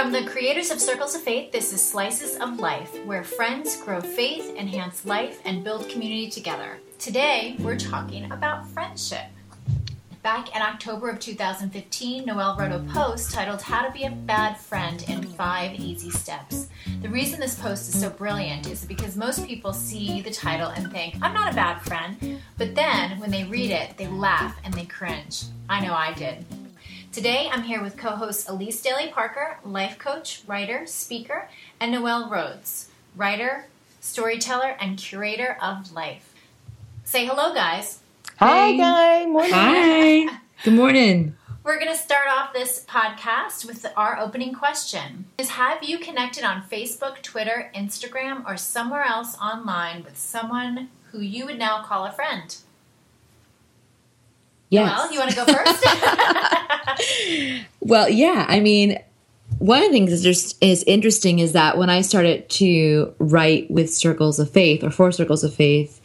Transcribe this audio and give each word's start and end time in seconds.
From 0.00 0.12
the 0.12 0.24
creators 0.24 0.70
of 0.70 0.80
Circles 0.80 1.14
of 1.14 1.20
Faith, 1.20 1.52
this 1.52 1.74
is 1.74 1.86
Slices 1.86 2.38
of 2.38 2.58
Life, 2.58 3.04
where 3.04 3.22
friends 3.22 3.76
grow 3.82 4.00
faith, 4.00 4.56
enhance 4.56 5.04
life, 5.04 5.42
and 5.44 5.62
build 5.62 5.90
community 5.90 6.30
together. 6.30 6.78
Today, 6.98 7.54
we're 7.58 7.76
talking 7.76 8.32
about 8.32 8.66
friendship. 8.70 9.26
Back 10.22 10.56
in 10.56 10.62
October 10.62 11.10
of 11.10 11.20
2015, 11.20 12.24
Noelle 12.24 12.56
wrote 12.56 12.72
a 12.72 12.78
post 12.94 13.34
titled 13.34 13.60
How 13.60 13.86
to 13.86 13.92
Be 13.92 14.04
a 14.04 14.10
Bad 14.10 14.56
Friend 14.56 15.04
in 15.06 15.22
Five 15.22 15.78
Easy 15.78 16.10
Steps. 16.10 16.68
The 17.02 17.10
reason 17.10 17.38
this 17.38 17.58
post 17.58 17.90
is 17.90 18.00
so 18.00 18.08
brilliant 18.08 18.70
is 18.70 18.86
because 18.86 19.18
most 19.18 19.46
people 19.46 19.74
see 19.74 20.22
the 20.22 20.30
title 20.30 20.68
and 20.68 20.90
think, 20.90 21.16
I'm 21.20 21.34
not 21.34 21.52
a 21.52 21.54
bad 21.54 21.82
friend. 21.82 22.40
But 22.56 22.74
then, 22.74 23.20
when 23.20 23.30
they 23.30 23.44
read 23.44 23.70
it, 23.70 23.98
they 23.98 24.06
laugh 24.06 24.56
and 24.64 24.72
they 24.72 24.86
cringe. 24.86 25.42
I 25.68 25.84
know 25.84 25.92
I 25.92 26.14
did. 26.14 26.46
Today, 27.12 27.48
I'm 27.50 27.64
here 27.64 27.82
with 27.82 27.96
co 27.96 28.10
host 28.10 28.48
Elise 28.48 28.80
Daly 28.80 29.08
Parker, 29.08 29.58
life 29.64 29.98
coach, 29.98 30.42
writer, 30.46 30.86
speaker, 30.86 31.48
and 31.80 31.90
Noelle 31.90 32.30
Rhodes, 32.30 32.88
writer, 33.16 33.66
storyteller, 33.98 34.76
and 34.80 34.96
curator 34.96 35.58
of 35.60 35.92
life. 35.92 36.32
Say 37.02 37.26
hello, 37.26 37.52
guys. 37.52 37.98
Hi, 38.36 38.76
guys. 38.76 39.26
Morning. 39.26 39.52
Hi. 39.52 40.38
Good 40.62 40.74
morning. 40.74 41.36
We're 41.64 41.80
going 41.80 41.90
to 41.90 41.98
start 41.98 42.28
off 42.28 42.52
this 42.52 42.84
podcast 42.88 43.66
with 43.66 43.84
our 43.96 44.16
opening 44.16 44.54
question. 44.54 45.24
Is 45.36 45.48
have 45.50 45.82
you 45.82 45.98
connected 45.98 46.44
on 46.44 46.62
Facebook, 46.62 47.22
Twitter, 47.22 47.72
Instagram, 47.74 48.46
or 48.46 48.56
somewhere 48.56 49.02
else 49.02 49.36
online 49.38 50.04
with 50.04 50.16
someone 50.16 50.90
who 51.10 51.18
you 51.18 51.44
would 51.46 51.58
now 51.58 51.82
call 51.82 52.06
a 52.06 52.12
friend? 52.12 52.56
Yes. 54.70 54.96
Well, 54.96 55.12
you 55.12 55.18
want 55.18 55.30
to 55.30 55.36
go 55.36 55.44
first? 55.44 55.84
well, 57.80 58.08
yeah. 58.08 58.46
I 58.48 58.60
mean, 58.60 58.98
one 59.58 59.82
of 59.82 59.88
the 59.88 59.92
things 59.92 60.12
is 60.12 60.22
just 60.22 60.56
is 60.62 60.82
interesting 60.84 61.40
is 61.40 61.52
that 61.52 61.76
when 61.76 61.90
I 61.90 62.00
started 62.00 62.48
to 62.50 63.12
write 63.18 63.70
with 63.70 63.92
Circles 63.92 64.38
of 64.38 64.50
Faith 64.50 64.82
or 64.82 64.90
for 64.90 65.12
Circles 65.12 65.44
of 65.44 65.52
Faith, 65.52 66.00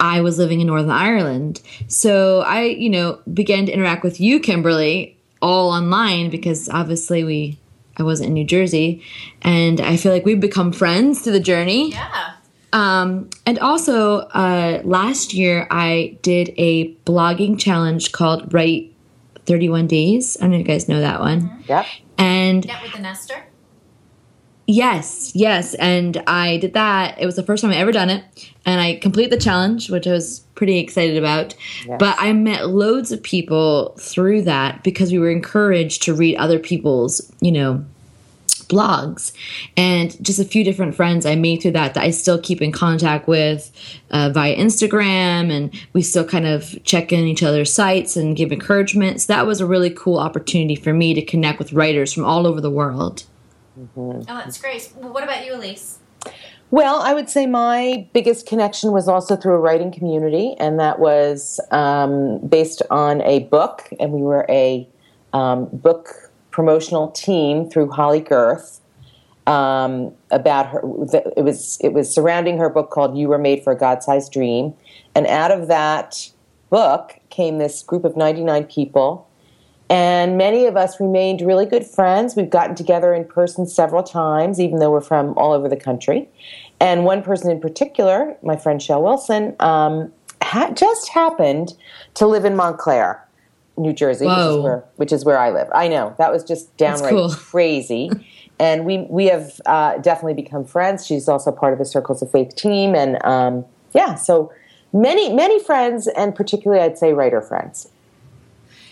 I 0.00 0.20
was 0.20 0.38
living 0.38 0.60
in 0.60 0.66
Northern 0.66 0.90
Ireland. 0.90 1.60
So 1.88 2.40
I, 2.40 2.64
you 2.64 2.90
know, 2.90 3.20
began 3.32 3.66
to 3.66 3.72
interact 3.72 4.02
with 4.02 4.20
you, 4.20 4.40
Kimberly, 4.40 5.16
all 5.40 5.70
online 5.70 6.30
because 6.30 6.68
obviously 6.68 7.24
we 7.24 7.58
I 7.96 8.02
wasn't 8.02 8.28
in 8.28 8.34
New 8.34 8.44
Jersey. 8.44 9.02
And 9.42 9.80
I 9.80 9.96
feel 9.96 10.12
like 10.12 10.24
we've 10.24 10.40
become 10.40 10.72
friends 10.72 11.20
through 11.20 11.34
the 11.34 11.40
journey. 11.40 11.90
Yeah. 11.90 12.29
Um, 12.72 13.30
and 13.46 13.58
also, 13.58 14.18
uh, 14.18 14.80
last 14.84 15.34
year 15.34 15.66
I 15.70 16.18
did 16.22 16.54
a 16.56 16.94
blogging 17.04 17.58
challenge 17.58 18.12
called 18.12 18.52
Write 18.52 18.94
31 19.46 19.86
Days. 19.86 20.36
I 20.36 20.42
don't 20.42 20.50
know 20.50 20.56
if 20.56 20.60
you 20.60 20.66
guys 20.66 20.88
know 20.88 21.00
that 21.00 21.20
one. 21.20 21.42
Mm-hmm. 21.42 21.62
Yep. 21.68 21.86
And 22.18 22.64
yeah, 22.64 22.82
with 22.82 22.92
the 22.92 23.00
Nester. 23.00 23.44
Yes, 24.66 25.32
yes. 25.34 25.74
And 25.74 26.22
I 26.28 26.58
did 26.58 26.74
that. 26.74 27.20
It 27.20 27.26
was 27.26 27.34
the 27.34 27.42
first 27.42 27.62
time 27.62 27.72
I 27.72 27.76
ever 27.76 27.90
done 27.90 28.08
it. 28.08 28.52
And 28.64 28.80
I 28.80 28.96
completed 28.96 29.32
the 29.32 29.42
challenge, 29.42 29.90
which 29.90 30.06
I 30.06 30.12
was 30.12 30.40
pretty 30.54 30.78
excited 30.78 31.16
about. 31.16 31.56
Yes. 31.84 31.96
But 31.98 32.14
I 32.20 32.32
met 32.32 32.68
loads 32.68 33.10
of 33.10 33.20
people 33.20 33.96
through 33.98 34.42
that 34.42 34.84
because 34.84 35.10
we 35.10 35.18
were 35.18 35.30
encouraged 35.30 36.04
to 36.04 36.14
read 36.14 36.36
other 36.36 36.60
people's, 36.60 37.32
you 37.40 37.50
know, 37.50 37.84
blogs 38.70 39.32
and 39.76 40.22
just 40.24 40.38
a 40.38 40.44
few 40.44 40.64
different 40.64 40.94
friends 40.94 41.26
I 41.26 41.34
made 41.34 41.60
through 41.60 41.72
that 41.72 41.94
that 41.94 42.04
I 42.04 42.10
still 42.10 42.40
keep 42.40 42.62
in 42.62 42.72
contact 42.72 43.28
with 43.28 43.70
uh, 44.10 44.30
via 44.30 44.56
Instagram 44.56 45.50
and 45.50 45.74
we 45.92 46.02
still 46.02 46.24
kind 46.24 46.46
of 46.46 46.82
check 46.84 47.12
in 47.12 47.26
each 47.26 47.42
other's 47.42 47.72
sites 47.72 48.16
and 48.16 48.36
give 48.36 48.52
encouragement. 48.52 49.20
So 49.20 49.32
that 49.32 49.46
was 49.46 49.60
a 49.60 49.66
really 49.66 49.90
cool 49.90 50.18
opportunity 50.18 50.76
for 50.76 50.92
me 50.92 51.12
to 51.14 51.22
connect 51.22 51.58
with 51.58 51.72
writers 51.72 52.12
from 52.12 52.24
all 52.24 52.46
over 52.46 52.60
the 52.60 52.70
world. 52.70 53.24
Mm-hmm. 53.78 54.00
Oh, 54.00 54.24
that's 54.24 54.60
great. 54.60 54.92
Well, 54.96 55.12
what 55.12 55.24
about 55.24 55.44
you, 55.44 55.54
Elise? 55.54 55.98
Well, 56.70 57.00
I 57.00 57.14
would 57.14 57.28
say 57.28 57.46
my 57.46 58.06
biggest 58.12 58.46
connection 58.46 58.92
was 58.92 59.08
also 59.08 59.34
through 59.34 59.54
a 59.54 59.58
writing 59.58 59.90
community, 59.90 60.54
and 60.58 60.78
that 60.78 61.00
was 61.00 61.58
um, 61.72 62.38
based 62.46 62.82
on 62.90 63.22
a 63.22 63.40
book, 63.40 63.88
and 63.98 64.12
we 64.12 64.22
were 64.22 64.46
a 64.48 64.88
um, 65.32 65.68
book 65.72 66.14
promotional 66.50 67.10
team 67.10 67.68
through 67.68 67.90
Holley 67.90 68.20
Gerth 68.20 68.80
um, 69.46 70.12
about 70.30 70.66
her. 70.68 70.80
It 71.36 71.44
was 71.44 71.78
it 71.80 71.92
was 71.92 72.12
surrounding 72.12 72.58
her 72.58 72.68
book 72.68 72.90
called 72.90 73.16
"You 73.16 73.28
Were 73.28 73.38
Made 73.38 73.62
for 73.62 73.72
a 73.72 73.78
God-Sized 73.78 74.32
Dream," 74.32 74.74
and 75.14 75.26
out 75.26 75.50
of 75.50 75.68
that 75.68 76.30
book 76.70 77.18
came 77.30 77.58
this 77.58 77.82
group 77.82 78.04
of 78.04 78.16
ninety 78.16 78.42
nine 78.42 78.64
people 78.64 79.26
and 79.90 80.38
many 80.38 80.66
of 80.66 80.76
us 80.76 81.00
remained 81.00 81.40
really 81.40 81.66
good 81.66 81.84
friends. 81.84 82.36
We've 82.36 82.48
gotten 82.48 82.76
together 82.76 83.12
in 83.12 83.24
person 83.24 83.66
several 83.66 84.04
times, 84.04 84.60
even 84.60 84.78
though 84.78 84.92
we're 84.92 85.00
from 85.00 85.36
all 85.36 85.52
over 85.52 85.68
the 85.68 85.76
country. 85.76 86.28
And 86.78 87.04
one 87.04 87.22
person 87.22 87.50
in 87.50 87.60
particular, 87.60 88.36
my 88.40 88.56
friend 88.56 88.80
Shell 88.80 89.02
Wilson, 89.02 89.56
um, 89.58 90.12
ha- 90.42 90.70
just 90.70 91.08
happened 91.08 91.74
to 92.14 92.26
live 92.28 92.44
in 92.44 92.54
Montclair, 92.54 93.26
New 93.80 93.92
Jersey, 93.92 94.26
which 94.26 94.36
is, 94.36 94.56
where, 94.58 94.84
which 94.96 95.12
is, 95.12 95.24
where, 95.24 95.38
I 95.38 95.50
live. 95.50 95.68
I 95.74 95.88
know 95.88 96.14
that 96.18 96.32
was 96.32 96.44
just 96.44 96.76
downright 96.76 97.10
cool. 97.10 97.30
crazy. 97.34 98.10
and 98.58 98.84
we 98.84 98.98
we 99.08 99.26
have 99.26 99.60
uh, 99.66 99.98
definitely 99.98 100.34
become 100.34 100.64
friends. 100.64 101.06
She's 101.06 101.28
also 101.28 101.50
part 101.50 101.72
of 101.72 101.78
the 101.78 101.84
Circles 101.84 102.22
of 102.22 102.30
Faith 102.30 102.54
team, 102.56 102.94
and 102.94 103.22
um, 103.24 103.64
yeah, 103.92 104.14
so 104.14 104.52
many 104.92 105.32
many 105.32 105.62
friends, 105.62 106.06
and 106.06 106.34
particularly 106.34 106.82
I'd 106.82 106.98
say 106.98 107.12
writer 107.12 107.40
friends. 107.40 107.88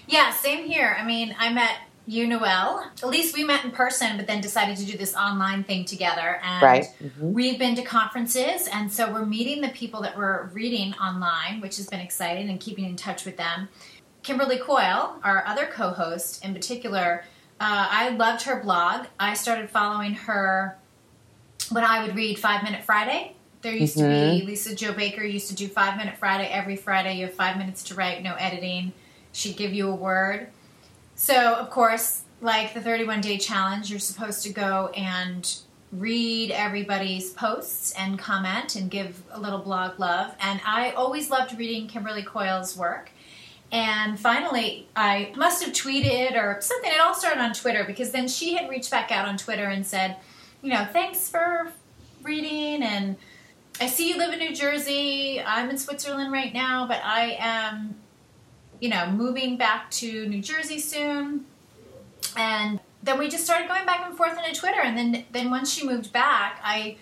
Yeah, 0.08 0.32
same 0.32 0.64
here. 0.64 0.96
I 0.98 1.04
mean, 1.04 1.36
I 1.38 1.52
met 1.52 1.76
you, 2.08 2.26
Noelle. 2.26 2.90
At 3.02 3.08
least 3.08 3.36
we 3.36 3.44
met 3.44 3.66
in 3.66 3.70
person, 3.70 4.16
but 4.16 4.26
then 4.26 4.40
decided 4.40 4.78
to 4.78 4.86
do 4.86 4.96
this 4.96 5.14
online 5.14 5.62
thing 5.62 5.84
together. 5.84 6.40
And 6.42 6.62
right. 6.62 6.86
Mm-hmm. 7.02 7.34
we've 7.34 7.58
been 7.58 7.74
to 7.74 7.82
conferences, 7.82 8.66
and 8.72 8.90
so 8.90 9.12
we're 9.12 9.26
meeting 9.26 9.60
the 9.60 9.68
people 9.68 10.00
that 10.00 10.16
we're 10.16 10.46
reading 10.46 10.94
online, 10.94 11.60
which 11.60 11.76
has 11.76 11.86
been 11.86 12.00
exciting, 12.00 12.48
and 12.48 12.58
keeping 12.58 12.86
in 12.86 12.96
touch 12.96 13.26
with 13.26 13.36
them. 13.36 13.68
Kimberly 14.22 14.58
Coyle, 14.58 15.18
our 15.22 15.44
other 15.46 15.66
co 15.66 15.90
host 15.90 16.44
in 16.44 16.54
particular, 16.54 17.24
uh, 17.60 17.88
I 17.90 18.10
loved 18.10 18.42
her 18.42 18.60
blog. 18.60 19.06
I 19.18 19.34
started 19.34 19.70
following 19.70 20.14
her 20.14 20.78
when 21.70 21.84
I 21.84 22.04
would 22.04 22.14
read 22.14 22.38
Five 22.38 22.62
Minute 22.62 22.84
Friday. 22.84 23.34
There 23.62 23.74
used 23.74 23.96
mm-hmm. 23.96 24.38
to 24.38 24.40
be 24.40 24.46
Lisa-Jo 24.46 24.92
Baker 24.92 25.22
used 25.22 25.48
to 25.48 25.54
do 25.54 25.66
Five 25.66 25.96
Minute 25.96 26.16
Friday 26.16 26.46
every 26.46 26.76
Friday. 26.76 27.14
You 27.18 27.26
have 27.26 27.34
five 27.34 27.56
minutes 27.56 27.82
to 27.84 27.94
write, 27.94 28.22
no 28.22 28.34
editing 28.34 28.92
she'd 29.32 29.56
give 29.56 29.72
you 29.72 29.88
a 29.88 29.94
word. 29.94 30.48
So, 31.14 31.54
of 31.54 31.70
course, 31.70 32.22
like 32.40 32.74
the 32.74 32.80
31 32.80 33.20
day 33.20 33.38
challenge, 33.38 33.90
you're 33.90 33.98
supposed 33.98 34.42
to 34.44 34.52
go 34.52 34.88
and 34.88 35.56
read 35.90 36.50
everybody's 36.50 37.30
posts 37.30 37.94
and 37.98 38.18
comment 38.18 38.76
and 38.76 38.90
give 38.90 39.22
a 39.30 39.40
little 39.40 39.58
blog 39.58 39.98
love. 39.98 40.34
And 40.40 40.60
I 40.66 40.90
always 40.90 41.30
loved 41.30 41.58
reading 41.58 41.88
Kimberly 41.88 42.22
Coyle's 42.22 42.76
work. 42.76 43.10
And 43.70 44.18
finally, 44.18 44.88
I 44.96 45.32
must 45.36 45.62
have 45.62 45.74
tweeted 45.74 46.36
or 46.36 46.60
something. 46.60 46.90
It 46.90 47.00
all 47.00 47.14
started 47.14 47.40
on 47.40 47.52
Twitter 47.52 47.84
because 47.84 48.12
then 48.12 48.26
she 48.28 48.54
had 48.54 48.70
reached 48.70 48.90
back 48.90 49.10
out 49.10 49.28
on 49.28 49.36
Twitter 49.36 49.64
and 49.64 49.86
said, 49.86 50.16
you 50.62 50.70
know, 50.70 50.86
thanks 50.92 51.28
for 51.28 51.70
reading. 52.22 52.82
And 52.82 53.16
I 53.80 53.88
see 53.88 54.08
you 54.10 54.16
live 54.16 54.32
in 54.32 54.38
New 54.38 54.54
Jersey. 54.54 55.42
I'm 55.42 55.68
in 55.68 55.76
Switzerland 55.76 56.32
right 56.32 56.52
now, 56.54 56.86
but 56.86 57.02
I 57.04 57.36
am 57.38 57.96
you 58.80 58.88
know, 58.88 59.10
moving 59.10 59.56
back 59.56 59.90
to 59.90 60.26
New 60.28 60.42
Jersey 60.42 60.78
soon. 60.78 61.44
And 62.36 62.80
then 63.02 63.18
we 63.18 63.28
just 63.28 63.44
started 63.44 63.68
going 63.68 63.86
back 63.86 64.06
and 64.06 64.16
forth 64.16 64.36
on 64.38 64.52
Twitter. 64.52 64.80
And 64.80 64.96
then, 64.96 65.24
then 65.32 65.50
once 65.50 65.72
she 65.72 65.86
moved 65.86 66.12
back, 66.12 66.60
I 66.62 66.96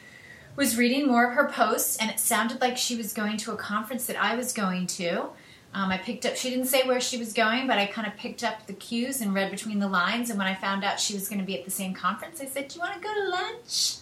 was 0.57 0.79
reading 0.79 1.07
more 1.07 1.27
of 1.27 1.35
her 1.35 1.49
posts, 1.49 1.99
and 1.99 2.11
it 2.11 2.19
sounded 2.19 2.61
like 2.61 2.79
she 2.79 2.97
was 2.97 3.13
going 3.13 3.37
to 3.39 3.53
a 3.53 3.57
conference 3.57 4.07
that 4.07 4.17
I 4.17 4.37
was 4.37 4.53
going 4.53 4.87
to. 4.89 5.27
Um, 5.75 5.91
I 5.91 5.99
picked 5.99 6.25
up, 6.25 6.37
she 6.37 6.49
didn't 6.49 6.67
say 6.67 6.87
where 6.87 7.01
she 7.01 7.19
was 7.19 7.33
going, 7.33 7.67
but 7.67 7.79
I 7.79 7.87
kind 7.87 8.07
of 8.07 8.17
picked 8.17 8.43
up 8.43 8.67
the 8.67 8.73
cues 8.73 9.21
and 9.21 9.35
read 9.35 9.51
between 9.51 9.79
the 9.79 9.89
lines. 9.89 10.31
And 10.31 10.39
when 10.39 10.49
I 10.49 10.55
found 10.55 10.85
out 10.85 10.99
she 10.99 11.13
was 11.13 11.29
going 11.29 11.39
to 11.39 11.45
be 11.45 11.59
at 11.59 11.65
the 11.65 11.71
same 11.71 11.93
conference, 11.93 12.41
I 12.41 12.47
said, 12.47 12.69
Do 12.69 12.77
you 12.77 12.81
want 12.81 12.95
to 12.95 13.01
go 13.01 13.13
to 13.13 13.29
lunch? 13.29 13.97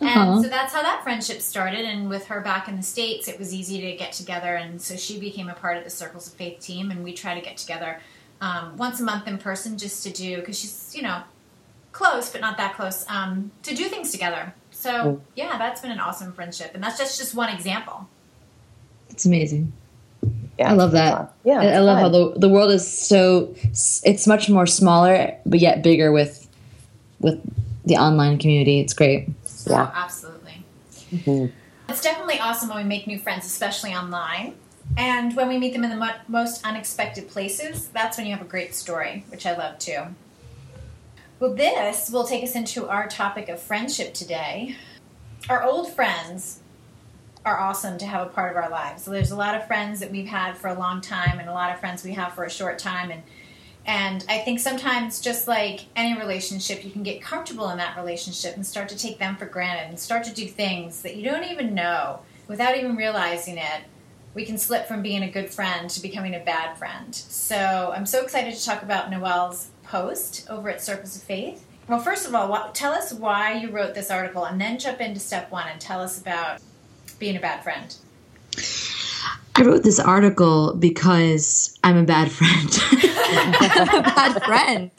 Uh-huh. 0.00 0.18
And 0.18 0.42
so 0.42 0.48
that's 0.48 0.72
how 0.72 0.82
that 0.82 1.02
friendship 1.02 1.40
started. 1.40 1.84
And 1.84 2.08
with 2.08 2.26
her 2.26 2.40
back 2.40 2.68
in 2.68 2.76
the 2.76 2.82
States, 2.82 3.28
it 3.28 3.38
was 3.38 3.54
easy 3.54 3.80
to 3.80 3.96
get 3.96 4.12
together. 4.12 4.54
And 4.56 4.80
so 4.80 4.96
she 4.96 5.20
became 5.20 5.48
a 5.48 5.54
part 5.54 5.76
of 5.76 5.84
the 5.84 5.90
Circles 5.90 6.26
of 6.26 6.32
Faith 6.32 6.60
team. 6.60 6.90
And 6.90 7.04
we 7.04 7.12
try 7.12 7.34
to 7.34 7.40
get 7.40 7.58
together 7.58 8.00
um, 8.40 8.76
once 8.76 8.98
a 9.00 9.04
month 9.04 9.28
in 9.28 9.38
person 9.38 9.76
just 9.76 10.02
to 10.04 10.10
do, 10.10 10.36
because 10.36 10.58
she's, 10.58 10.94
you 10.96 11.02
know, 11.02 11.22
close, 11.92 12.30
but 12.30 12.40
not 12.40 12.56
that 12.56 12.76
close, 12.76 13.04
um, 13.08 13.50
to 13.62 13.74
do 13.74 13.84
things 13.84 14.10
together. 14.10 14.54
So 14.70 15.20
yeah, 15.36 15.58
that's 15.58 15.82
been 15.82 15.90
an 15.90 16.00
awesome 16.00 16.32
friendship. 16.32 16.70
And 16.74 16.82
that's 16.82 16.98
just, 16.98 17.18
just 17.18 17.34
one 17.34 17.52
example. 17.52 18.08
It's 19.10 19.26
amazing. 19.26 19.72
Yeah, 20.60 20.72
I 20.72 20.74
love 20.74 20.92
that. 20.92 21.32
Yeah, 21.42 21.58
I, 21.58 21.66
I 21.68 21.78
love 21.78 21.96
fun. 21.96 22.02
how 22.02 22.08
the 22.10 22.38
the 22.38 22.48
world 22.50 22.70
is 22.70 22.86
so 22.86 23.54
it's 23.62 24.26
much 24.26 24.50
more 24.50 24.66
smaller, 24.66 25.34
but 25.46 25.58
yet 25.58 25.82
bigger 25.82 26.12
with 26.12 26.46
with 27.18 27.40
the 27.86 27.96
online 27.96 28.36
community. 28.38 28.78
It's 28.78 28.92
great. 28.92 29.30
Yeah. 29.66 29.90
absolutely. 29.94 30.62
Mm-hmm. 31.12 31.46
It's 31.88 32.02
definitely 32.02 32.40
awesome 32.40 32.68
when 32.68 32.76
we 32.76 32.84
make 32.84 33.06
new 33.06 33.18
friends, 33.18 33.46
especially 33.46 33.94
online. 33.94 34.54
And 34.98 35.34
when 35.34 35.48
we 35.48 35.56
meet 35.56 35.72
them 35.72 35.82
in 35.82 35.88
the 35.88 35.96
mo- 35.96 36.20
most 36.28 36.62
unexpected 36.66 37.28
places, 37.28 37.88
that's 37.88 38.18
when 38.18 38.26
you 38.26 38.32
have 38.34 38.42
a 38.42 38.48
great 38.48 38.74
story, 38.74 39.24
which 39.28 39.46
I 39.46 39.56
love 39.56 39.78
too. 39.78 40.02
Well, 41.38 41.54
this 41.54 42.10
will 42.10 42.24
take 42.24 42.44
us 42.44 42.54
into 42.54 42.86
our 42.86 43.08
topic 43.08 43.48
of 43.48 43.62
friendship 43.62 44.12
today. 44.12 44.76
Our 45.48 45.62
old 45.62 45.90
friends 45.90 46.59
are 47.44 47.58
awesome 47.58 47.98
to 47.98 48.06
have 48.06 48.26
a 48.26 48.30
part 48.30 48.50
of 48.50 48.62
our 48.62 48.70
lives. 48.70 49.04
So 49.04 49.10
there's 49.10 49.30
a 49.30 49.36
lot 49.36 49.54
of 49.54 49.66
friends 49.66 50.00
that 50.00 50.10
we've 50.10 50.26
had 50.26 50.56
for 50.56 50.68
a 50.68 50.78
long 50.78 51.00
time 51.00 51.38
and 51.38 51.48
a 51.48 51.52
lot 51.52 51.72
of 51.72 51.80
friends 51.80 52.04
we 52.04 52.12
have 52.12 52.34
for 52.34 52.44
a 52.44 52.50
short 52.50 52.78
time 52.78 53.10
and 53.10 53.22
and 53.86 54.24
I 54.28 54.38
think 54.38 54.60
sometimes 54.60 55.20
just 55.20 55.48
like 55.48 55.86
any 55.96 56.18
relationship 56.18 56.84
you 56.84 56.90
can 56.90 57.02
get 57.02 57.22
comfortable 57.22 57.70
in 57.70 57.78
that 57.78 57.96
relationship 57.96 58.54
and 58.54 58.66
start 58.66 58.90
to 58.90 58.96
take 58.96 59.18
them 59.18 59.36
for 59.36 59.46
granted 59.46 59.88
and 59.88 59.98
start 59.98 60.24
to 60.24 60.34
do 60.34 60.46
things 60.46 61.00
that 61.02 61.16
you 61.16 61.24
don't 61.24 61.44
even 61.44 61.74
know 61.74 62.20
without 62.46 62.76
even 62.76 62.94
realizing 62.94 63.56
it. 63.56 63.82
We 64.34 64.44
can 64.44 64.58
slip 64.58 64.86
from 64.86 65.02
being 65.02 65.22
a 65.22 65.30
good 65.30 65.50
friend 65.50 65.88
to 65.90 66.02
becoming 66.02 66.34
a 66.34 66.40
bad 66.40 66.76
friend. 66.76 67.14
So 67.14 67.92
I'm 67.96 68.06
so 68.06 68.22
excited 68.22 68.54
to 68.54 68.64
talk 68.64 68.82
about 68.82 69.10
Noelle's 69.10 69.70
post 69.82 70.46
over 70.48 70.68
at 70.68 70.82
Circles 70.82 71.16
of 71.16 71.22
Faith. 71.22 71.66
Well, 71.88 71.98
first 71.98 72.28
of 72.28 72.34
all, 72.34 72.70
tell 72.72 72.92
us 72.92 73.12
why 73.12 73.54
you 73.54 73.70
wrote 73.70 73.94
this 73.94 74.10
article 74.10 74.44
and 74.44 74.60
then 74.60 74.78
jump 74.78 75.00
into 75.00 75.18
step 75.18 75.50
one 75.50 75.66
and 75.66 75.80
tell 75.80 76.00
us 76.00 76.20
about 76.20 76.60
being 77.18 77.36
a 77.36 77.40
bad 77.40 77.62
friend? 77.62 77.96
I 79.56 79.62
wrote 79.62 79.82
this 79.82 80.00
article 80.00 80.74
because 80.74 81.78
I'm 81.84 81.96
a 81.96 82.04
bad 82.04 82.30
friend. 82.30 82.68
a 83.92 84.02
bad 84.02 84.42
friend. 84.44 84.90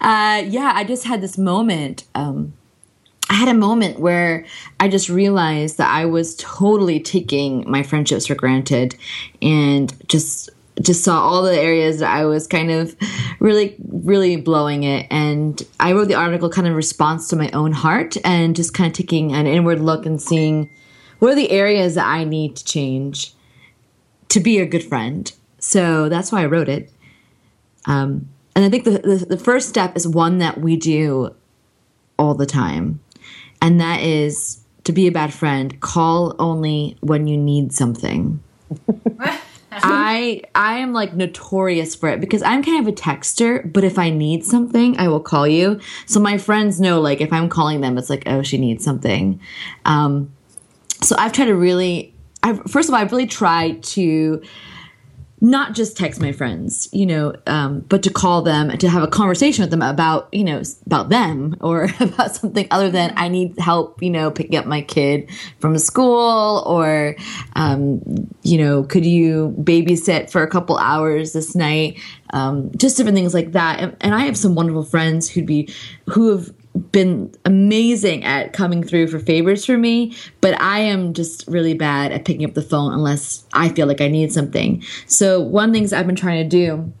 Uh, 0.00 0.42
yeah, 0.46 0.72
I 0.74 0.84
just 0.84 1.04
had 1.04 1.20
this 1.20 1.38
moment. 1.38 2.04
Um, 2.14 2.54
I 3.30 3.34
had 3.34 3.48
a 3.48 3.54
moment 3.54 3.98
where 4.00 4.44
I 4.80 4.88
just 4.88 5.08
realized 5.08 5.78
that 5.78 5.90
I 5.90 6.04
was 6.04 6.36
totally 6.36 7.00
taking 7.00 7.68
my 7.70 7.82
friendships 7.82 8.26
for 8.26 8.34
granted 8.34 8.96
and 9.40 9.94
just 10.08 10.50
just 10.80 11.04
saw 11.04 11.20
all 11.20 11.42
the 11.42 11.58
areas 11.58 12.00
that 12.00 12.10
I 12.10 12.24
was 12.24 12.46
kind 12.46 12.70
of 12.70 12.96
really, 13.40 13.76
really 13.88 14.36
blowing 14.36 14.84
it. 14.84 15.06
And 15.10 15.62
I 15.78 15.92
wrote 15.92 16.08
the 16.08 16.14
article 16.14 16.48
kind 16.48 16.66
of 16.66 16.74
response 16.74 17.28
to 17.28 17.36
my 17.36 17.50
own 17.52 17.72
heart 17.72 18.16
and 18.24 18.56
just 18.56 18.74
kind 18.74 18.88
of 18.90 18.96
taking 18.96 19.32
an 19.32 19.46
inward 19.46 19.80
look 19.80 20.06
and 20.06 20.20
seeing 20.20 20.70
what 21.22 21.30
are 21.30 21.36
the 21.36 21.52
areas 21.52 21.94
that 21.94 22.04
I 22.04 22.24
need 22.24 22.56
to 22.56 22.64
change 22.64 23.32
to 24.30 24.40
be 24.40 24.58
a 24.58 24.66
good 24.66 24.82
friend? 24.82 25.32
So 25.60 26.08
that's 26.08 26.32
why 26.32 26.42
I 26.42 26.46
wrote 26.46 26.68
it. 26.68 26.90
Um, 27.86 28.28
and 28.56 28.64
I 28.64 28.68
think 28.68 28.82
the, 28.82 28.98
the, 28.98 29.26
the 29.26 29.36
first 29.36 29.68
step 29.68 29.96
is 29.96 30.08
one 30.08 30.38
that 30.38 30.58
we 30.58 30.74
do 30.74 31.32
all 32.18 32.34
the 32.34 32.44
time, 32.44 32.98
and 33.60 33.80
that 33.80 34.00
is 34.00 34.64
to 34.82 34.92
be 34.92 35.06
a 35.06 35.12
bad 35.12 35.32
friend. 35.32 35.80
Call 35.80 36.34
only 36.40 36.96
when 37.02 37.28
you 37.28 37.36
need 37.36 37.72
something. 37.72 38.42
I 39.70 40.42
I 40.56 40.78
am 40.78 40.92
like 40.92 41.14
notorious 41.14 41.94
for 41.94 42.08
it 42.08 42.20
because 42.20 42.42
I'm 42.42 42.64
kind 42.64 42.84
of 42.84 42.92
a 42.92 42.96
texter, 42.96 43.72
but 43.72 43.84
if 43.84 43.96
I 43.96 44.10
need 44.10 44.44
something, 44.44 44.98
I 44.98 45.06
will 45.06 45.20
call 45.20 45.46
you. 45.46 45.78
So 46.04 46.18
my 46.18 46.36
friends 46.36 46.80
know 46.80 47.00
like 47.00 47.20
if 47.20 47.32
I'm 47.32 47.48
calling 47.48 47.80
them, 47.80 47.96
it's 47.96 48.10
like 48.10 48.24
oh 48.26 48.42
she 48.42 48.58
needs 48.58 48.84
something. 48.84 49.40
Um, 49.84 50.32
so 51.02 51.16
I've 51.18 51.32
tried 51.32 51.46
to 51.46 51.54
really, 51.54 52.14
I 52.42 52.54
first 52.54 52.88
of 52.88 52.94
all, 52.94 53.00
I've 53.00 53.12
really 53.12 53.26
tried 53.26 53.82
to 53.84 54.42
not 55.42 55.74
just 55.74 55.96
text 55.96 56.20
my 56.20 56.30
friends, 56.30 56.88
you 56.92 57.04
know, 57.04 57.34
um, 57.48 57.80
but 57.80 58.04
to 58.04 58.10
call 58.10 58.42
them 58.42 58.70
to 58.78 58.88
have 58.88 59.02
a 59.02 59.08
conversation 59.08 59.64
with 59.64 59.72
them 59.72 59.82
about, 59.82 60.32
you 60.32 60.44
know, 60.44 60.62
about 60.86 61.08
them 61.08 61.56
or 61.60 61.88
about 62.00 62.36
something 62.36 62.68
other 62.70 62.90
than 62.90 63.12
I 63.16 63.26
need 63.26 63.58
help, 63.58 64.00
you 64.00 64.10
know, 64.10 64.30
picking 64.30 64.56
up 64.56 64.66
my 64.66 64.82
kid 64.82 65.28
from 65.58 65.76
school 65.78 66.62
or, 66.64 67.16
um, 67.56 68.30
you 68.44 68.56
know, 68.56 68.84
could 68.84 69.04
you 69.04 69.52
babysit 69.58 70.30
for 70.30 70.44
a 70.44 70.48
couple 70.48 70.78
hours 70.78 71.32
this 71.32 71.56
night? 71.56 71.98
Um, 72.30 72.70
just 72.76 72.96
different 72.96 73.16
things 73.16 73.34
like 73.34 73.50
that. 73.50 73.80
And, 73.80 73.96
and 74.00 74.14
I 74.14 74.20
have 74.20 74.36
some 74.36 74.54
wonderful 74.54 74.84
friends 74.84 75.28
who'd 75.28 75.44
be, 75.44 75.68
who 76.08 76.30
have 76.30 76.52
been 76.90 77.34
amazing 77.44 78.24
at 78.24 78.52
coming 78.52 78.82
through 78.82 79.08
for 79.08 79.18
favors 79.18 79.64
for 79.64 79.76
me, 79.76 80.16
but 80.40 80.58
I 80.60 80.80
am 80.80 81.12
just 81.12 81.46
really 81.46 81.74
bad 81.74 82.12
at 82.12 82.24
picking 82.24 82.44
up 82.44 82.54
the 82.54 82.62
phone 82.62 82.92
unless 82.92 83.44
I 83.52 83.68
feel 83.68 83.86
like 83.86 84.00
I 84.00 84.08
need 84.08 84.32
something. 84.32 84.82
So, 85.06 85.40
one 85.40 85.72
things 85.72 85.92
I've 85.92 86.06
been 86.06 86.16
trying 86.16 86.48
to 86.48 86.48
do, 86.48 86.92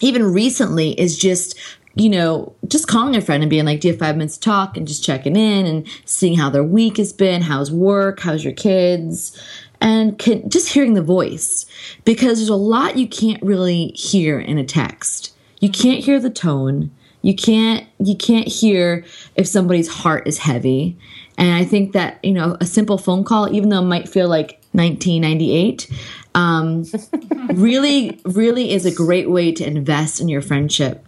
even 0.00 0.24
recently, 0.24 0.98
is 0.98 1.18
just 1.18 1.58
you 1.96 2.08
know, 2.08 2.52
just 2.66 2.88
calling 2.88 3.14
a 3.14 3.20
friend 3.20 3.42
and 3.42 3.50
being 3.50 3.64
like, 3.64 3.80
Do 3.80 3.88
you 3.88 3.94
have 3.94 4.00
five 4.00 4.16
minutes 4.16 4.36
to 4.36 4.40
talk? 4.40 4.76
And 4.76 4.86
just 4.86 5.04
checking 5.04 5.36
in 5.36 5.66
and 5.66 5.86
seeing 6.04 6.36
how 6.36 6.50
their 6.50 6.64
week 6.64 6.96
has 6.96 7.12
been. 7.12 7.42
How's 7.42 7.70
work? 7.70 8.20
How's 8.20 8.42
your 8.42 8.52
kids? 8.52 9.40
And 9.80 10.18
can, 10.18 10.48
just 10.48 10.72
hearing 10.72 10.94
the 10.94 11.02
voice 11.02 11.66
because 12.04 12.38
there's 12.38 12.48
a 12.48 12.56
lot 12.56 12.96
you 12.96 13.06
can't 13.06 13.42
really 13.42 13.88
hear 13.88 14.40
in 14.40 14.58
a 14.58 14.64
text. 14.64 15.36
You 15.60 15.68
can't 15.68 16.02
hear 16.02 16.18
the 16.18 16.30
tone 16.30 16.90
you 17.24 17.34
can't 17.34 17.86
you 17.98 18.14
can't 18.14 18.46
hear 18.46 19.02
if 19.34 19.48
somebody's 19.48 19.88
heart 19.88 20.28
is 20.28 20.38
heavy. 20.38 20.96
And 21.36 21.52
i 21.52 21.64
think 21.64 21.92
that 21.94 22.22
you 22.22 22.32
know 22.32 22.56
a 22.60 22.66
simple 22.66 22.98
phone 22.98 23.24
call 23.24 23.52
even 23.52 23.70
though 23.70 23.80
it 23.80 23.86
might 23.86 24.08
feel 24.08 24.28
like 24.28 24.60
1998 24.72 25.90
um, 26.36 26.84
really 27.54 28.20
really 28.24 28.72
is 28.72 28.84
a 28.84 28.94
great 28.94 29.30
way 29.30 29.50
to 29.52 29.66
invest 29.66 30.20
in 30.20 30.28
your 30.28 30.42
friendship. 30.42 31.04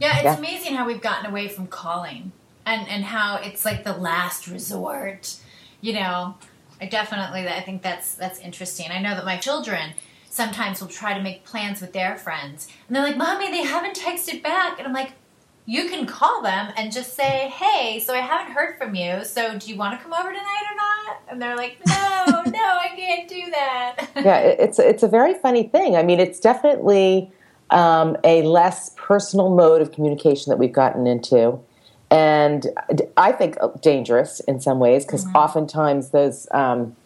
Yeah 0.00 0.16
it's 0.16 0.24
yeah. 0.24 0.38
amazing 0.38 0.74
how 0.74 0.86
we've 0.86 1.02
gotten 1.02 1.26
away 1.26 1.48
from 1.48 1.66
calling 1.66 2.32
and 2.64 2.88
and 2.88 3.04
how 3.04 3.36
it's 3.36 3.64
like 3.64 3.84
the 3.84 3.92
last 3.92 4.48
resort 4.48 5.36
you 5.80 5.92
know? 5.92 6.36
I 6.80 6.86
definitely 6.86 7.46
i 7.46 7.60
think 7.60 7.82
that's 7.82 8.14
that's 8.14 8.40
interesting. 8.40 8.90
I 8.90 9.00
know 9.00 9.14
that 9.14 9.24
my 9.24 9.36
children 9.36 9.92
sometimes 10.32 10.80
will 10.80 10.88
try 10.88 11.12
to 11.12 11.22
make 11.22 11.44
plans 11.44 11.82
with 11.82 11.92
their 11.92 12.16
friends. 12.16 12.66
And 12.88 12.96
they're 12.96 13.02
like, 13.02 13.18
Mommy, 13.18 13.50
they 13.50 13.62
haven't 13.62 13.94
texted 13.94 14.42
back. 14.42 14.78
And 14.78 14.88
I'm 14.88 14.94
like, 14.94 15.12
you 15.66 15.90
can 15.90 16.06
call 16.06 16.40
them 16.40 16.72
and 16.74 16.90
just 16.90 17.14
say, 17.14 17.52
Hey, 17.54 18.00
so 18.00 18.14
I 18.14 18.20
haven't 18.20 18.54
heard 18.54 18.78
from 18.78 18.94
you. 18.94 19.26
So 19.26 19.58
do 19.58 19.68
you 19.68 19.76
want 19.76 19.98
to 19.98 20.02
come 20.02 20.14
over 20.14 20.30
tonight 20.30 20.62
or 20.70 20.76
not? 20.76 21.20
And 21.28 21.42
they're 21.42 21.54
like, 21.54 21.76
No, 21.86 22.24
no, 22.46 22.64
I 22.64 22.92
can't 22.96 23.28
do 23.28 23.50
that. 23.50 24.08
yeah, 24.16 24.38
it's, 24.38 24.78
it's 24.78 25.02
a 25.02 25.08
very 25.08 25.34
funny 25.34 25.64
thing. 25.64 25.96
I 25.96 26.02
mean, 26.02 26.18
it's 26.18 26.40
definitely 26.40 27.30
um, 27.68 28.16
a 28.24 28.40
less 28.42 28.94
personal 28.96 29.54
mode 29.54 29.82
of 29.82 29.92
communication 29.92 30.48
that 30.48 30.56
we've 30.56 30.72
gotten 30.72 31.06
into. 31.06 31.60
And 32.10 32.68
I 33.18 33.32
think 33.32 33.56
dangerous 33.82 34.40
in 34.40 34.60
some 34.60 34.78
ways 34.78 35.04
because 35.04 35.26
mm-hmm. 35.26 35.36
oftentimes 35.36 36.08
those 36.08 36.48
um, 36.52 36.96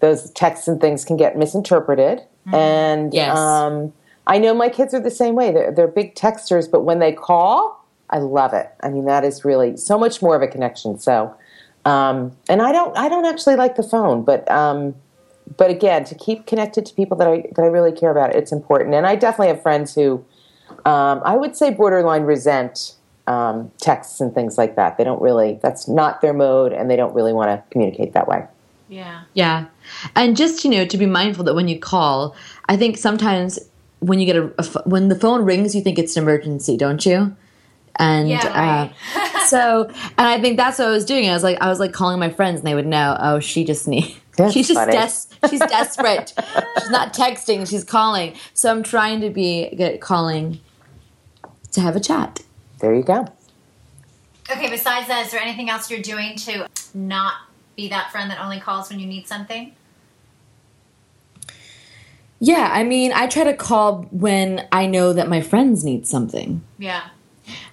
those 0.00 0.32
texts 0.32 0.66
and 0.66 0.80
things 0.80 1.04
can 1.04 1.16
get 1.16 1.38
misinterpreted 1.38 2.22
Mm-hmm. 2.46 2.54
And 2.54 3.14
yes. 3.14 3.36
um, 3.36 3.92
I 4.26 4.38
know 4.38 4.54
my 4.54 4.68
kids 4.68 4.94
are 4.94 5.00
the 5.00 5.10
same 5.10 5.34
way. 5.34 5.52
They're, 5.52 5.72
they're 5.72 5.88
big 5.88 6.14
texters, 6.14 6.70
but 6.70 6.80
when 6.80 6.98
they 6.98 7.12
call, 7.12 7.84
I 8.10 8.18
love 8.18 8.54
it. 8.54 8.70
I 8.82 8.88
mean, 8.88 9.04
that 9.06 9.24
is 9.24 9.44
really 9.44 9.76
so 9.76 9.98
much 9.98 10.22
more 10.22 10.36
of 10.36 10.42
a 10.42 10.48
connection. 10.48 10.98
So, 10.98 11.34
um, 11.84 12.36
and 12.48 12.62
I 12.62 12.72
don't, 12.72 12.96
I 12.96 13.08
don't 13.08 13.24
actually 13.24 13.56
like 13.56 13.76
the 13.76 13.82
phone, 13.82 14.24
but, 14.24 14.48
um, 14.50 14.94
but 15.56 15.70
again, 15.70 16.04
to 16.04 16.14
keep 16.14 16.46
connected 16.46 16.84
to 16.86 16.94
people 16.94 17.16
that 17.18 17.28
I 17.28 17.48
that 17.54 17.62
I 17.62 17.66
really 17.66 17.92
care 17.92 18.10
about, 18.10 18.34
it's 18.34 18.50
important. 18.50 18.94
And 18.94 19.06
I 19.06 19.14
definitely 19.14 19.48
have 19.48 19.62
friends 19.62 19.94
who, 19.94 20.24
um, 20.84 21.22
I 21.24 21.36
would 21.36 21.56
say, 21.56 21.70
borderline 21.70 22.22
resent 22.22 22.96
um, 23.28 23.70
texts 23.80 24.20
and 24.20 24.34
things 24.34 24.58
like 24.58 24.74
that. 24.74 24.98
They 24.98 25.04
don't 25.04 25.22
really. 25.22 25.60
That's 25.62 25.86
not 25.86 26.20
their 26.20 26.32
mode, 26.32 26.72
and 26.72 26.90
they 26.90 26.96
don't 26.96 27.14
really 27.14 27.32
want 27.32 27.50
to 27.50 27.62
communicate 27.70 28.12
that 28.14 28.26
way. 28.26 28.44
Yeah. 28.88 29.22
Yeah. 29.34 29.66
And 30.14 30.36
just, 30.36 30.64
you 30.64 30.70
know, 30.70 30.86
to 30.86 30.98
be 30.98 31.06
mindful 31.06 31.44
that 31.44 31.54
when 31.54 31.68
you 31.68 31.78
call, 31.78 32.36
I 32.68 32.76
think 32.76 32.96
sometimes 32.98 33.58
when 34.00 34.18
you 34.18 34.26
get 34.26 34.36
a, 34.36 34.52
a 34.58 34.88
when 34.88 35.08
the 35.08 35.14
phone 35.14 35.44
rings, 35.44 35.74
you 35.74 35.82
think 35.82 35.98
it's 35.98 36.16
an 36.16 36.22
emergency, 36.22 36.76
don't 36.76 37.04
you? 37.04 37.36
And 37.98 38.28
yeah, 38.28 38.46
right. 38.48 38.92
uh, 39.14 39.38
so, 39.46 39.84
and 39.86 40.26
I 40.26 40.40
think 40.40 40.56
that's 40.56 40.78
what 40.78 40.88
I 40.88 40.90
was 40.90 41.04
doing. 41.04 41.28
I 41.28 41.32
was 41.32 41.42
like, 41.42 41.58
I 41.60 41.68
was 41.68 41.80
like 41.80 41.92
calling 41.92 42.18
my 42.18 42.28
friends, 42.28 42.60
and 42.60 42.66
they 42.66 42.74
would 42.74 42.86
know. 42.86 43.16
Oh, 43.18 43.40
she 43.40 43.64
just 43.64 43.88
need. 43.88 44.16
she's 44.52 44.68
just 44.68 44.90
des- 44.90 45.48
she's 45.48 45.60
desperate. 45.60 46.34
she's 46.78 46.90
not 46.90 47.14
texting. 47.14 47.68
She's 47.68 47.84
calling. 47.84 48.34
So 48.52 48.70
I'm 48.70 48.82
trying 48.82 49.20
to 49.22 49.30
be 49.30 49.74
good 49.76 50.00
calling 50.00 50.60
to 51.72 51.80
have 51.80 51.96
a 51.96 52.00
chat. 52.00 52.42
There 52.80 52.94
you 52.94 53.02
go. 53.02 53.26
Okay. 54.50 54.68
Besides 54.68 55.08
that, 55.08 55.24
is 55.24 55.32
there 55.32 55.40
anything 55.40 55.70
else 55.70 55.90
you're 55.90 56.00
doing 56.00 56.36
to 56.36 56.68
not 56.94 57.34
be 57.76 57.88
that 57.88 58.10
friend 58.10 58.30
that 58.30 58.40
only 58.40 58.58
calls 58.58 58.90
when 58.90 58.98
you 58.98 59.06
need 59.06 59.28
something? 59.28 59.74
Yeah, 62.38 62.70
I 62.72 62.82
mean, 62.82 63.12
I 63.12 63.26
try 63.26 63.44
to 63.44 63.54
call 63.54 64.02
when 64.10 64.66
I 64.72 64.86
know 64.86 65.12
that 65.12 65.28
my 65.28 65.40
friends 65.40 65.84
need 65.84 66.06
something. 66.06 66.62
Yeah. 66.78 67.04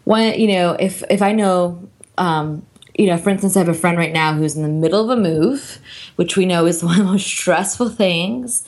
When 0.04 0.40
you 0.40 0.48
know, 0.48 0.74
if 0.80 1.04
if 1.10 1.22
I 1.22 1.34
know, 1.34 1.90
um, 2.18 2.66
you 2.98 3.08
know, 3.08 3.18
for 3.18 3.30
instance, 3.30 3.56
I 3.58 3.60
have 3.60 3.70
a 3.70 3.74
friend 3.74 3.98
right 3.98 4.14
now 4.14 4.34
who's 4.34 4.56
in 4.56 4.62
the 4.62 4.70
middle 4.70 5.04
of 5.04 5.18
a 5.18 5.22
move, 5.22 5.80
which 6.16 6.38
we 6.38 6.46
know 6.46 6.66
is 6.66 6.84
one 6.84 7.00
of 7.00 7.06
the 7.06 7.12
most 7.12 7.26
stressful 7.26 7.90
things, 7.90 8.66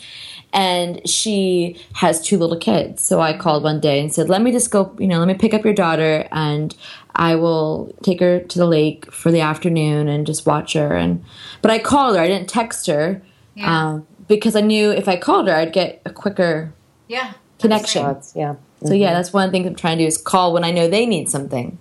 and 0.52 1.08
she 1.08 1.80
has 1.94 2.22
two 2.22 2.38
little 2.38 2.58
kids. 2.58 3.02
So 3.04 3.22
I 3.22 3.38
called 3.38 3.64
one 3.64 3.80
day 3.80 4.02
and 4.02 4.14
said, 4.14 4.28
"Let 4.28 4.42
me 4.42 4.52
just 4.52 4.72
go, 4.72 4.94
you 5.00 5.08
know, 5.08 5.20
let 5.20 5.28
me 5.28 5.36
pick 5.36 5.54
up 5.54 5.64
your 5.64 5.74
daughter 5.74 6.28
and 6.32 6.76
I 7.16 7.36
will 7.36 7.96
take 8.04 8.20
her 8.20 8.40
to 8.40 8.60
the 8.60 8.66
lake 8.66 9.12
for 9.12 9.32
the 9.32 9.42
afternoon 9.42 10.08
and 10.08 10.28
just 10.28 10.46
watch 10.46 10.74
her. 10.74 10.96
And 10.96 11.24
but 11.62 11.72
I 11.72 11.80
called 11.80 12.16
her. 12.16 12.22
I 12.22 12.28
didn't 12.28 12.50
text 12.50 12.88
her 12.88 13.22
yeah. 13.56 13.94
um, 13.94 14.08
because 14.28 14.56
I 14.56 14.62
knew 14.62 14.92
if 14.92 15.08
I 15.08 15.18
called 15.18 15.48
her, 15.48 15.56
I'd 15.56 15.74
get 15.74 16.02
a 16.06 16.10
quicker 16.12 16.74
yeah 17.08 17.34
connection. 17.60 18.18
Yeah, 18.36 18.56
So 18.84 18.94
yeah, 18.94 19.14
that's 19.14 19.32
one 19.32 19.46
of 19.46 19.52
the 19.52 19.58
things 19.58 19.68
I'm 19.68 19.76
trying 19.76 19.98
to 19.98 20.04
do 20.04 20.08
is 20.08 20.18
call 20.18 20.54
when 20.54 20.64
I 20.64 20.72
know 20.72 20.88
they 20.88 21.06
need 21.06 21.30
something. 21.30 21.78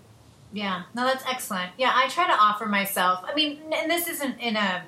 Yeah, 0.53 0.85
no, 0.95 1.05
that's 1.05 1.25
excellent. 1.29 1.73
Yeah, 1.77 1.91
I 1.93 2.09
try 2.09 2.29
to 2.29 2.33
offer 2.33 2.67
myself. 2.67 3.25
I 3.25 3.35
mean, 3.35 3.59
and 3.75 3.91
this 3.91 4.07
isn't 4.07 4.39
in 4.39 4.55
a, 4.57 4.85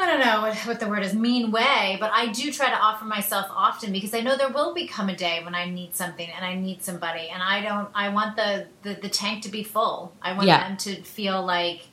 I 0.00 0.06
don't 0.06 0.20
know 0.20 0.42
what, 0.42 0.56
what 0.58 0.80
the 0.80 0.86
word 0.86 1.02
is, 1.02 1.12
mean 1.14 1.50
way, 1.50 1.96
but 1.98 2.10
I 2.12 2.28
do 2.28 2.52
try 2.52 2.70
to 2.70 2.76
offer 2.76 3.04
myself 3.04 3.46
often 3.50 3.92
because 3.92 4.14
I 4.14 4.20
know 4.20 4.36
there 4.36 4.48
will 4.48 4.72
become 4.74 5.08
a 5.08 5.16
day 5.16 5.40
when 5.44 5.54
I 5.54 5.68
need 5.68 5.94
something 5.96 6.28
and 6.30 6.44
I 6.44 6.54
need 6.54 6.82
somebody, 6.82 7.28
and 7.28 7.42
I 7.42 7.60
don't. 7.62 7.88
I 7.94 8.08
want 8.10 8.36
the 8.36 8.66
the, 8.82 8.94
the 8.94 9.08
tank 9.08 9.42
to 9.44 9.48
be 9.48 9.62
full. 9.64 10.12
I 10.22 10.32
want 10.34 10.46
Yeah. 10.46 10.68
them 10.68 10.76
to 10.78 11.02
feel 11.02 11.44
like 11.44 11.88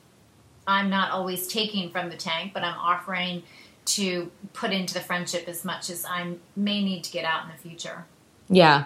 I'm 0.67 0.89
not 0.89 1.12
always 1.12 1.47
taking 1.47 1.89
from 1.89 2.09
the 2.09 2.15
tank, 2.17 2.51
but 2.53 2.63
I'm 2.63 2.77
offering 2.77 3.43
to 3.85 4.31
put 4.53 4.71
into 4.71 4.93
the 4.93 5.00
friendship 5.00 5.47
as 5.47 5.63
much 5.65 5.89
as 5.89 6.05
I 6.05 6.35
may 6.55 6.83
need 6.83 7.03
to 7.03 7.12
get 7.12 7.24
out 7.25 7.45
in 7.45 7.51
the 7.51 7.57
future. 7.57 8.05
Yeah, 8.50 8.85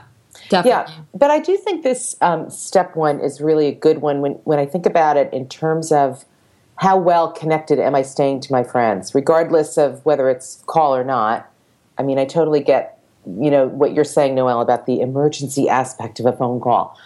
Yeah, 0.51 0.61
definitely. 0.61 0.93
but 1.13 1.31
I 1.31 1.39
do 1.39 1.55
think 1.57 1.83
this 1.83 2.15
um, 2.21 2.49
step 2.49 2.95
one 2.97 3.21
is 3.21 3.39
really 3.39 3.67
a 3.67 3.71
good 3.73 3.99
one 3.99 4.19
when, 4.19 4.33
when 4.43 4.59
I 4.59 4.65
think 4.65 4.85
about 4.85 5.15
it 5.15 5.31
in 5.33 5.47
terms 5.47 5.91
of 5.93 6.25
how 6.79 6.98
well 6.98 7.29
connected 7.29 7.77
am 7.77 7.93
I 7.93 8.01
staying 8.01 8.39
to 8.41 8.53
my 8.53 8.63
friends, 8.63 9.13
regardless 9.13 9.77
of 9.77 10.03
whether 10.05 10.29
it's 10.29 10.63
call 10.65 10.95
or 10.95 11.03
not. 11.03 11.51
I 11.98 12.03
mean, 12.03 12.17
I 12.17 12.25
totally 12.25 12.62
get 12.62 12.95
you 13.25 13.51
know 13.51 13.67
what 13.67 13.93
you're 13.93 14.05
saying, 14.05 14.33
Noelle, 14.33 14.62
about 14.62 14.86
the 14.86 15.01
emergency 15.01 15.67
aspect 15.67 16.19
of 16.19 16.25
a 16.25 16.31
phone 16.31 16.62
call. 16.62 16.98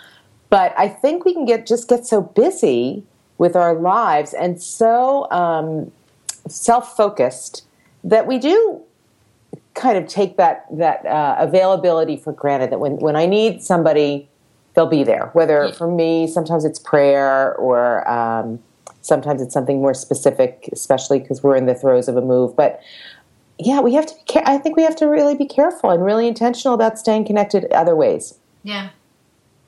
But 0.50 0.74
I 0.78 0.88
think 0.88 1.26
we 1.26 1.34
can 1.34 1.46
get 1.46 1.66
just 1.66 1.90
get 1.90 2.06
so 2.06 2.22
busy 2.22 3.04
with 3.40 3.56
our 3.56 3.74
lives 3.74 4.34
and 4.34 4.62
so 4.62 5.30
um, 5.32 5.92
self 6.48 6.96
focused 6.96 7.66
that 8.04 8.28
we 8.28 8.38
do 8.38 8.80
kind 9.74 9.98
of 9.98 10.08
take 10.08 10.38
that 10.38 10.68
that 10.72 11.04
uh, 11.08 11.36
availability 11.40 12.16
for 12.16 12.32
granted. 12.32 12.72
That 12.72 12.80
when 12.80 12.98
when 12.98 13.16
I 13.16 13.26
need 13.26 13.64
somebody, 13.64 14.30
they'll 14.76 14.86
be 14.86 15.04
there. 15.04 15.32
Whether 15.34 15.74
for 15.74 15.90
me, 15.90 16.28
sometimes 16.28 16.64
it's 16.64 16.78
prayer, 16.78 17.56
or 17.56 18.08
um, 18.08 18.60
sometimes 19.04 19.42
it's 19.42 19.54
something 19.54 19.80
more 19.80 19.94
specific, 19.94 20.68
especially 20.72 21.20
because 21.20 21.44
we're 21.44 21.56
in 21.56 21.68
the 21.68 21.76
throes 21.76 22.08
of 22.08 22.18
a 22.18 22.22
move. 22.22 22.56
But 22.56 22.82
yeah, 23.60 23.80
we 23.82 23.94
have 23.94 24.08
to. 24.08 24.16
Be 24.16 24.22
care- 24.26 24.44
I 24.48 24.58
think 24.58 24.76
we 24.76 24.84
have 24.84 24.96
to 24.96 25.06
really 25.06 25.36
be 25.36 25.46
careful 25.46 25.92
and 25.92 26.04
really 26.04 26.28
intentional 26.28 26.74
about 26.74 26.98
staying 26.98 27.26
connected 27.26 27.72
other 27.72 27.96
ways. 27.96 28.40
Yeah. 28.64 28.90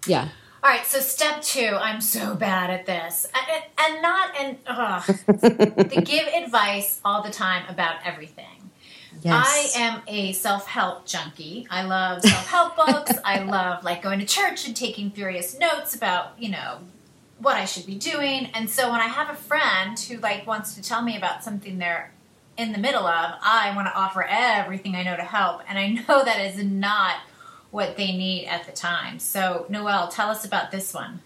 Yeah. 0.07 0.29
All 0.63 0.71
right, 0.71 0.83
so 0.83 0.99
step 0.99 1.43
two, 1.43 1.77
I'm 1.79 2.01
so 2.01 2.33
bad 2.33 2.71
at 2.71 2.87
this. 2.87 3.27
And, 3.35 3.63
and 3.77 4.01
not, 4.01 4.35
and 4.39 4.57
ugh, 4.65 5.03
to 5.27 6.01
give 6.01 6.25
advice 6.25 6.99
all 7.05 7.21
the 7.21 7.29
time 7.29 7.65
about 7.69 7.97
everything. 8.03 8.71
Yes. 9.21 9.75
I 9.75 9.79
am 9.79 10.01
a 10.07 10.31
self 10.33 10.65
help 10.65 11.05
junkie. 11.05 11.67
I 11.69 11.83
love 11.83 12.23
self 12.23 12.47
help 12.47 12.75
books. 12.75 13.11
I 13.23 13.43
love 13.43 13.83
like 13.83 14.01
going 14.01 14.19
to 14.19 14.25
church 14.25 14.65
and 14.65 14.75
taking 14.75 15.11
furious 15.11 15.57
notes 15.59 15.93
about, 15.93 16.33
you 16.39 16.49
know, 16.49 16.79
what 17.39 17.55
I 17.55 17.65
should 17.65 17.85
be 17.85 17.95
doing. 17.95 18.47
And 18.53 18.69
so 18.69 18.91
when 18.91 19.01
I 19.01 19.07
have 19.07 19.29
a 19.29 19.35
friend 19.35 19.99
who 19.99 20.17
like 20.17 20.47
wants 20.47 20.75
to 20.75 20.81
tell 20.81 21.01
me 21.01 21.17
about 21.17 21.43
something 21.43 21.77
they're 21.77 22.11
in 22.57 22.71
the 22.71 22.77
middle 22.77 23.05
of, 23.05 23.35
I 23.41 23.73
want 23.75 23.87
to 23.87 23.95
offer 23.95 24.23
everything 24.23 24.95
I 24.95 25.03
know 25.03 25.15
to 25.15 25.23
help. 25.23 25.61
And 25.67 25.77
I 25.77 25.87
know 26.07 26.23
that 26.23 26.39
is 26.39 26.63
not 26.63 27.15
what 27.71 27.97
they 27.97 28.15
need 28.15 28.45
at 28.45 28.65
the 28.65 28.71
time. 28.71 29.19
So, 29.19 29.65
Noelle, 29.69 30.07
tell 30.07 30.29
us 30.29 30.45
about 30.45 30.71
this 30.71 30.93
one. 30.93 31.19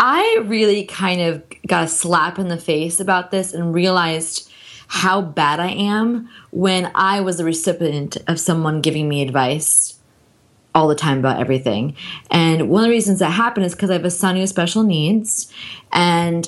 I 0.00 0.42
really 0.44 0.84
kind 0.84 1.20
of 1.20 1.44
got 1.66 1.84
a 1.84 1.88
slap 1.88 2.38
in 2.38 2.48
the 2.48 2.56
face 2.56 2.98
about 2.98 3.30
this 3.30 3.52
and 3.52 3.74
realized 3.74 4.50
how 4.88 5.20
bad 5.20 5.60
I 5.60 5.70
am 5.70 6.28
when 6.50 6.90
I 6.94 7.20
was 7.20 7.38
the 7.38 7.44
recipient 7.44 8.16
of 8.26 8.40
someone 8.40 8.80
giving 8.80 9.08
me 9.08 9.22
advice 9.22 9.98
all 10.76 10.88
the 10.88 10.94
time 10.94 11.18
about 11.18 11.40
everything. 11.40 11.96
And 12.30 12.68
one 12.68 12.84
of 12.84 12.88
the 12.88 12.94
reasons 12.94 13.18
that 13.20 13.30
happened 13.30 13.64
is 13.64 13.74
because 13.74 13.88
I 13.88 13.94
have 13.94 14.04
a 14.04 14.10
son 14.10 14.34
who 14.34 14.42
has 14.42 14.50
special 14.50 14.82
needs 14.82 15.50
and 15.90 16.46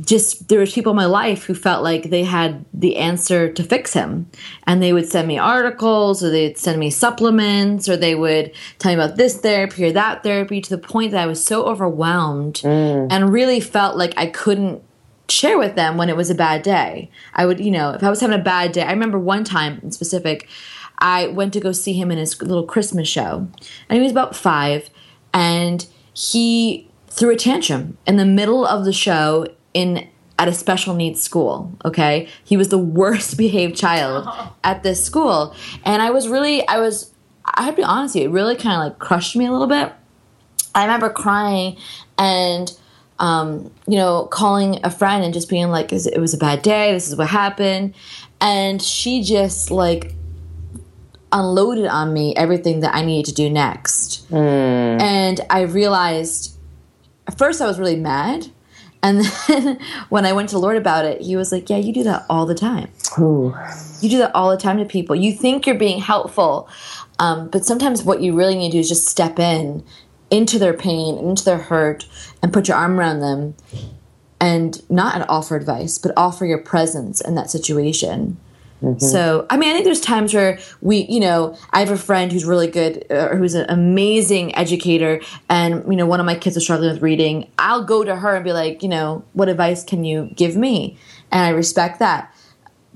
just 0.00 0.48
there 0.48 0.58
was 0.58 0.72
people 0.72 0.90
in 0.90 0.96
my 0.96 1.06
life 1.06 1.44
who 1.44 1.54
felt 1.54 1.84
like 1.84 2.10
they 2.10 2.24
had 2.24 2.64
the 2.74 2.96
answer 2.96 3.52
to 3.52 3.62
fix 3.62 3.92
him. 3.92 4.28
And 4.66 4.82
they 4.82 4.92
would 4.92 5.08
send 5.08 5.28
me 5.28 5.38
articles 5.38 6.24
or 6.24 6.30
they'd 6.30 6.58
send 6.58 6.80
me 6.80 6.90
supplements 6.90 7.88
or 7.88 7.96
they 7.96 8.16
would 8.16 8.52
tell 8.80 8.90
me 8.90 9.00
about 9.00 9.16
this 9.16 9.38
therapy 9.38 9.84
or 9.86 9.92
that 9.92 10.24
therapy 10.24 10.60
to 10.60 10.70
the 10.70 10.78
point 10.78 11.12
that 11.12 11.22
i 11.22 11.26
was 11.26 11.44
so 11.44 11.64
overwhelmed 11.64 12.54
mm. 12.62 13.06
and 13.10 13.32
really 13.32 13.60
felt 13.60 13.96
like 13.96 14.14
i 14.16 14.26
couldn't 14.26 14.82
share 15.28 15.58
with 15.58 15.74
them 15.74 15.96
when 15.96 16.08
it 16.08 16.16
was 16.16 16.30
a 16.30 16.34
bad 16.34 16.62
day. 16.62 17.10
I 17.34 17.44
would 17.44 17.60
you 17.60 17.70
know 17.70 17.90
if 17.90 18.02
i 18.02 18.10
was 18.10 18.20
having 18.20 18.38
a 18.38 18.42
bad 18.42 18.72
day 18.72 18.82
i 18.82 18.92
remember 18.92 19.18
one 19.18 19.44
time 19.44 19.80
in 19.82 19.90
specific 19.90 20.48
i 20.98 21.26
went 21.28 21.52
to 21.52 21.60
go 21.60 21.72
see 21.72 21.92
him 21.92 22.10
in 22.10 22.18
his 22.18 22.40
little 22.42 22.64
christmas 22.64 23.08
show 23.08 23.48
and 23.88 23.96
he 23.96 24.00
was 24.00 24.12
about 24.12 24.36
five 24.36 24.90
and 25.32 25.86
he 26.14 26.88
threw 27.08 27.30
a 27.30 27.36
tantrum 27.36 27.96
in 28.06 28.16
the 28.16 28.24
middle 28.24 28.66
of 28.66 28.84
the 28.84 28.92
show 28.92 29.46
in 29.74 30.08
at 30.38 30.46
a 30.46 30.52
special 30.52 30.94
needs 30.94 31.20
school 31.20 31.72
okay? 31.84 32.28
He 32.44 32.56
was 32.56 32.68
the 32.68 32.78
worst 33.00 33.36
behaved 33.36 33.76
child 33.76 34.28
at 34.64 34.82
this 34.82 35.04
school 35.04 35.54
and 35.84 36.00
i 36.02 36.10
was 36.10 36.28
really 36.28 36.66
i 36.68 36.78
was 36.78 37.12
i 37.44 37.62
have 37.62 37.74
to 37.74 37.82
be 37.82 37.84
honest 37.84 38.14
with 38.14 38.22
you 38.22 38.30
it 38.30 38.32
really 38.32 38.56
kind 38.56 38.80
of 38.80 38.92
like 38.92 38.98
crushed 38.98 39.36
me 39.36 39.46
a 39.46 39.52
little 39.52 39.66
bit. 39.66 39.92
I 40.74 40.82
remember 40.82 41.10
crying 41.10 41.76
and 42.18 42.72
um, 43.18 43.72
you 43.88 43.96
know 43.96 44.26
calling 44.26 44.78
a 44.84 44.90
friend 44.90 45.24
and 45.24 45.34
just 45.34 45.48
being 45.48 45.70
like 45.70 45.92
it 45.92 46.20
was 46.20 46.34
a 46.34 46.38
bad 46.38 46.62
day 46.62 46.92
this 46.92 47.08
is 47.08 47.16
what 47.16 47.28
happened? 47.28 47.94
And 48.40 48.80
she 48.80 49.22
just 49.22 49.72
like 49.72 50.14
unloaded 51.32 51.86
on 51.86 52.12
me 52.12 52.34
everything 52.36 52.80
that 52.80 52.94
i 52.94 53.04
needed 53.04 53.28
to 53.28 53.34
do 53.34 53.50
next 53.50 54.30
and 55.00 55.40
i 55.50 55.60
realized 55.60 56.58
at 57.28 57.36
first 57.36 57.60
I 57.60 57.66
was 57.66 57.78
really 57.78 57.96
mad. 57.96 58.50
And 59.00 59.20
then 59.48 59.78
when 60.08 60.26
I 60.26 60.32
went 60.32 60.48
to 60.48 60.58
Lord 60.58 60.76
about 60.76 61.04
it, 61.04 61.20
he 61.20 61.36
was 61.36 61.52
like, 61.52 61.70
Yeah, 61.70 61.76
you 61.76 61.92
do 61.92 62.02
that 62.04 62.24
all 62.28 62.46
the 62.46 62.54
time. 62.54 62.90
Ooh. 63.18 63.54
You 64.00 64.08
do 64.08 64.18
that 64.18 64.34
all 64.34 64.50
the 64.50 64.56
time 64.56 64.78
to 64.78 64.84
people. 64.84 65.14
You 65.14 65.32
think 65.32 65.66
you're 65.66 65.76
being 65.76 66.00
helpful, 66.00 66.68
um, 67.18 67.48
but 67.48 67.64
sometimes 67.64 68.02
what 68.02 68.22
you 68.22 68.34
really 68.34 68.56
need 68.56 68.70
to 68.70 68.78
do 68.78 68.80
is 68.80 68.88
just 68.88 69.06
step 69.06 69.38
in 69.38 69.84
into 70.30 70.58
their 70.58 70.74
pain, 70.74 71.16
into 71.16 71.44
their 71.44 71.58
hurt, 71.58 72.06
and 72.42 72.52
put 72.52 72.68
your 72.68 72.76
arm 72.76 72.98
around 72.98 73.20
them 73.20 73.54
and 74.40 74.88
not 74.90 75.28
offer 75.28 75.56
advice, 75.56 75.98
but 75.98 76.12
offer 76.16 76.44
your 76.44 76.58
presence 76.58 77.20
in 77.20 77.34
that 77.34 77.50
situation. 77.50 78.38
So, 78.98 79.46
I 79.50 79.56
mean, 79.56 79.70
I 79.70 79.72
think 79.72 79.84
there's 79.84 80.00
times 80.00 80.32
where 80.32 80.58
we, 80.80 80.98
you 81.06 81.18
know, 81.18 81.56
I 81.72 81.80
have 81.80 81.90
a 81.90 81.96
friend 81.96 82.30
who's 82.30 82.44
really 82.44 82.68
good, 82.68 83.04
uh, 83.10 83.34
who's 83.34 83.54
an 83.54 83.66
amazing 83.68 84.54
educator, 84.54 85.20
and, 85.48 85.84
you 85.88 85.96
know, 85.96 86.06
one 86.06 86.20
of 86.20 86.26
my 86.26 86.36
kids 86.36 86.56
is 86.56 86.62
struggling 86.62 86.92
with 86.92 87.02
reading. 87.02 87.50
I'll 87.58 87.82
go 87.84 88.04
to 88.04 88.14
her 88.14 88.36
and 88.36 88.44
be 88.44 88.52
like, 88.52 88.82
you 88.82 88.88
know, 88.88 89.24
what 89.32 89.48
advice 89.48 89.82
can 89.82 90.04
you 90.04 90.30
give 90.36 90.56
me? 90.56 90.96
And 91.32 91.42
I 91.42 91.48
respect 91.50 91.98
that. 91.98 92.32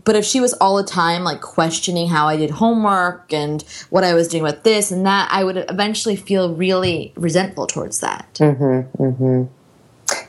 But 0.04 0.16
if 0.16 0.24
she 0.24 0.40
was 0.40 0.52
all 0.54 0.76
the 0.76 0.84
time 0.84 1.22
like 1.22 1.40
questioning 1.40 2.08
how 2.08 2.26
I 2.26 2.36
did 2.36 2.50
homework 2.50 3.32
and 3.32 3.62
what 3.90 4.04
I 4.04 4.14
was 4.14 4.28
doing 4.28 4.42
with 4.42 4.62
this 4.64 4.90
and 4.90 5.06
that, 5.06 5.28
I 5.30 5.44
would 5.44 5.64
eventually 5.68 6.16
feel 6.16 6.54
really 6.54 7.12
resentful 7.16 7.66
towards 7.66 8.00
that. 8.00 8.36
Hmm. 8.38 8.80
Hmm. 8.80 9.44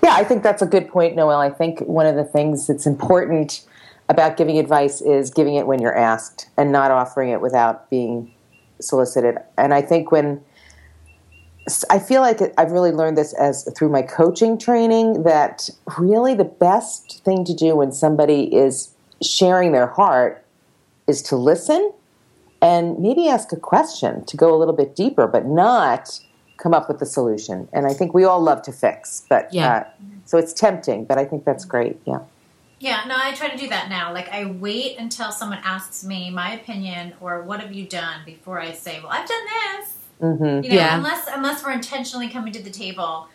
Yeah, 0.04 0.14
I 0.14 0.24
think 0.24 0.44
that's 0.44 0.62
a 0.62 0.68
good 0.68 0.90
point, 0.90 1.16
Noelle. 1.16 1.40
I 1.40 1.50
think 1.50 1.80
one 1.82 2.06
of 2.06 2.16
the 2.16 2.24
things 2.24 2.68
that's 2.68 2.86
important 2.86 3.66
about 4.13 4.38
giving 4.38 4.58
advice 4.60 5.01
is 5.01 5.29
giving 5.32 5.55
it 5.55 5.67
when 5.67 5.82
you're 5.82 5.98
asked 5.98 6.48
and 6.58 6.72
not 6.72 6.91
offering 6.91 7.29
it 7.29 7.41
without 7.41 7.89
being 7.89 8.32
solicited. 8.79 9.38
And 9.58 9.74
I 9.74 9.82
think 9.82 10.12
when 10.12 10.41
I 11.89 11.98
feel 12.00 12.22
like 12.22 12.39
I've 12.58 12.72
really 12.72 12.91
learned 12.91 13.17
this 13.17 13.34
as 13.34 13.63
through 13.75 13.89
my 13.89 14.01
coaching 14.01 14.58
training 14.58 15.24
that 15.24 15.70
really 15.98 16.34
the 16.34 16.43
best 16.43 17.24
thing 17.24 17.46
to 17.46 17.53
do 17.53 17.75
when 17.75 17.91
somebody 17.91 18.53
is 18.53 18.93
sharing 19.22 19.72
their 19.72 19.88
heart 19.88 20.46
is 21.08 21.22
to 21.24 21.38
listen 21.38 21.93
and 22.62 23.00
maybe 23.00 23.27
ask 23.29 23.51
a 23.53 23.58
question 23.58 24.25
to 24.25 24.38
go 24.38 24.53
a 24.53 24.58
little 24.58 24.74
bit 24.74 24.96
deeper, 24.96 25.25
but 25.27 25.46
not 25.46 26.20
come 26.58 26.74
up 26.74 26.88
with 26.88 27.00
the 27.00 27.05
solution. 27.05 27.67
And 27.74 27.86
I 27.88 27.93
think 27.93 28.13
we 28.13 28.24
all 28.25 28.41
love 28.41 28.62
to 28.63 28.72
fix, 28.72 29.24
but 29.29 29.53
Yeah. 29.53 29.74
uh, 29.75 29.84
so 30.25 30.38
it's 30.38 30.53
tempting. 30.53 31.05
But 31.05 31.17
I 31.17 31.25
think 31.25 31.46
that's 31.46 31.65
great. 31.65 32.00
Yeah. 32.05 32.20
Yeah, 32.84 33.06
no, 33.08 33.16
I 33.18 33.34
try 33.34 33.48
to 33.48 33.56
do 33.56 33.70
that 33.70 33.88
now. 33.88 34.12
Like, 34.12 34.28
I 34.28 34.44
wait 34.44 34.98
until 35.00 35.32
someone 35.32 35.60
asks 35.63 36.04
me 36.04 36.30
my 36.30 36.52
opinion 36.52 37.13
or 37.22 37.42
what 37.44 37.62
have 37.62 37.72
you 37.72 37.86
done 37.88 38.20
before 38.25 38.60
I 38.60 38.74
say, 38.74 39.00
well, 39.00 39.08
I've 39.10 39.25
done 39.25 39.46
this. 39.80 39.94
Mm-hmm. 40.22 40.44
You 40.66 40.70
know, 40.70 40.75
Yeah. 40.75 40.98
unless 40.98 41.28
unless 41.34 41.63
we're 41.63 41.72
intentionally 41.72 42.28
coming 42.28 42.52
to 42.52 42.62
the 42.62 42.70
table 42.70 43.30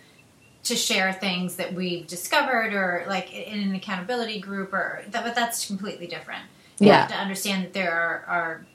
to 0.64 0.76
share 0.76 1.14
things 1.14 1.56
that 1.56 1.72
we've 1.72 2.06
discovered 2.06 2.74
or 2.74 3.06
like 3.08 3.32
in 3.32 3.58
an 3.60 3.74
accountability 3.74 4.38
group 4.38 4.74
or 4.74 5.02
that, 5.12 5.24
but 5.24 5.34
that's 5.34 5.66
completely 5.66 6.06
different. 6.06 6.42
You 6.78 6.88
Yeah. 6.88 7.00
have 7.00 7.08
to 7.12 7.16
understand 7.16 7.64
that 7.64 7.72
there 7.72 7.90
are, 7.92 8.24
are 8.28 8.66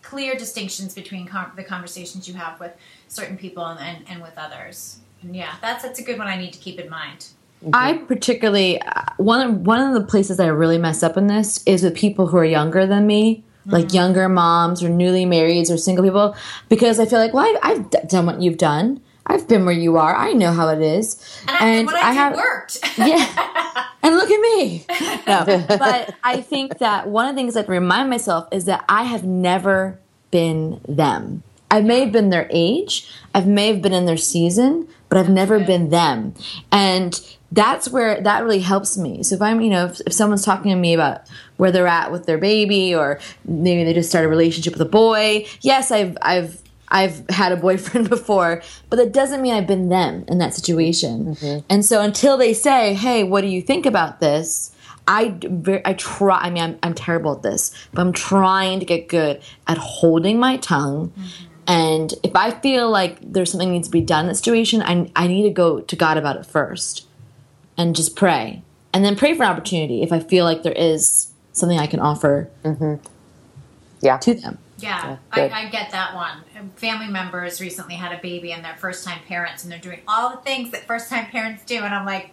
clear 0.00 0.36
distinctions 0.36 0.94
between 0.94 1.26
com- 1.26 1.52
the 1.54 1.64
conversations 1.64 2.26
you 2.26 2.32
have 2.32 2.58
with 2.60 2.72
certain 3.08 3.36
people 3.36 3.66
and, 3.66 3.78
and, 3.78 4.08
and 4.08 4.22
with 4.22 4.38
others. 4.38 5.00
And 5.20 5.36
yeah, 5.36 5.56
that's 5.60 5.82
that's 5.82 5.98
a 5.98 6.02
good 6.02 6.16
one 6.16 6.28
I 6.28 6.38
need 6.38 6.54
to 6.54 6.58
keep 6.58 6.80
in 6.80 6.88
mind. 6.88 7.26
I 7.72 7.94
particularly 7.94 8.80
uh, 8.80 9.02
one 9.16 9.64
one 9.64 9.80
of 9.80 9.94
the 9.94 10.06
places 10.06 10.40
I 10.40 10.46
really 10.46 10.78
mess 10.78 11.02
up 11.02 11.16
in 11.16 11.26
this 11.26 11.62
is 11.66 11.82
with 11.82 11.94
people 11.94 12.26
who 12.26 12.36
are 12.36 12.44
younger 12.44 12.86
than 12.86 13.06
me 13.06 13.44
like 13.66 13.92
younger 13.92 14.28
moms 14.28 14.82
or 14.82 14.88
newly 14.88 15.24
marrieds 15.24 15.70
or 15.70 15.76
single 15.76 16.04
people 16.04 16.36
because 16.68 17.00
I 17.00 17.06
feel 17.06 17.18
like, 17.18 17.32
well, 17.32 17.46
I've, 17.46 17.78
I've 17.78 17.90
d- 17.90 17.98
done 18.06 18.26
what 18.26 18.42
you've 18.42 18.58
done. 18.58 19.00
I've 19.26 19.48
been 19.48 19.64
where 19.64 19.74
you 19.74 19.96
are. 19.96 20.14
I 20.14 20.32
know 20.32 20.52
how 20.52 20.68
it 20.68 20.82
is. 20.82 21.40
And, 21.48 21.50
I, 21.50 21.66
and 21.66 21.86
what 21.86 21.94
I, 21.96 22.10
did 22.10 22.16
have 22.16 22.36
worked. 22.36 22.78
yeah. 22.98 23.86
And 24.04 24.16
look 24.16 24.30
at 24.30 24.38
me. 24.38 24.84
No, 25.26 25.44
but 25.66 26.14
I 26.22 26.42
think 26.42 26.76
that 26.76 27.08
one 27.08 27.26
of 27.26 27.34
the 27.34 27.40
things 27.40 27.56
I 27.56 27.62
remind 27.62 28.10
myself 28.10 28.46
is 28.52 28.66
that 28.66 28.84
I 28.86 29.04
have 29.04 29.24
never 29.24 29.98
been 30.30 30.78
them. 30.86 31.42
I 31.70 31.80
may 31.80 32.00
have 32.00 32.12
been 32.12 32.28
their 32.28 32.46
age, 32.50 33.10
I 33.34 33.40
may 33.40 33.68
have 33.68 33.80
been 33.80 33.94
in 33.94 34.04
their 34.04 34.18
season, 34.18 34.86
but 35.08 35.16
I've 35.16 35.30
never 35.30 35.58
been 35.58 35.88
them. 35.88 36.34
And 36.70 37.18
that's 37.54 37.88
where 37.88 38.20
that 38.20 38.42
really 38.42 38.60
helps 38.60 38.98
me. 38.98 39.22
So 39.22 39.36
if 39.36 39.42
I'm, 39.42 39.60
you 39.60 39.70
know, 39.70 39.86
if, 39.86 40.00
if, 40.06 40.12
someone's 40.12 40.44
talking 40.44 40.70
to 40.70 40.76
me 40.76 40.92
about 40.92 41.22
where 41.56 41.70
they're 41.70 41.86
at 41.86 42.10
with 42.10 42.26
their 42.26 42.38
baby, 42.38 42.94
or 42.94 43.20
maybe 43.44 43.84
they 43.84 43.94
just 43.94 44.08
start 44.08 44.24
a 44.24 44.28
relationship 44.28 44.72
with 44.72 44.82
a 44.82 44.90
boy, 44.90 45.46
yes, 45.60 45.90
I've 45.90 46.18
I've 46.20 46.60
I've 46.88 47.28
had 47.30 47.52
a 47.52 47.56
boyfriend 47.56 48.08
before, 48.16 48.62
but 48.90 48.96
that 48.96 49.12
doesn't 49.12 49.40
mean 49.40 49.54
I've 49.54 49.66
been 49.66 49.88
them 49.88 50.24
in 50.28 50.38
that 50.38 50.54
situation. 50.54 51.36
Mm-hmm. 51.36 51.66
And 51.70 51.84
so 51.84 52.02
until 52.02 52.36
they 52.36 52.54
say, 52.54 52.94
"Hey, 52.94 53.22
what 53.24 53.42
do 53.42 53.46
you 53.46 53.62
think 53.62 53.86
about 53.86 54.20
this?" 54.20 54.72
I 55.06 55.38
I 55.84 55.94
try. 55.94 56.38
I 56.38 56.50
mean, 56.50 56.62
I'm, 56.62 56.78
I'm 56.82 56.94
terrible 56.94 57.36
at 57.36 57.42
this, 57.42 57.72
but 57.92 58.00
I'm 58.00 58.12
trying 58.12 58.80
to 58.80 58.86
get 58.86 59.08
good 59.08 59.42
at 59.68 59.78
holding 59.78 60.38
my 60.38 60.56
tongue. 60.56 61.10
Mm-hmm. 61.10 61.44
And 61.66 62.14
if 62.22 62.36
I 62.36 62.50
feel 62.50 62.90
like 62.90 63.18
there's 63.20 63.50
something 63.50 63.72
needs 63.72 63.88
to 63.88 63.92
be 63.92 64.02
done 64.02 64.24
in 64.24 64.28
that 64.28 64.36
situation, 64.36 64.82
I 64.82 65.10
I 65.14 65.28
need 65.28 65.44
to 65.44 65.50
go 65.50 65.80
to 65.80 65.96
God 65.96 66.16
about 66.16 66.36
it 66.36 66.46
first, 66.46 67.06
and 67.76 67.96
just 67.96 68.16
pray, 68.16 68.62
and 68.92 69.04
then 69.04 69.16
pray 69.16 69.34
for 69.34 69.42
an 69.42 69.50
opportunity 69.50 70.02
if 70.02 70.12
I 70.12 70.20
feel 70.20 70.44
like 70.44 70.62
there 70.62 70.72
is 70.72 71.32
something 71.52 71.78
I 71.78 71.86
can 71.86 72.00
offer. 72.00 72.50
Mm-hmm. 72.64 72.94
Yeah. 74.00 74.18
To 74.18 74.34
them. 74.34 74.58
Yeah, 74.78 75.16
I, 75.32 75.48
I, 75.48 75.68
get 75.68 75.92
that 75.92 76.14
one. 76.14 76.42
Family 76.76 77.06
members 77.06 77.60
recently 77.60 77.94
had 77.94 78.12
a 78.12 78.20
baby 78.20 78.52
and 78.52 78.64
they're 78.64 78.76
first 78.76 79.04
time 79.04 79.20
parents 79.26 79.62
and 79.62 79.72
they're 79.72 79.78
doing 79.78 80.00
all 80.06 80.30
the 80.30 80.38
things 80.38 80.72
that 80.72 80.86
first 80.86 81.08
time 81.08 81.26
parents 81.26 81.64
do. 81.64 81.76
And 81.76 81.94
I'm 81.94 82.04
like, 82.04 82.30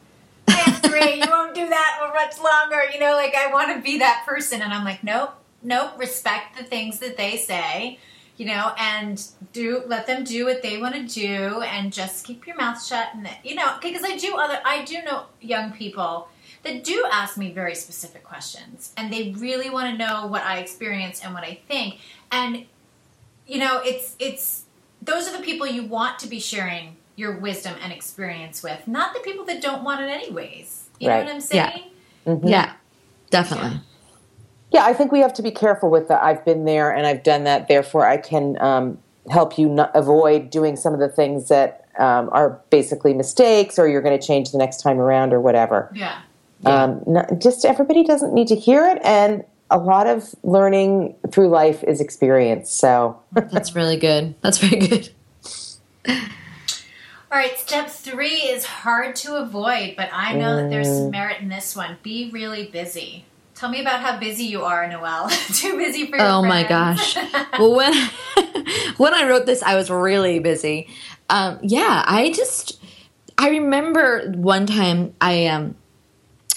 that's 0.47 0.87
great. 0.89 1.23
you 1.23 1.29
won't 1.29 1.55
do 1.55 1.69
that 1.69 1.97
for 1.99 2.13
much 2.13 2.43
longer. 2.43 2.91
You 2.91 2.99
know, 2.99 3.13
like 3.13 3.35
I 3.35 3.53
want 3.53 3.75
to 3.75 3.81
be 3.81 3.99
that 3.99 4.25
person. 4.25 4.61
And 4.61 4.73
I'm 4.73 4.83
like, 4.83 5.03
nope, 5.03 5.33
nope, 5.61 5.91
respect 5.97 6.57
the 6.57 6.63
things 6.63 6.99
that 6.99 7.15
they 7.15 7.37
say, 7.37 7.99
you 8.41 8.47
know, 8.47 8.73
and 8.79 9.23
do, 9.53 9.83
let 9.85 10.07
them 10.07 10.23
do 10.23 10.45
what 10.45 10.63
they 10.63 10.79
want 10.79 10.95
to 10.95 11.03
do 11.03 11.61
and 11.61 11.93
just 11.93 12.25
keep 12.25 12.47
your 12.47 12.55
mouth 12.55 12.83
shut. 12.83 13.09
And, 13.13 13.29
you 13.43 13.53
know, 13.53 13.77
because 13.79 14.03
I 14.03 14.17
do 14.17 14.35
other, 14.35 14.59
I 14.65 14.83
do 14.83 14.99
know 15.03 15.25
young 15.39 15.71
people 15.71 16.27
that 16.63 16.83
do 16.83 17.05
ask 17.11 17.37
me 17.37 17.51
very 17.51 17.75
specific 17.75 18.23
questions 18.23 18.93
and 18.97 19.13
they 19.13 19.29
really 19.37 19.69
want 19.69 19.91
to 19.91 19.97
know 20.03 20.25
what 20.25 20.41
I 20.41 20.57
experience 20.57 21.23
and 21.23 21.35
what 21.35 21.43
I 21.43 21.59
think. 21.67 21.99
And 22.31 22.65
you 23.45 23.59
know, 23.59 23.79
it's 23.85 24.15
it's 24.17 24.63
those 25.03 25.27
are 25.27 25.37
the 25.37 25.43
people 25.43 25.67
you 25.67 25.83
want 25.83 26.17
to 26.19 26.27
be 26.27 26.39
sharing 26.39 26.95
your 27.15 27.37
wisdom 27.37 27.75
and 27.83 27.93
experience 27.93 28.63
with, 28.63 28.87
not 28.87 29.13
the 29.13 29.19
people 29.19 29.45
that 29.45 29.61
don't 29.61 29.83
want 29.83 30.01
it 30.01 30.05
anyways. 30.05 30.89
You 30.99 31.09
right. 31.09 31.19
know 31.19 31.25
what 31.25 31.35
I'm 31.35 31.41
saying? 31.41 31.83
Yeah, 32.25 32.33
mm-hmm. 32.33 32.47
yeah 32.47 32.73
definitely. 33.29 33.69
Yeah. 33.69 33.90
Yeah. 34.71 34.85
I 34.85 34.93
think 34.93 35.11
we 35.11 35.19
have 35.19 35.33
to 35.35 35.41
be 35.41 35.51
careful 35.51 35.89
with 35.89 36.07
the 36.07 36.23
I've 36.23 36.43
been 36.43 36.65
there 36.65 36.91
and 36.91 37.05
I've 37.05 37.23
done 37.23 37.43
that, 37.43 37.67
therefore 37.67 38.05
I 38.05 38.17
can 38.17 38.59
um, 38.61 38.97
help 39.29 39.57
you 39.57 39.69
not 39.69 39.91
avoid 39.95 40.49
doing 40.49 40.75
some 40.75 40.93
of 40.93 40.99
the 40.99 41.09
things 41.09 41.49
that 41.49 41.87
um, 41.99 42.29
are 42.31 42.59
basically 42.69 43.13
mistakes 43.13 43.77
or 43.77 43.87
you're 43.87 44.01
going 44.01 44.17
to 44.17 44.25
change 44.25 44.51
the 44.51 44.57
next 44.57 44.81
time 44.81 44.99
around 44.99 45.33
or 45.33 45.41
whatever. 45.41 45.91
Yeah. 45.93 46.21
yeah. 46.61 46.83
Um, 46.83 47.03
not, 47.05 47.39
just 47.39 47.65
everybody 47.65 48.03
doesn't 48.03 48.33
need 48.33 48.47
to 48.47 48.55
hear 48.55 48.85
it 48.87 48.99
and 49.03 49.43
a 49.69 49.77
lot 49.77 50.05
of 50.05 50.35
learning 50.43 51.15
through 51.31 51.49
life 51.49 51.83
is 51.83 52.01
experience. 52.01 52.71
So 52.71 53.19
that's 53.31 53.75
really 53.75 53.97
good. 53.97 54.35
That's 54.41 54.57
very 54.57 54.87
good. 54.87 55.09
All 57.31 57.37
right, 57.37 57.57
step 57.57 57.89
three 57.89 58.35
is 58.35 58.65
hard 58.65 59.15
to 59.17 59.37
avoid, 59.37 59.95
but 59.95 60.09
I 60.11 60.33
know 60.33 60.47
mm. 60.47 60.63
that 60.63 60.69
there's 60.69 60.87
some 60.87 61.07
mm. 61.07 61.11
merit 61.11 61.39
in 61.39 61.47
this 61.47 61.77
one. 61.77 61.97
Be 62.03 62.29
really 62.29 62.67
busy. 62.67 63.23
Tell 63.61 63.69
me 63.69 63.79
about 63.79 63.99
how 63.99 64.17
busy 64.17 64.45
you 64.45 64.63
are, 64.63 64.87
Noelle. 64.87 65.29
Too 65.53 65.77
busy 65.77 66.07
for 66.07 66.17
your 66.17 66.25
Oh 66.25 66.41
friends. 66.41 66.47
my 66.47 66.63
gosh. 66.67 67.15
well, 67.59 67.75
when 67.75 67.93
when 68.97 69.13
I 69.13 69.27
wrote 69.29 69.45
this, 69.45 69.61
I 69.61 69.75
was 69.75 69.91
really 69.91 70.39
busy. 70.39 70.89
Um, 71.29 71.59
yeah, 71.61 72.03
I 72.07 72.31
just 72.31 72.81
I 73.37 73.49
remember 73.49 74.31
one 74.31 74.65
time 74.65 75.13
I 75.21 75.45
um, 75.45 75.75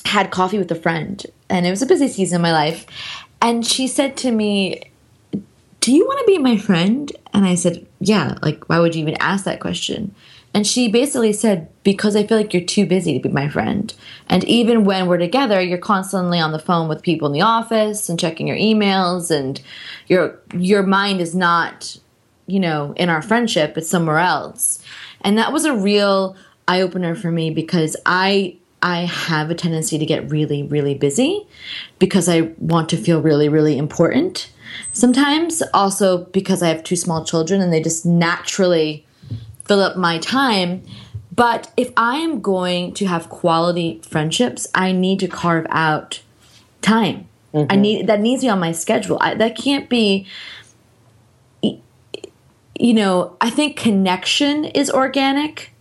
had 0.07 0.31
coffee 0.31 0.57
with 0.57 0.71
a 0.71 0.75
friend 0.75 1.23
and 1.51 1.67
it 1.67 1.71
was 1.71 1.83
a 1.83 1.87
busy 1.87 2.09
season 2.09 2.37
in 2.37 2.41
my 2.41 2.53
life. 2.53 2.87
And 3.43 3.67
she 3.67 3.87
said 3.87 4.17
to 4.19 4.31
me, 4.31 4.91
Do 5.81 5.93
you 5.95 6.07
want 6.07 6.21
to 6.21 6.25
be 6.27 6.39
my 6.39 6.57
friend? 6.57 7.13
And 7.35 7.45
I 7.45 7.55
said, 7.55 7.87
Yeah, 8.01 8.39
like, 8.41 8.71
why 8.71 8.79
would 8.79 8.95
you 8.95 9.03
even 9.03 9.19
ask 9.21 9.45
that 9.45 9.61
question? 9.61 10.15
And 10.55 10.65
she 10.65 10.89
basically 10.89 11.33
said, 11.33 11.69
Because 11.83 12.15
I 12.15 12.25
feel 12.25 12.39
like 12.39 12.55
you're 12.55 12.65
too 12.65 12.87
busy 12.87 13.13
to 13.19 13.29
be 13.29 13.35
my 13.35 13.49
friend. 13.49 13.93
And 14.29 14.45
even 14.45 14.85
when 14.85 15.07
we're 15.07 15.19
together, 15.19 15.61
you're 15.61 15.79
constantly 15.79 16.39
on 16.39 16.53
the 16.53 16.61
phone 16.61 16.89
with 16.89 17.03
people 17.03 17.27
in 17.27 17.33
the 17.33 17.41
office 17.41 18.09
and 18.09 18.19
checking 18.19 18.47
your 18.47 18.57
emails, 18.57 19.31
and 19.31 19.61
your 20.07 20.39
your 20.57 20.85
mind 20.85 21.21
is 21.21 21.35
not, 21.35 21.99
you 22.47 22.61
know, 22.61 22.95
in 22.97 23.09
our 23.09 23.21
friendship, 23.21 23.77
it's 23.77 23.91
somewhere 23.91 24.19
else. 24.19 24.79
And 25.23 25.37
that 25.37 25.53
was 25.53 25.65
a 25.65 25.75
real 25.75 26.37
eye 26.69 26.81
opener 26.81 27.17
for 27.17 27.33
me 27.33 27.51
because 27.51 27.97
I 28.07 28.57
I 28.81 29.07
have 29.07 29.51
a 29.51 29.55
tendency 29.55 29.99
to 29.99 30.07
get 30.07 30.31
really, 30.31 30.63
really 30.63 30.95
busy 30.95 31.47
because 31.99 32.29
I 32.29 32.53
want 32.59 32.91
to 32.91 32.99
feel 32.99 33.21
really, 33.21 33.49
really 33.49 33.77
important. 33.77 34.51
Sometimes 34.93 35.63
also 35.73 36.27
because 36.27 36.63
I 36.63 36.69
have 36.69 36.85
two 36.85 36.97
small 36.97 37.25
children 37.25 37.61
and 37.61 37.73
they 37.73 37.83
just 37.83 38.05
naturally 38.05 39.07
fill 39.65 39.81
up 39.81 39.97
my 39.97 40.19
time. 40.19 40.83
But 41.35 41.73
if 41.77 41.93
I 41.97 42.19
am 42.19 42.41
going 42.41 42.95
to 42.95 43.07
have 43.07 43.29
quality 43.29 44.01
friendships, 44.05 44.69
I 44.75 44.93
need 44.93 45.19
to 45.21 45.29
carve 45.29 45.67
out 45.69 46.23
time. 46.81 47.29
Mm-hmm. 47.53 47.73
I 47.73 47.77
need 47.77 48.07
that 48.07 48.21
needs 48.21 48.43
to 48.43 48.47
be 48.47 48.51
on 48.51 48.61
my 48.61 48.73
schedule. 48.73 49.19
I, 49.21 49.35
that 49.35 49.57
can't 49.57 49.89
be 49.89 50.27
you 52.77 52.93
know, 52.93 53.37
I 53.41 53.51
think 53.51 53.77
connection 53.77 54.65
is 54.65 54.91
organic 54.91 55.75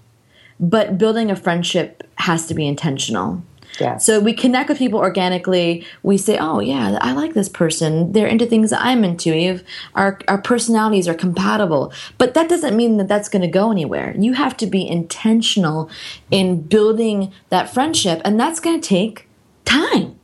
but 0.59 0.97
building 0.97 1.29
a 1.29 1.35
friendship 1.35 2.03
has 2.15 2.47
to 2.47 2.53
be 2.53 2.65
intentional. 2.65 3.43
Yeah. 3.79 3.97
So 3.97 4.19
we 4.19 4.33
connect 4.33 4.69
with 4.69 4.77
people 4.77 4.99
organically. 4.99 5.85
We 6.03 6.17
say, 6.17 6.37
"Oh 6.37 6.59
yeah, 6.59 6.97
I 7.01 7.13
like 7.13 7.33
this 7.33 7.49
person. 7.49 8.11
They're 8.11 8.27
into 8.27 8.45
things 8.45 8.71
I'm 8.71 9.03
into. 9.03 9.33
Have, 9.47 9.63
our 9.95 10.19
our 10.27 10.41
personalities 10.41 11.07
are 11.07 11.13
compatible." 11.13 11.91
But 12.17 12.33
that 12.33 12.49
doesn't 12.49 12.75
mean 12.75 12.97
that 12.97 13.07
that's 13.07 13.29
going 13.29 13.41
to 13.41 13.47
go 13.47 13.71
anywhere. 13.71 14.15
You 14.17 14.33
have 14.33 14.55
to 14.57 14.67
be 14.67 14.87
intentional 14.87 15.89
in 16.29 16.61
building 16.61 17.31
that 17.49 17.73
friendship, 17.73 18.21
and 18.23 18.39
that's 18.39 18.59
going 18.59 18.79
to 18.79 18.87
take 18.87 19.27
time. 19.65 20.19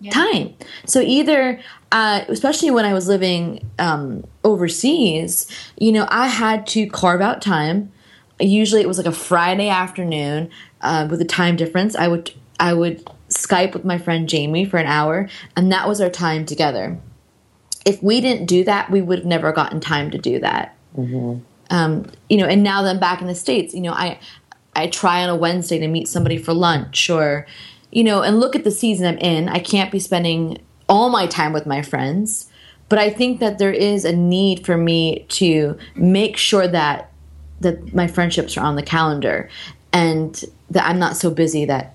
Yeah. 0.00 0.12
Time. 0.12 0.54
So 0.86 1.00
either, 1.00 1.60
uh, 1.92 2.22
especially 2.28 2.70
when 2.70 2.86
I 2.86 2.94
was 2.94 3.06
living 3.06 3.68
um, 3.78 4.24
overseas, 4.44 5.46
you 5.78 5.92
know, 5.92 6.06
I 6.10 6.28
had 6.28 6.66
to 6.68 6.86
carve 6.86 7.20
out 7.20 7.42
time 7.42 7.92
usually 8.40 8.80
it 8.80 8.88
was 8.88 8.98
like 8.98 9.06
a 9.06 9.12
Friday 9.12 9.68
afternoon 9.68 10.50
uh, 10.80 11.06
with 11.10 11.20
a 11.20 11.24
time 11.24 11.56
difference. 11.56 11.94
I 11.94 12.08
would 12.08 12.32
I 12.60 12.74
would 12.74 13.04
Skype 13.30 13.72
with 13.72 13.84
my 13.84 13.98
friend 13.98 14.28
Jamie 14.28 14.64
for 14.64 14.76
an 14.76 14.86
hour, 14.86 15.28
and 15.56 15.72
that 15.72 15.88
was 15.88 16.00
our 16.00 16.10
time 16.10 16.44
together. 16.44 16.98
If 17.86 18.02
we 18.02 18.20
didn't 18.20 18.46
do 18.46 18.64
that, 18.64 18.90
we 18.90 19.00
would 19.00 19.20
have 19.20 19.26
never 19.26 19.52
gotten 19.52 19.80
time 19.80 20.10
to 20.10 20.18
do 20.18 20.38
that. 20.40 20.76
Mm-hmm. 20.96 21.42
Um, 21.70 22.06
you 22.28 22.36
know, 22.36 22.46
and 22.46 22.62
now 22.62 22.82
that 22.82 22.90
I'm 22.90 23.00
back 23.00 23.20
in 23.20 23.26
the 23.26 23.34
states, 23.34 23.74
you 23.74 23.80
know, 23.80 23.92
I 23.92 24.18
I 24.76 24.88
try 24.88 25.22
on 25.22 25.30
a 25.30 25.36
Wednesday 25.36 25.78
to 25.78 25.88
meet 25.88 26.08
somebody 26.08 26.36
for 26.36 26.52
lunch, 26.52 27.08
or 27.08 27.46
you 27.90 28.04
know, 28.04 28.22
and 28.22 28.38
look 28.40 28.54
at 28.54 28.64
the 28.64 28.70
season 28.70 29.06
I'm 29.06 29.18
in. 29.18 29.48
I 29.48 29.58
can't 29.60 29.90
be 29.90 29.98
spending 29.98 30.58
all 30.88 31.08
my 31.08 31.26
time 31.26 31.52
with 31.52 31.66
my 31.66 31.82
friends, 31.82 32.50
but 32.88 32.98
I 32.98 33.10
think 33.10 33.40
that 33.40 33.58
there 33.58 33.72
is 33.72 34.04
a 34.04 34.14
need 34.14 34.66
for 34.66 34.76
me 34.76 35.24
to 35.30 35.78
make 35.94 36.36
sure 36.36 36.68
that 36.68 37.10
that 37.60 37.94
my 37.94 38.06
friendships 38.06 38.56
are 38.56 38.64
on 38.64 38.74
the 38.74 38.82
calendar 38.82 39.48
and 39.92 40.44
that 40.70 40.86
I'm 40.86 40.98
not 40.98 41.16
so 41.16 41.30
busy 41.30 41.64
that 41.66 41.94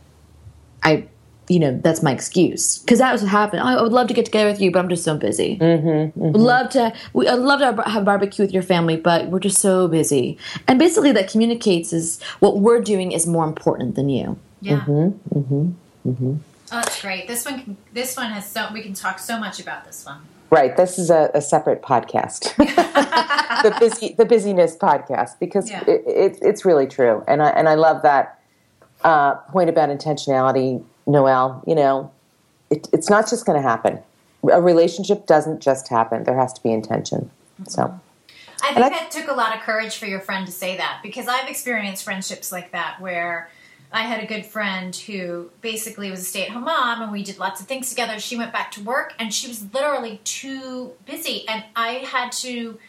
I, 0.86 1.08
you 1.50 1.60
know, 1.60 1.78
that's 1.84 2.02
my 2.02 2.12
excuse. 2.12 2.80
Because 2.80 3.00
that 3.00 3.12
was 3.12 3.22
what 3.22 3.32
happened. 3.32 3.62
Oh, 3.64 3.66
I 3.66 3.82
would 3.82 3.92
love 3.92 4.08
to 4.08 4.14
get 4.14 4.26
together 4.26 4.50
with 4.50 4.62
you, 4.62 4.72
but 4.72 4.80
I'm 4.80 4.90
just 4.90 5.04
so 5.04 5.18
busy. 5.18 5.58
Mm-hmm, 5.58 5.88
mm-hmm. 5.88 6.32
Would 6.32 6.38
love 6.38 6.70
to. 6.72 6.94
We, 7.14 7.28
I'd 7.28 7.40
love 7.40 7.60
to 7.60 7.90
have 7.90 8.04
a 8.04 8.06
barbecue 8.06 8.46
with 8.46 8.54
your 8.54 8.64
family, 8.64 8.96
but 8.96 9.28
we're 9.28 9.40
just 9.40 9.60
so 9.60 9.88
busy. 9.88 10.38
And 10.68 10.80
basically, 10.80 11.12
that 11.12 11.30
communicates 11.30 11.92
is 11.92 12.22
what 12.40 12.60
we're 12.60 12.82
doing 12.82 13.12
is 13.12 13.28
more 13.28 13.46
important 13.46 13.96
than 13.96 14.10
you. 14.10 14.40
Yeah. 14.62 14.80
Mm-hmm, 14.82 15.38
mm-hmm, 15.40 16.10
mm-hmm. 16.10 16.32
oh, 16.32 16.38
that's 16.70 17.02
great. 17.02 17.28
This 17.28 17.46
one, 17.46 17.64
can, 17.64 17.78
this 17.94 18.16
one 18.16 18.32
has 18.32 18.50
so 18.50 18.68
we 18.74 18.82
can 18.82 18.94
talk 18.94 19.20
so 19.20 19.38
much 19.40 19.60
about 19.60 19.86
this 19.86 20.06
one. 20.06 20.20
Right. 20.52 20.78
This 20.78 20.98
is 21.00 21.10
a, 21.10 21.32
a 21.34 21.42
separate 21.42 21.82
podcast, 21.82 22.56
the 23.64 23.76
busy, 23.80 24.14
the 24.14 24.26
busyness 24.26 24.78
podcast, 24.78 25.40
because 25.40 25.70
yeah. 25.70 25.84
it, 25.88 26.04
it, 26.06 26.40
it's 26.42 26.64
really 26.64 26.88
true, 26.88 27.24
and 27.28 27.42
I 27.42 27.50
and 27.50 27.68
I 27.68 27.74
love 27.76 28.04
that 28.04 28.40
uh, 29.06 29.36
point 29.36 29.70
about 29.70 29.90
intentionality, 29.90 30.84
Noelle. 31.06 31.64
You 31.66 31.76
know, 31.76 32.12
it, 32.70 32.90
it's 32.92 33.10
not 33.10 33.30
just 33.30 33.46
going 33.46 33.58
to 33.58 33.62
happen. 33.62 34.00
a 34.52 34.62
relationship 34.62 35.28
doesn't 35.28 35.62
just 35.62 35.88
happen. 35.88 36.24
There 36.24 36.38
has 36.38 36.52
to 36.54 36.64
be 36.64 36.72
intention. 36.72 37.30
So. 37.68 38.00
I 38.64 38.74
think 38.74 38.86
I, 38.88 38.90
that 38.90 39.12
took 39.12 39.28
a 39.28 39.34
lot 39.34 39.56
of 39.56 39.62
courage 39.62 39.98
for 39.98 40.08
your 40.08 40.20
friend 40.20 40.46
to 40.48 40.52
say 40.52 40.78
that 40.78 41.02
because 41.04 41.28
I've 41.28 41.48
experienced 41.48 42.04
friendships 42.04 42.52
like 42.52 42.72
that 42.72 43.00
where 43.00 43.50
I 43.92 44.02
had 44.02 44.24
a 44.24 44.26
good 44.26 44.46
friend 44.46 44.96
who 44.96 45.52
basically 45.62 46.10
was 46.10 46.22
a 46.22 46.24
stay 46.24 46.46
at 46.46 46.50
home 46.50 46.64
mom 46.64 47.04
and 47.04 47.12
we 47.12 47.22
did 47.22 47.38
lots 47.38 47.62
of 47.62 47.68
things 47.68 47.90
together. 47.90 48.18
She 48.18 48.36
went 48.36 48.52
back 48.52 48.72
to 48.72 48.82
work 48.82 49.14
and 49.20 49.32
she 49.32 49.48
was 49.48 49.72
literally 49.72 50.20
too 50.24 50.94
busy. 51.06 51.48
And 51.48 51.64
I 51.76 51.90
had 51.90 52.32
to 52.34 52.80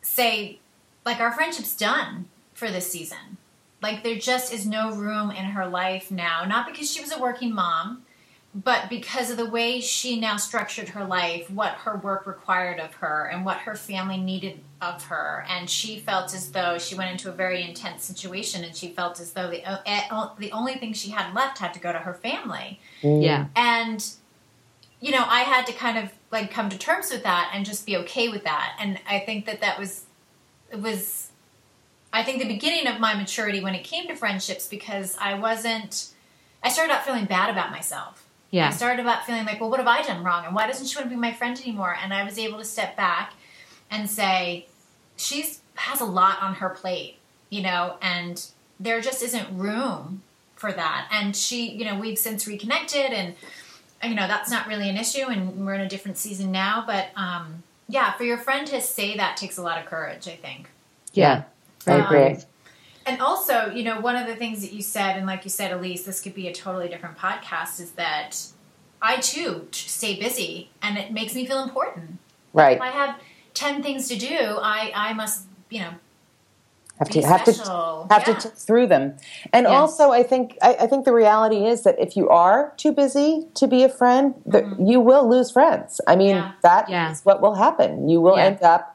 say, 0.00 0.60
like, 1.04 1.20
our 1.20 1.32
friendship's 1.32 1.76
done 1.76 2.26
for 2.54 2.70
this 2.70 2.90
season. 2.90 3.36
Like, 3.82 4.02
there 4.02 4.16
just 4.16 4.52
is 4.52 4.64
no 4.64 4.94
room 4.94 5.30
in 5.30 5.44
her 5.44 5.66
life 5.66 6.10
now. 6.10 6.44
Not 6.44 6.66
because 6.66 6.90
she 6.90 7.00
was 7.00 7.12
a 7.12 7.20
working 7.20 7.52
mom, 7.52 8.04
but 8.54 8.90
because 8.90 9.30
of 9.30 9.38
the 9.38 9.48
way 9.48 9.80
she 9.80 10.20
now 10.20 10.36
structured 10.36 10.90
her 10.90 11.04
life, 11.04 11.50
what 11.50 11.72
her 11.72 11.96
work 11.96 12.26
required 12.26 12.80
of 12.80 12.92
her, 12.94 13.24
and 13.32 13.46
what 13.46 13.58
her 13.58 13.74
family 13.74 14.18
needed 14.18 14.60
of 14.82 15.04
her, 15.04 15.46
and 15.48 15.70
she 15.70 15.98
felt 15.98 16.34
as 16.34 16.52
though 16.52 16.76
she 16.78 16.94
went 16.94 17.10
into 17.10 17.30
a 17.30 17.32
very 17.32 17.62
intense 17.62 18.04
situation, 18.04 18.62
and 18.62 18.76
she 18.76 18.88
felt 18.88 19.20
as 19.20 19.32
though 19.32 19.48
the 19.48 19.64
uh, 19.64 20.34
the 20.38 20.52
only 20.52 20.74
thing 20.74 20.92
she 20.92 21.10
had 21.10 21.32
left 21.34 21.58
had 21.58 21.72
to 21.72 21.80
go 21.80 21.92
to 21.92 21.98
her 21.98 22.12
family. 22.12 22.78
Mm. 23.02 23.22
Yeah, 23.24 23.46
and 23.56 24.04
you 25.00 25.12
know, 25.12 25.24
I 25.26 25.40
had 25.40 25.66
to 25.68 25.72
kind 25.72 25.96
of 25.96 26.12
like 26.30 26.50
come 26.50 26.68
to 26.68 26.76
terms 26.76 27.10
with 27.10 27.22
that 27.22 27.50
and 27.54 27.64
just 27.64 27.86
be 27.86 27.96
okay 27.98 28.28
with 28.28 28.44
that, 28.44 28.76
and 28.78 29.00
I 29.08 29.20
think 29.20 29.46
that 29.46 29.62
that 29.62 29.78
was 29.78 30.04
it 30.70 30.80
was. 30.80 31.30
I 32.12 32.22
think 32.22 32.40
the 32.40 32.48
beginning 32.48 32.86
of 32.86 33.00
my 33.00 33.14
maturity 33.14 33.62
when 33.62 33.74
it 33.74 33.84
came 33.84 34.06
to 34.08 34.16
friendships 34.16 34.66
because 34.66 35.16
I 35.20 35.34
wasn't 35.34 36.08
I 36.62 36.68
started 36.68 36.92
out 36.92 37.04
feeling 37.04 37.24
bad 37.24 37.50
about 37.50 37.70
myself 37.70 38.22
yeah. 38.52 38.68
I 38.68 38.70
started 38.70 39.00
about 39.00 39.24
feeling 39.24 39.46
like, 39.46 39.60
well, 39.60 39.70
what 39.70 39.80
have 39.80 39.88
I 39.88 40.02
done 40.02 40.22
wrong? 40.22 40.44
And 40.44 40.54
why 40.54 40.66
doesn't 40.66 40.86
she 40.86 40.96
want 40.96 41.08
to 41.08 41.14
be 41.14 41.18
my 41.18 41.32
friend 41.32 41.58
anymore? 41.58 41.96
And 42.00 42.12
I 42.12 42.22
was 42.22 42.38
able 42.38 42.58
to 42.58 42.64
step 42.64 42.96
back 42.98 43.32
and 43.90 44.08
say, 44.08 44.66
she's 45.16 45.60
has 45.74 46.02
a 46.02 46.04
lot 46.04 46.42
on 46.42 46.56
her 46.56 46.68
plate, 46.68 47.16
you 47.48 47.62
know, 47.62 47.96
and 48.02 48.46
there 48.78 49.00
just 49.00 49.22
isn't 49.22 49.56
room 49.56 50.22
for 50.54 50.70
that. 50.70 51.08
And 51.10 51.34
she, 51.34 51.70
you 51.70 51.86
know, 51.86 51.98
we've 51.98 52.18
since 52.18 52.46
reconnected 52.46 53.10
and, 53.12 53.34
you 54.04 54.14
know, 54.14 54.28
that's 54.28 54.50
not 54.50 54.66
really 54.66 54.90
an 54.90 54.98
issue 54.98 55.28
and 55.28 55.64
we're 55.64 55.74
in 55.74 55.80
a 55.80 55.88
different 55.88 56.18
season 56.18 56.52
now. 56.52 56.84
But, 56.86 57.08
um, 57.16 57.62
yeah, 57.88 58.12
for 58.12 58.24
your 58.24 58.36
friend 58.36 58.66
to 58.66 58.82
say 58.82 59.16
that 59.16 59.38
takes 59.38 59.56
a 59.56 59.62
lot 59.62 59.78
of 59.78 59.86
courage, 59.86 60.28
I 60.28 60.36
think. 60.36 60.68
Yeah, 61.14 61.44
I 61.86 61.94
agree. 61.94 62.36
Um, 62.36 62.42
and 63.04 63.20
also, 63.20 63.66
you 63.66 63.82
know, 63.82 64.00
one 64.00 64.16
of 64.16 64.26
the 64.26 64.36
things 64.36 64.62
that 64.62 64.72
you 64.72 64.82
said, 64.82 65.16
and 65.16 65.26
like 65.26 65.44
you 65.44 65.50
said, 65.50 65.72
Elise, 65.72 66.04
this 66.04 66.20
could 66.20 66.34
be 66.34 66.48
a 66.48 66.52
totally 66.52 66.88
different 66.88 67.18
podcast, 67.18 67.80
is 67.80 67.92
that 67.92 68.36
I 69.00 69.16
too 69.16 69.68
stay 69.72 70.18
busy 70.18 70.70
and 70.80 70.96
it 70.96 71.12
makes 71.12 71.34
me 71.34 71.44
feel 71.44 71.62
important. 71.62 72.18
Right. 72.52 72.76
If 72.76 72.82
I 72.82 72.88
have 72.88 73.20
10 73.54 73.82
things 73.82 74.08
to 74.08 74.16
do, 74.16 74.58
I, 74.62 74.92
I 74.94 75.12
must, 75.14 75.46
you 75.68 75.80
know, 75.80 75.94
have 76.98 77.08
to 77.10 77.22
have 77.22 77.44
to 77.44 78.06
have 78.10 78.28
yeah. 78.28 78.34
to 78.34 78.48
through 78.48 78.86
them 78.86 79.16
and 79.52 79.64
yes. 79.64 79.72
also 79.72 80.10
i 80.10 80.22
think 80.22 80.56
I, 80.62 80.74
I, 80.80 80.86
think 80.86 81.04
the 81.04 81.12
reality 81.12 81.64
is 81.66 81.82
that 81.82 81.98
if 81.98 82.16
you 82.16 82.28
are 82.28 82.72
too 82.76 82.92
busy 82.92 83.46
to 83.54 83.66
be 83.66 83.82
a 83.82 83.88
friend 83.88 84.34
mm-hmm. 84.46 84.84
you 84.84 85.00
will 85.00 85.28
lose 85.28 85.50
friends 85.50 86.00
i 86.06 86.14
mean 86.14 86.36
yeah. 86.36 86.52
that 86.62 86.88
yeah. 86.88 87.10
is 87.10 87.22
what 87.22 87.40
will 87.40 87.54
happen 87.54 88.08
you 88.08 88.20
will 88.20 88.36
end 88.36 88.62
up 88.62 88.91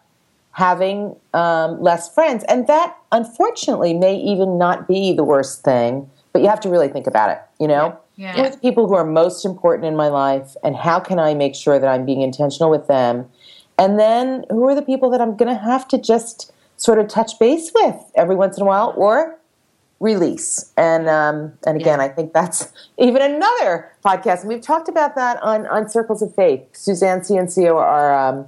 having 0.57 1.15
um, 1.35 1.79
less 1.79 2.11
friends. 2.11 2.43
And 2.49 2.65
that, 2.65 2.97
unfortunately, 3.11 3.93
may 3.93 4.15
even 4.15 4.57
not 4.57 4.87
be 4.87 5.13
the 5.13 5.23
worst 5.23 5.63
thing, 5.63 6.09
but 6.33 6.41
you 6.41 6.47
have 6.47 6.59
to 6.61 6.69
really 6.69 6.87
think 6.87 7.05
about 7.05 7.29
it, 7.29 7.39
you 7.59 7.67
know? 7.67 7.95
Yeah. 8.15 8.33
Who 8.33 8.41
are 8.41 8.49
the 8.49 8.57
people 8.57 8.87
who 8.87 8.95
are 8.95 9.05
most 9.05 9.45
important 9.45 9.85
in 9.85 9.95
my 9.95 10.07
life, 10.07 10.55
and 10.63 10.75
how 10.75 10.99
can 10.99 11.19
I 11.19 11.35
make 11.35 11.53
sure 11.53 11.77
that 11.77 11.87
I'm 11.87 12.07
being 12.07 12.21
intentional 12.21 12.71
with 12.71 12.87
them? 12.87 13.27
And 13.77 13.99
then 13.99 14.45
who 14.49 14.67
are 14.67 14.73
the 14.73 14.81
people 14.81 15.11
that 15.11 15.21
I'm 15.21 15.37
going 15.37 15.55
to 15.55 15.61
have 15.61 15.87
to 15.89 15.99
just 15.99 16.51
sort 16.77 16.97
of 16.97 17.07
touch 17.07 17.37
base 17.37 17.71
with 17.75 17.95
every 18.15 18.35
once 18.35 18.57
in 18.57 18.63
a 18.63 18.65
while 18.65 18.95
or 18.97 19.37
release? 19.99 20.73
And 20.75 21.07
um, 21.07 21.53
and 21.67 21.79
again, 21.79 21.99
yeah. 21.99 22.05
I 22.05 22.09
think 22.09 22.33
that's 22.33 22.73
even 22.97 23.21
another 23.21 23.91
podcast. 24.03 24.39
And 24.39 24.49
we've 24.49 24.61
talked 24.61 24.89
about 24.89 25.13
that 25.13 25.39
on, 25.43 25.67
on 25.67 25.87
Circles 25.87 26.23
of 26.23 26.33
Faith. 26.33 26.63
Suzanne 26.71 27.19
Ciencio, 27.19 27.75
our 27.75 28.17
um, 28.17 28.47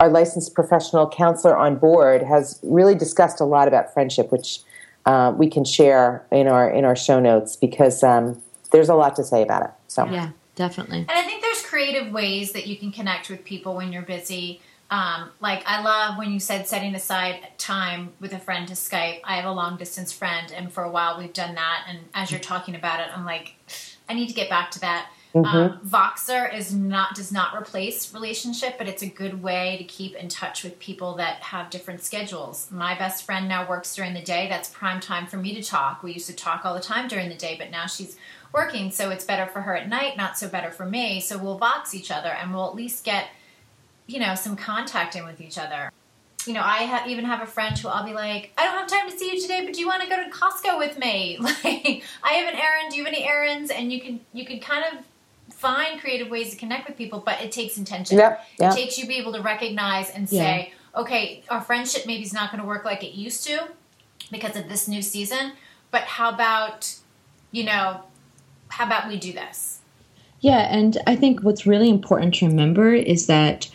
our 0.00 0.08
licensed 0.08 0.54
professional 0.54 1.08
counselor 1.08 1.56
on 1.56 1.76
board 1.76 2.22
has 2.22 2.60
really 2.62 2.94
discussed 2.94 3.40
a 3.40 3.44
lot 3.44 3.66
about 3.68 3.92
friendship, 3.92 4.30
which 4.30 4.60
uh, 5.06 5.32
we 5.36 5.48
can 5.48 5.64
share 5.64 6.26
in 6.30 6.48
our 6.48 6.68
in 6.68 6.84
our 6.84 6.96
show 6.96 7.20
notes 7.20 7.56
because 7.56 8.02
um, 8.02 8.40
there's 8.72 8.88
a 8.88 8.94
lot 8.94 9.16
to 9.16 9.24
say 9.24 9.42
about 9.42 9.62
it. 9.62 9.70
So 9.88 10.04
yeah, 10.06 10.30
definitely. 10.54 10.98
And 10.98 11.10
I 11.10 11.22
think 11.22 11.42
there's 11.42 11.62
creative 11.62 12.12
ways 12.12 12.52
that 12.52 12.66
you 12.66 12.76
can 12.76 12.92
connect 12.92 13.30
with 13.30 13.44
people 13.44 13.76
when 13.76 13.92
you're 13.92 14.02
busy. 14.02 14.60
Um, 14.88 15.30
like 15.40 15.64
I 15.66 15.82
love 15.82 16.16
when 16.16 16.30
you 16.30 16.38
said 16.38 16.68
setting 16.68 16.94
aside 16.94 17.48
time 17.58 18.12
with 18.20 18.32
a 18.32 18.38
friend 18.38 18.68
to 18.68 18.74
Skype. 18.74 19.20
I 19.24 19.36
have 19.36 19.44
a 19.44 19.52
long 19.52 19.76
distance 19.76 20.12
friend, 20.12 20.52
and 20.54 20.72
for 20.72 20.84
a 20.84 20.90
while 20.90 21.18
we've 21.18 21.32
done 21.32 21.54
that. 21.54 21.86
And 21.88 22.00
as 22.14 22.30
you're 22.30 22.40
talking 22.40 22.74
about 22.74 23.00
it, 23.00 23.06
I'm 23.16 23.24
like, 23.24 23.54
I 24.08 24.14
need 24.14 24.28
to 24.28 24.34
get 24.34 24.50
back 24.50 24.70
to 24.72 24.80
that. 24.80 25.10
Mm-hmm. 25.44 25.56
Um, 25.56 25.80
Voxer 25.84 26.52
is 26.54 26.74
not 26.74 27.14
does 27.14 27.30
not 27.30 27.54
replace 27.54 28.14
relationship, 28.14 28.78
but 28.78 28.88
it's 28.88 29.02
a 29.02 29.06
good 29.06 29.42
way 29.42 29.76
to 29.78 29.84
keep 29.84 30.14
in 30.14 30.28
touch 30.28 30.64
with 30.64 30.78
people 30.78 31.16
that 31.16 31.42
have 31.42 31.70
different 31.70 32.02
schedules. 32.02 32.68
My 32.70 32.96
best 32.96 33.24
friend 33.24 33.48
now 33.48 33.68
works 33.68 33.94
during 33.94 34.14
the 34.14 34.22
day. 34.22 34.48
That's 34.48 34.68
prime 34.70 35.00
time 35.00 35.26
for 35.26 35.36
me 35.36 35.54
to 35.54 35.62
talk. 35.62 36.02
We 36.02 36.12
used 36.12 36.28
to 36.28 36.34
talk 36.34 36.64
all 36.64 36.74
the 36.74 36.80
time 36.80 37.08
during 37.08 37.28
the 37.28 37.34
day, 37.34 37.56
but 37.58 37.70
now 37.70 37.86
she's 37.86 38.16
working, 38.52 38.90
so 38.90 39.10
it's 39.10 39.24
better 39.24 39.46
for 39.46 39.62
her 39.62 39.76
at 39.76 39.88
night, 39.88 40.16
not 40.16 40.38
so 40.38 40.48
better 40.48 40.70
for 40.70 40.86
me. 40.86 41.20
So 41.20 41.36
we'll 41.36 41.58
Vox 41.58 41.94
each 41.94 42.10
other, 42.10 42.30
and 42.30 42.54
we'll 42.54 42.68
at 42.68 42.74
least 42.74 43.04
get 43.04 43.28
you 44.06 44.20
know 44.20 44.34
some 44.34 44.56
contact 44.56 45.16
in 45.16 45.24
with 45.24 45.40
each 45.40 45.58
other 45.58 45.90
you 46.46 46.54
know, 46.54 46.62
I 46.62 46.84
ha- 46.84 47.04
even 47.08 47.24
have 47.24 47.42
a 47.42 47.46
friend 47.46 47.76
who 47.76 47.88
I'll 47.88 48.04
be 48.04 48.12
like, 48.12 48.52
I 48.56 48.64
don't 48.64 48.74
have 48.74 48.86
time 48.86 49.10
to 49.10 49.18
see 49.18 49.32
you 49.32 49.40
today, 49.40 49.64
but 49.64 49.74
do 49.74 49.80
you 49.80 49.86
want 49.86 50.02
to 50.02 50.08
go 50.08 50.16
to 50.16 50.30
Costco 50.30 50.78
with 50.78 50.98
me? 50.98 51.38
Like, 51.64 52.04
I 52.22 52.34
have 52.34 52.52
an 52.52 52.58
errand. 52.58 52.90
Do 52.90 52.96
you 52.96 53.04
have 53.04 53.12
any 53.12 53.24
errands? 53.24 53.70
And 53.70 53.92
you 53.92 54.00
can 54.00 54.20
you 54.32 54.44
can 54.44 54.60
kind 54.60 54.84
of 54.84 55.04
find 55.50 56.00
creative 56.00 56.28
ways 56.28 56.50
to 56.50 56.56
connect 56.56 56.88
with 56.88 56.96
people, 56.96 57.22
but 57.24 57.40
it 57.40 57.52
takes 57.52 57.78
intention. 57.78 58.18
Yep, 58.18 58.46
yep. 58.58 58.72
It 58.72 58.76
takes 58.76 58.98
you 58.98 59.06
be 59.06 59.16
able 59.16 59.32
to 59.32 59.42
recognize 59.42 60.10
and 60.10 60.28
say, 60.28 60.72
yeah. 60.72 61.00
okay, 61.00 61.44
our 61.48 61.60
friendship 61.60 62.06
maybe 62.06 62.22
is 62.22 62.32
not 62.32 62.50
going 62.50 62.60
to 62.60 62.66
work 62.66 62.84
like 62.84 63.02
it 63.02 63.14
used 63.14 63.46
to 63.46 63.68
because 64.30 64.56
of 64.56 64.68
this 64.68 64.88
new 64.88 65.02
season, 65.02 65.52
but 65.90 66.02
how 66.02 66.30
about, 66.30 66.94
you 67.52 67.64
know, 67.64 68.02
how 68.68 68.86
about 68.86 69.08
we 69.08 69.16
do 69.16 69.32
this? 69.32 69.80
Yeah, 70.40 70.68
and 70.70 70.98
I 71.06 71.16
think 71.16 71.42
what's 71.42 71.66
really 71.66 71.88
important 71.88 72.34
to 72.34 72.46
remember 72.46 72.92
is 72.92 73.26
that 73.26 73.70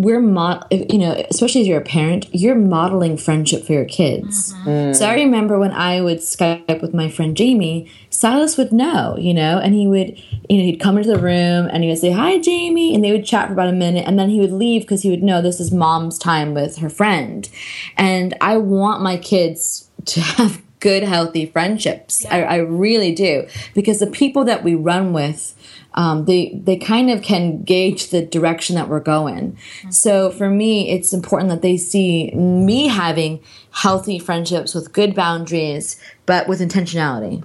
we're 0.00 0.20
mod 0.20 0.64
you 0.70 0.96
know 0.96 1.12
especially 1.30 1.60
if 1.60 1.66
you're 1.66 1.80
a 1.80 1.84
parent 1.84 2.26
you're 2.34 2.54
modeling 2.54 3.18
friendship 3.18 3.64
for 3.64 3.72
your 3.74 3.84
kids 3.84 4.54
mm. 4.64 4.96
so 4.96 5.06
i 5.06 5.14
remember 5.14 5.58
when 5.58 5.72
i 5.72 6.00
would 6.00 6.18
skype 6.18 6.80
with 6.80 6.94
my 6.94 7.10
friend 7.10 7.36
jamie 7.36 7.90
silas 8.08 8.56
would 8.56 8.72
know 8.72 9.14
you 9.18 9.34
know 9.34 9.58
and 9.58 9.74
he 9.74 9.86
would 9.86 10.16
you 10.48 10.56
know 10.56 10.64
he'd 10.64 10.80
come 10.80 10.96
into 10.96 11.10
the 11.10 11.18
room 11.18 11.68
and 11.70 11.82
he 11.82 11.90
would 11.90 11.98
say 11.98 12.10
hi 12.10 12.38
jamie 12.38 12.94
and 12.94 13.04
they 13.04 13.12
would 13.12 13.26
chat 13.26 13.48
for 13.48 13.52
about 13.52 13.68
a 13.68 13.72
minute 13.72 14.06
and 14.06 14.18
then 14.18 14.30
he 14.30 14.40
would 14.40 14.52
leave 14.52 14.82
because 14.82 15.02
he 15.02 15.10
would 15.10 15.22
know 15.22 15.42
this 15.42 15.60
is 15.60 15.70
mom's 15.70 16.18
time 16.18 16.54
with 16.54 16.78
her 16.78 16.88
friend 16.88 17.50
and 17.98 18.34
i 18.40 18.56
want 18.56 19.02
my 19.02 19.18
kids 19.18 19.90
to 20.06 20.20
have 20.20 20.62
good 20.80 21.02
healthy 21.02 21.46
friendships 21.46 22.24
yeah. 22.24 22.36
I, 22.36 22.40
I 22.40 22.56
really 22.56 23.14
do 23.14 23.46
because 23.74 24.00
the 24.00 24.06
people 24.06 24.44
that 24.44 24.64
we 24.64 24.74
run 24.74 25.12
with 25.12 25.54
um, 25.94 26.24
they 26.24 26.60
they 26.62 26.76
kind 26.76 27.10
of 27.10 27.22
can 27.22 27.62
gauge 27.62 28.10
the 28.10 28.24
direction 28.24 28.76
that 28.76 28.88
we're 28.88 29.00
going. 29.00 29.52
Mm-hmm. 29.52 29.90
So 29.90 30.30
for 30.30 30.48
me, 30.48 30.90
it's 30.90 31.12
important 31.12 31.50
that 31.50 31.62
they 31.62 31.76
see 31.76 32.30
me 32.32 32.86
having 32.86 33.40
healthy 33.72 34.18
friendships 34.18 34.74
with 34.74 34.92
good 34.92 35.14
boundaries, 35.14 36.00
but 36.26 36.48
with 36.48 36.60
intentionality. 36.60 37.44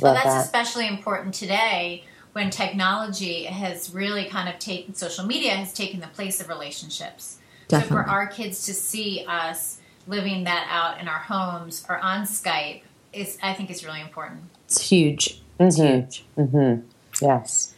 Well, 0.00 0.14
that's 0.14 0.26
that. 0.26 0.44
especially 0.44 0.88
important 0.88 1.34
today 1.34 2.04
when 2.32 2.50
technology 2.50 3.44
has 3.44 3.94
really 3.94 4.24
kind 4.24 4.48
of 4.48 4.58
taken 4.58 4.94
social 4.94 5.24
media 5.24 5.52
has 5.52 5.72
taken 5.72 6.00
the 6.00 6.08
place 6.08 6.40
of 6.40 6.48
relationships. 6.48 7.38
Definitely. 7.68 7.96
So 7.96 8.02
for 8.02 8.10
our 8.10 8.26
kids 8.26 8.66
to 8.66 8.74
see 8.74 9.24
us 9.28 9.80
living 10.06 10.44
that 10.44 10.66
out 10.70 11.00
in 11.00 11.08
our 11.08 11.18
homes 11.18 11.84
or 11.88 11.98
on 11.98 12.22
Skype 12.22 12.82
is 13.12 13.38
I 13.42 13.54
think 13.54 13.70
is 13.70 13.84
really 13.84 14.00
important. 14.00 14.42
It's 14.66 14.88
huge. 14.88 15.42
It's 15.58 15.78
mm-hmm. 15.78 16.00
huge. 16.00 16.24
Mm-hmm. 16.36 16.86
Yes. 17.24 17.74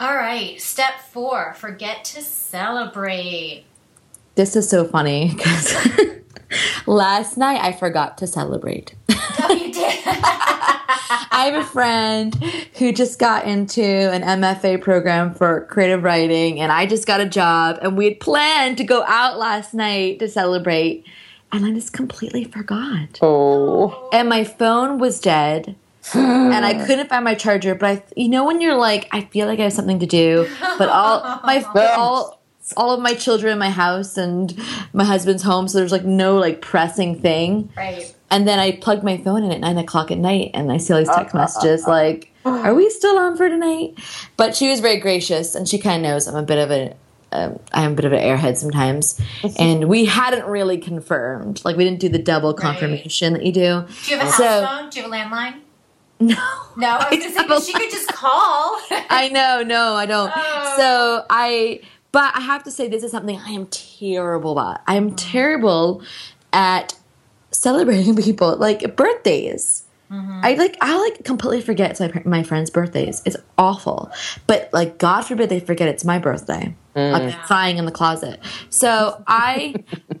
All 0.00 0.14
right, 0.14 0.60
step 0.60 1.00
four 1.12 1.54
forget 1.54 2.04
to 2.06 2.22
celebrate. 2.22 3.64
This 4.34 4.56
is 4.56 4.68
so 4.68 4.84
funny 4.84 5.32
because 5.34 5.74
last 6.86 7.36
night 7.36 7.60
I 7.62 7.72
forgot 7.72 8.18
to 8.18 8.26
celebrate. 8.26 8.94
Oh, 9.08 9.52
you 9.52 9.72
did? 9.72 10.04
I 11.36 11.50
have 11.50 11.62
a 11.62 11.66
friend 11.66 12.34
who 12.78 12.92
just 12.92 13.18
got 13.18 13.44
into 13.44 13.82
an 13.82 14.22
MFA 14.22 14.80
program 14.80 15.34
for 15.34 15.66
creative 15.66 16.02
writing, 16.02 16.60
and 16.60 16.72
I 16.72 16.86
just 16.86 17.06
got 17.06 17.20
a 17.20 17.28
job, 17.28 17.78
and 17.82 17.96
we 17.96 18.06
had 18.06 18.20
planned 18.20 18.78
to 18.78 18.84
go 18.84 19.04
out 19.04 19.38
last 19.38 19.74
night 19.74 20.18
to 20.20 20.28
celebrate, 20.28 21.04
and 21.54 21.64
I 21.64 21.70
just 21.70 21.92
completely 21.92 22.44
forgot. 22.44 23.20
Oh. 23.22 24.08
And 24.12 24.28
my 24.28 24.42
phone 24.42 24.98
was 24.98 25.20
dead 25.20 25.76
and 26.12 26.66
I 26.66 26.84
couldn't 26.86 27.08
find 27.08 27.24
my 27.24 27.34
charger. 27.34 27.76
But 27.76 27.86
I, 27.86 28.02
you 28.16 28.28
know, 28.28 28.44
when 28.44 28.60
you're 28.60 28.76
like, 28.76 29.08
I 29.12 29.22
feel 29.22 29.46
like 29.46 29.60
I 29.60 29.64
have 29.64 29.72
something 29.72 30.00
to 30.00 30.06
do, 30.06 30.48
but 30.78 30.88
all 30.88 31.20
my 31.44 31.64
all 31.74 32.40
all 32.76 32.92
of 32.92 33.00
my 33.00 33.14
children 33.14 33.52
in 33.52 33.58
my 33.58 33.70
house 33.70 34.16
and 34.16 34.58
my 34.92 35.04
husband's 35.04 35.42
home, 35.42 35.68
so 35.68 35.78
there's 35.78 35.92
like 35.92 36.04
no 36.04 36.38
like 36.38 36.60
pressing 36.60 37.20
thing. 37.20 37.70
Right. 37.76 38.12
And 38.30 38.48
then 38.48 38.58
I 38.58 38.72
plugged 38.72 39.04
my 39.04 39.18
phone 39.18 39.44
in 39.44 39.52
at 39.52 39.60
nine 39.60 39.78
o'clock 39.78 40.10
at 40.10 40.18
night, 40.18 40.50
and 40.54 40.72
I 40.72 40.78
see 40.78 40.92
all 40.92 40.98
these 40.98 41.08
text 41.08 41.34
messages 41.36 41.86
like, 41.86 42.32
"Are 42.44 42.74
we 42.74 42.90
still 42.90 43.16
on 43.16 43.36
for 43.36 43.48
tonight?" 43.48 43.94
But 44.36 44.56
she 44.56 44.70
was 44.70 44.80
very 44.80 44.98
gracious, 44.98 45.54
and 45.54 45.68
she 45.68 45.78
kind 45.78 46.04
of 46.04 46.10
knows 46.10 46.26
I'm 46.26 46.34
a 46.34 46.42
bit 46.42 46.58
of 46.58 46.72
a 46.72 46.96
um, 47.34 47.58
I'm 47.72 47.92
a 47.92 47.94
bit 47.94 48.04
of 48.04 48.12
an 48.12 48.20
airhead 48.20 48.56
sometimes, 48.56 49.20
and 49.58 49.88
we 49.88 50.04
hadn't 50.04 50.46
really 50.46 50.78
confirmed. 50.78 51.62
Like 51.64 51.76
we 51.76 51.84
didn't 51.84 52.00
do 52.00 52.08
the 52.08 52.18
double 52.18 52.54
confirmation 52.54 53.34
right. 53.34 53.40
that 53.40 53.46
you 53.46 53.52
do. 53.52 53.84
Do 54.04 54.10
you 54.10 54.18
have 54.18 54.28
a 54.28 54.30
house 54.30 54.36
so, 54.36 54.66
phone? 54.66 54.90
Do 54.90 55.00
you 55.00 55.10
have 55.10 55.12
a 55.12 55.14
landline? 55.14 55.60
No. 56.20 56.36
No, 56.76 56.96
I 57.00 57.10
was 57.10 57.34
gonna 57.34 57.60
say 57.60 57.72
she 57.72 57.78
could 57.78 57.90
just 57.90 58.08
call. 58.08 58.30
I 59.10 59.30
know, 59.32 59.64
no, 59.66 59.94
I 59.94 60.06
don't. 60.06 60.32
Oh. 60.34 60.74
So 60.76 61.26
I 61.28 61.80
but 62.12 62.32
I 62.36 62.40
have 62.42 62.62
to 62.64 62.70
say 62.70 62.86
this 62.86 63.02
is 63.02 63.10
something 63.10 63.36
I 63.36 63.50
am 63.50 63.66
terrible 63.66 64.58
at. 64.60 64.82
I 64.86 64.94
am 64.94 65.16
terrible 65.16 66.02
at 66.52 66.94
celebrating 67.50 68.14
people 68.22 68.56
like 68.56 68.94
birthdays. 68.94 69.83
Mm-hmm. 70.10 70.40
I 70.42 70.54
like 70.54 70.76
I 70.80 70.96
like 70.98 71.24
completely 71.24 71.62
forget 71.62 71.98
my, 71.98 72.22
my 72.24 72.42
friends' 72.42 72.70
birthdays. 72.70 73.22
It's 73.24 73.36
awful. 73.56 74.10
But 74.46 74.70
like 74.72 74.98
God 74.98 75.22
forbid 75.22 75.48
they 75.48 75.60
forget 75.60 75.88
it's 75.88 76.04
my 76.04 76.18
birthday. 76.18 76.74
Mm. 76.94 77.14
I'm 77.14 77.32
crying 77.46 77.78
in 77.78 77.86
the 77.86 77.92
closet. 77.92 78.40
So 78.70 79.22
I 79.26 79.74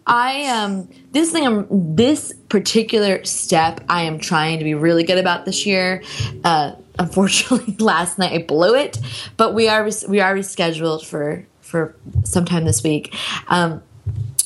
I 0.06 0.46
um 0.46 0.88
this 1.12 1.32
thing 1.32 1.46
I'm 1.46 1.96
this 1.96 2.32
particular 2.48 3.24
step 3.24 3.84
I 3.88 4.02
am 4.02 4.18
trying 4.18 4.58
to 4.58 4.64
be 4.64 4.74
really 4.74 5.04
good 5.04 5.18
about 5.18 5.44
this 5.44 5.66
year. 5.66 6.02
Uh 6.42 6.72
unfortunately 6.98 7.76
last 7.78 8.18
night 8.18 8.32
I 8.32 8.42
blew 8.42 8.74
it, 8.74 8.98
but 9.36 9.54
we 9.54 9.68
are 9.68 9.88
we 10.08 10.20
are 10.20 10.34
rescheduled 10.34 11.04
for 11.04 11.46
for 11.60 11.94
sometime 12.24 12.64
this 12.64 12.82
week. 12.82 13.14
Um 13.48 13.82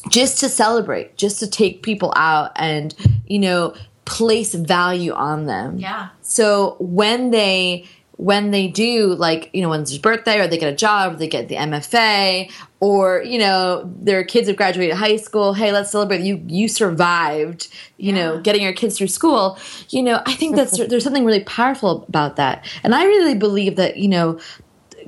just 0.08 0.40
to 0.40 0.48
celebrate, 0.48 1.16
just 1.16 1.38
to 1.40 1.46
take 1.46 1.82
people 1.82 2.12
out 2.16 2.52
and, 2.56 2.94
you 3.26 3.38
know, 3.38 3.74
place 4.08 4.54
value 4.54 5.12
on 5.12 5.46
them. 5.46 5.78
Yeah. 5.78 6.08
So 6.22 6.76
when 6.80 7.30
they 7.30 7.86
when 8.16 8.50
they 8.50 8.66
do 8.66 9.14
like 9.14 9.48
you 9.52 9.62
know 9.62 9.68
when 9.68 9.82
it's 9.82 9.92
their 9.92 10.00
birthday 10.00 10.40
or 10.40 10.48
they 10.48 10.58
get 10.58 10.72
a 10.72 10.76
job 10.76 11.12
or 11.12 11.16
they 11.16 11.28
get 11.28 11.48
the 11.48 11.54
mfa 11.54 12.50
or 12.80 13.22
you 13.22 13.38
know 13.38 13.88
their 14.00 14.24
kids 14.24 14.48
have 14.48 14.56
graduated 14.56 14.96
high 14.96 15.14
school 15.14 15.54
hey 15.54 15.70
let's 15.70 15.92
celebrate 15.92 16.20
you 16.20 16.42
you 16.48 16.66
survived 16.66 17.68
you 17.96 18.12
yeah. 18.12 18.24
know 18.24 18.40
getting 18.40 18.60
your 18.60 18.72
kids 18.72 18.98
through 18.98 19.06
school 19.06 19.56
you 19.90 20.02
know 20.02 20.20
i 20.26 20.34
think 20.34 20.56
that's 20.56 20.76
there's 20.88 21.04
something 21.04 21.24
really 21.24 21.44
powerful 21.44 22.04
about 22.08 22.34
that 22.34 22.66
and 22.82 22.92
i 22.92 23.04
really 23.04 23.36
believe 23.36 23.76
that 23.76 23.96
you 23.96 24.08
know 24.08 24.36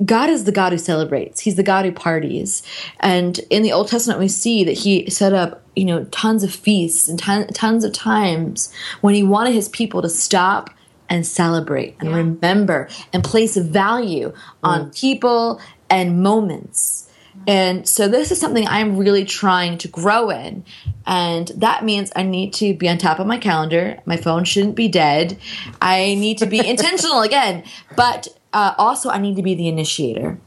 God 0.03 0.29
is 0.29 0.45
the 0.45 0.51
God 0.51 0.71
who 0.71 0.77
celebrates. 0.77 1.41
He's 1.41 1.55
the 1.55 1.63
God 1.63 1.85
who 1.85 1.91
parties. 1.91 2.63
And 2.99 3.39
in 3.49 3.61
the 3.63 3.71
Old 3.71 3.87
Testament, 3.87 4.19
we 4.19 4.27
see 4.27 4.63
that 4.63 4.79
He 4.79 5.09
set 5.09 5.33
up, 5.33 5.63
you 5.75 5.85
know, 5.85 6.05
tons 6.05 6.43
of 6.43 6.53
feasts 6.53 7.07
and 7.07 7.19
ton, 7.19 7.47
tons 7.47 7.83
of 7.83 7.93
times 7.93 8.73
when 9.01 9.13
He 9.13 9.23
wanted 9.23 9.53
His 9.53 9.69
people 9.69 10.01
to 10.01 10.09
stop 10.09 10.69
and 11.09 11.27
celebrate 11.27 11.95
and 11.99 12.09
yeah. 12.09 12.15
remember 12.15 12.87
and 13.11 13.23
place 13.23 13.57
value 13.57 14.33
on 14.63 14.85
mm. 14.85 14.97
people 14.97 15.59
and 15.89 16.23
moments. 16.23 17.09
And 17.47 17.87
so 17.87 18.07
this 18.07 18.31
is 18.31 18.39
something 18.39 18.67
I'm 18.67 18.97
really 18.97 19.25
trying 19.25 19.77
to 19.79 19.87
grow 19.87 20.29
in. 20.29 20.63
And 21.05 21.47
that 21.55 21.83
means 21.83 22.11
I 22.15 22.23
need 22.23 22.53
to 22.55 22.73
be 22.73 22.87
on 22.87 22.97
top 22.97 23.19
of 23.19 23.27
my 23.27 23.37
calendar. 23.37 23.99
My 24.05 24.17
phone 24.17 24.43
shouldn't 24.43 24.75
be 24.75 24.87
dead. 24.87 25.37
I 25.81 26.15
need 26.15 26.37
to 26.39 26.45
be 26.45 26.65
intentional 26.67 27.21
again. 27.21 27.63
But 27.95 28.27
uh, 28.53 28.73
also 28.77 29.09
I 29.09 29.17
need 29.17 29.35
to 29.35 29.43
be 29.43 29.55
the 29.55 29.67
initiator. 29.67 30.39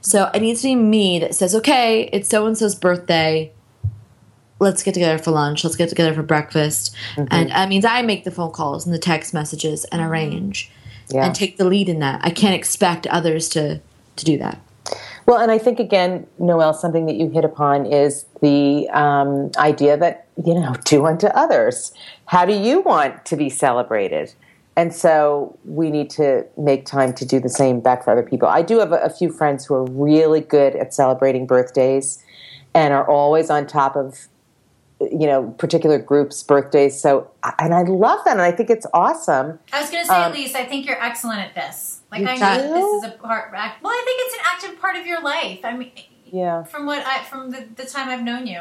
So 0.00 0.30
it 0.32 0.40
needs 0.40 0.62
to 0.62 0.68
be 0.68 0.74
me 0.76 1.18
that 1.18 1.34
says, 1.34 1.54
okay, 1.54 2.08
it's 2.12 2.28
so 2.28 2.46
and 2.46 2.56
so's 2.56 2.74
birthday. 2.74 3.52
Let's 4.58 4.82
get 4.82 4.94
together 4.94 5.18
for 5.18 5.32
lunch. 5.32 5.64
Let's 5.64 5.76
get 5.76 5.88
together 5.88 6.14
for 6.14 6.22
breakfast. 6.22 6.94
Mm-hmm. 7.16 7.28
And 7.30 7.50
that 7.50 7.68
means 7.68 7.84
I 7.84 8.02
make 8.02 8.24
the 8.24 8.30
phone 8.30 8.52
calls 8.52 8.86
and 8.86 8.94
the 8.94 8.98
text 8.98 9.34
messages 9.34 9.84
and 9.86 10.00
mm-hmm. 10.00 10.10
arrange 10.10 10.70
yeah. 11.10 11.26
and 11.26 11.34
take 11.34 11.56
the 11.56 11.64
lead 11.64 11.88
in 11.88 11.98
that. 12.00 12.20
I 12.22 12.30
can't 12.30 12.54
expect 12.54 13.06
others 13.08 13.48
to, 13.50 13.80
to 14.16 14.24
do 14.24 14.38
that. 14.38 14.60
Well, 15.26 15.38
and 15.38 15.50
I 15.50 15.58
think 15.58 15.80
again, 15.80 16.26
Noelle, 16.38 16.72
something 16.72 17.06
that 17.06 17.16
you 17.16 17.28
hit 17.28 17.44
upon 17.44 17.84
is 17.86 18.26
the 18.40 18.88
um, 18.90 19.50
idea 19.58 19.96
that 19.96 20.26
you 20.44 20.54
know, 20.54 20.74
do 20.84 21.06
unto 21.06 21.26
others. 21.28 21.92
How 22.26 22.44
do 22.44 22.52
you 22.52 22.80
want 22.80 23.24
to 23.26 23.36
be 23.36 23.48
celebrated? 23.48 24.34
And 24.76 24.94
so 24.94 25.58
we 25.64 25.90
need 25.90 26.10
to 26.10 26.44
make 26.58 26.84
time 26.84 27.14
to 27.14 27.24
do 27.24 27.40
the 27.40 27.48
same 27.48 27.80
back 27.80 28.04
for 28.04 28.12
other 28.12 28.22
people. 28.22 28.46
I 28.46 28.60
do 28.60 28.78
have 28.78 28.92
a, 28.92 28.96
a, 28.96 29.10
few 29.10 29.30
friends 29.30 29.64
who 29.64 29.74
are 29.74 29.84
really 29.84 30.42
good 30.42 30.76
at 30.76 30.92
celebrating 30.92 31.46
birthdays 31.46 32.22
and 32.74 32.92
are 32.92 33.08
always 33.08 33.48
on 33.48 33.66
top 33.66 33.96
of 33.96 34.28
you 35.00 35.26
know 35.26 35.54
particular 35.58 35.98
groups 35.98 36.42
birthdays. 36.42 36.98
So 37.00 37.30
and 37.58 37.74
i 37.74 37.82
love 37.82 38.20
that 38.24 38.32
and 38.32 38.40
i 38.40 38.50
think 38.50 38.70
it's 38.70 38.86
awesome. 38.94 39.58
I 39.72 39.80
was 39.80 39.90
going 39.90 40.02
to 40.04 40.08
say 40.08 40.14
um, 40.14 40.32
elise 40.32 40.54
i 40.54 40.64
think 40.64 40.86
you're 40.86 41.02
excellent 41.02 41.40
at 41.40 41.54
this. 41.54 42.00
Like 42.10 42.26
i 42.26 42.36
know 42.36 42.72
this 42.72 43.04
is 43.04 43.14
a 43.14 43.18
part 43.18 43.52
well 43.52 43.62
i 43.84 44.02
think 44.04 44.20
it's 44.24 44.34
an 44.34 44.40
active 44.44 44.80
part 44.80 44.96
of 44.96 45.06
your 45.06 45.22
life. 45.22 45.60
I 45.64 45.76
mean 45.76 45.92
yeah. 46.26 46.64
from 46.64 46.86
what 46.86 47.06
i 47.06 47.22
from 47.24 47.50
the, 47.50 47.66
the 47.76 47.84
time 47.84 48.08
i've 48.08 48.22
known 48.22 48.46
you 48.46 48.60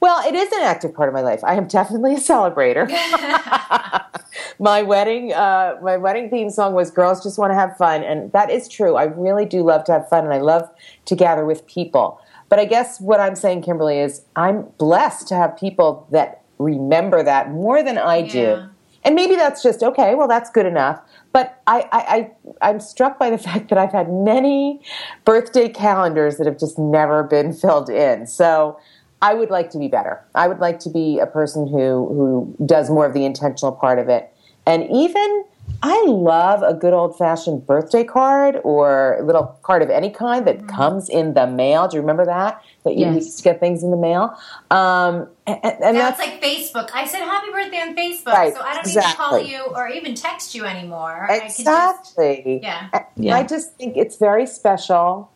well, 0.00 0.26
it 0.26 0.34
is 0.34 0.50
an 0.52 0.62
active 0.62 0.94
part 0.94 1.08
of 1.08 1.14
my 1.14 1.20
life. 1.20 1.42
I 1.44 1.54
am 1.54 1.66
definitely 1.66 2.14
a 2.14 2.18
celebrator. 2.18 2.88
my 4.58 4.82
wedding, 4.82 5.32
uh, 5.32 5.76
my 5.82 5.96
wedding 5.96 6.30
theme 6.30 6.50
song 6.50 6.74
was 6.74 6.90
"Girls 6.90 7.22
Just 7.22 7.38
Want 7.38 7.50
to 7.50 7.54
Have 7.54 7.76
Fun," 7.76 8.02
and 8.02 8.32
that 8.32 8.50
is 8.50 8.68
true. 8.68 8.96
I 8.96 9.04
really 9.04 9.44
do 9.44 9.62
love 9.62 9.84
to 9.84 9.92
have 9.92 10.08
fun, 10.08 10.24
and 10.24 10.32
I 10.32 10.38
love 10.38 10.68
to 11.06 11.16
gather 11.16 11.44
with 11.44 11.66
people. 11.66 12.20
But 12.48 12.58
I 12.58 12.64
guess 12.64 13.00
what 13.00 13.20
I'm 13.20 13.34
saying, 13.34 13.62
Kimberly, 13.62 13.98
is 13.98 14.22
I'm 14.36 14.66
blessed 14.78 15.28
to 15.28 15.34
have 15.34 15.56
people 15.56 16.06
that 16.10 16.42
remember 16.58 17.22
that 17.22 17.50
more 17.50 17.82
than 17.82 17.98
I 17.98 18.18
yeah. 18.18 18.32
do. 18.32 18.68
And 19.04 19.14
maybe 19.14 19.36
that's 19.36 19.62
just 19.62 19.82
okay. 19.82 20.14
Well, 20.14 20.28
that's 20.28 20.50
good 20.50 20.66
enough. 20.66 21.00
But 21.32 21.62
I, 21.66 21.88
I, 21.92 21.98
I, 22.00 22.30
I'm 22.70 22.80
struck 22.80 23.18
by 23.18 23.30
the 23.30 23.38
fact 23.48 23.68
that 23.68 23.78
I've 23.78 23.92
had 23.92 24.10
many 24.10 24.80
birthday 25.24 25.68
calendars 25.68 26.36
that 26.38 26.46
have 26.46 26.58
just 26.58 26.78
never 26.78 27.22
been 27.22 27.52
filled 27.52 27.90
in. 27.90 28.26
So 28.26 28.78
I 29.20 29.34
would 29.34 29.50
like 29.50 29.70
to 29.70 29.78
be 29.78 29.88
better. 29.88 30.24
I 30.34 30.48
would 30.48 30.58
like 30.58 30.78
to 30.80 30.90
be 30.90 31.18
a 31.18 31.26
person 31.26 31.66
who 31.66 32.08
who 32.08 32.66
does 32.66 32.90
more 32.90 33.06
of 33.06 33.14
the 33.14 33.24
intentional 33.24 33.72
part 33.72 33.98
of 33.98 34.08
it. 34.08 34.32
And 34.66 34.88
even 34.90 35.44
I 35.82 36.04
love 36.06 36.62
a 36.62 36.74
good 36.74 36.92
old 36.92 37.16
fashioned 37.16 37.66
birthday 37.66 38.02
card 38.02 38.58
or 38.64 39.18
a 39.20 39.24
little 39.24 39.58
card 39.62 39.82
of 39.82 39.90
any 39.90 40.10
kind 40.10 40.46
that 40.46 40.58
mm-hmm. 40.58 40.68
comes 40.68 41.08
in 41.08 41.34
the 41.34 41.46
mail. 41.46 41.86
Do 41.88 41.96
you 41.96 42.00
remember 42.00 42.24
that? 42.24 42.62
That 42.84 42.96
you 42.96 43.06
yes. 43.06 43.14
used 43.16 43.38
to 43.38 43.44
get 43.44 43.60
things 43.60 43.82
in 43.82 43.90
the 43.90 43.96
mail. 43.96 44.36
Um, 44.70 45.28
and, 45.46 45.60
and 45.62 45.96
that's, 45.96 46.18
that's, 46.18 46.20
like 46.20 46.42
Facebook. 46.42 46.90
I 46.92 47.06
said 47.06 47.20
happy 47.20 47.50
birthday 47.52 47.80
on 47.80 47.94
Facebook, 47.94 48.32
right, 48.32 48.54
so 48.54 48.60
I 48.60 48.74
don't 48.74 48.86
exactly. 48.86 49.04
need 49.04 49.10
to 49.10 49.16
call 49.16 49.40
you 49.40 49.74
or 49.74 49.88
even 49.88 50.14
text 50.14 50.54
you 50.54 50.64
anymore. 50.64 51.28
Exactly. 51.30 52.60
Just, 52.60 52.62
yeah. 52.62 53.04
yeah. 53.16 53.36
I 53.36 53.42
just 53.44 53.74
think 53.76 53.96
it's 53.96 54.16
very 54.16 54.46
special 54.46 55.30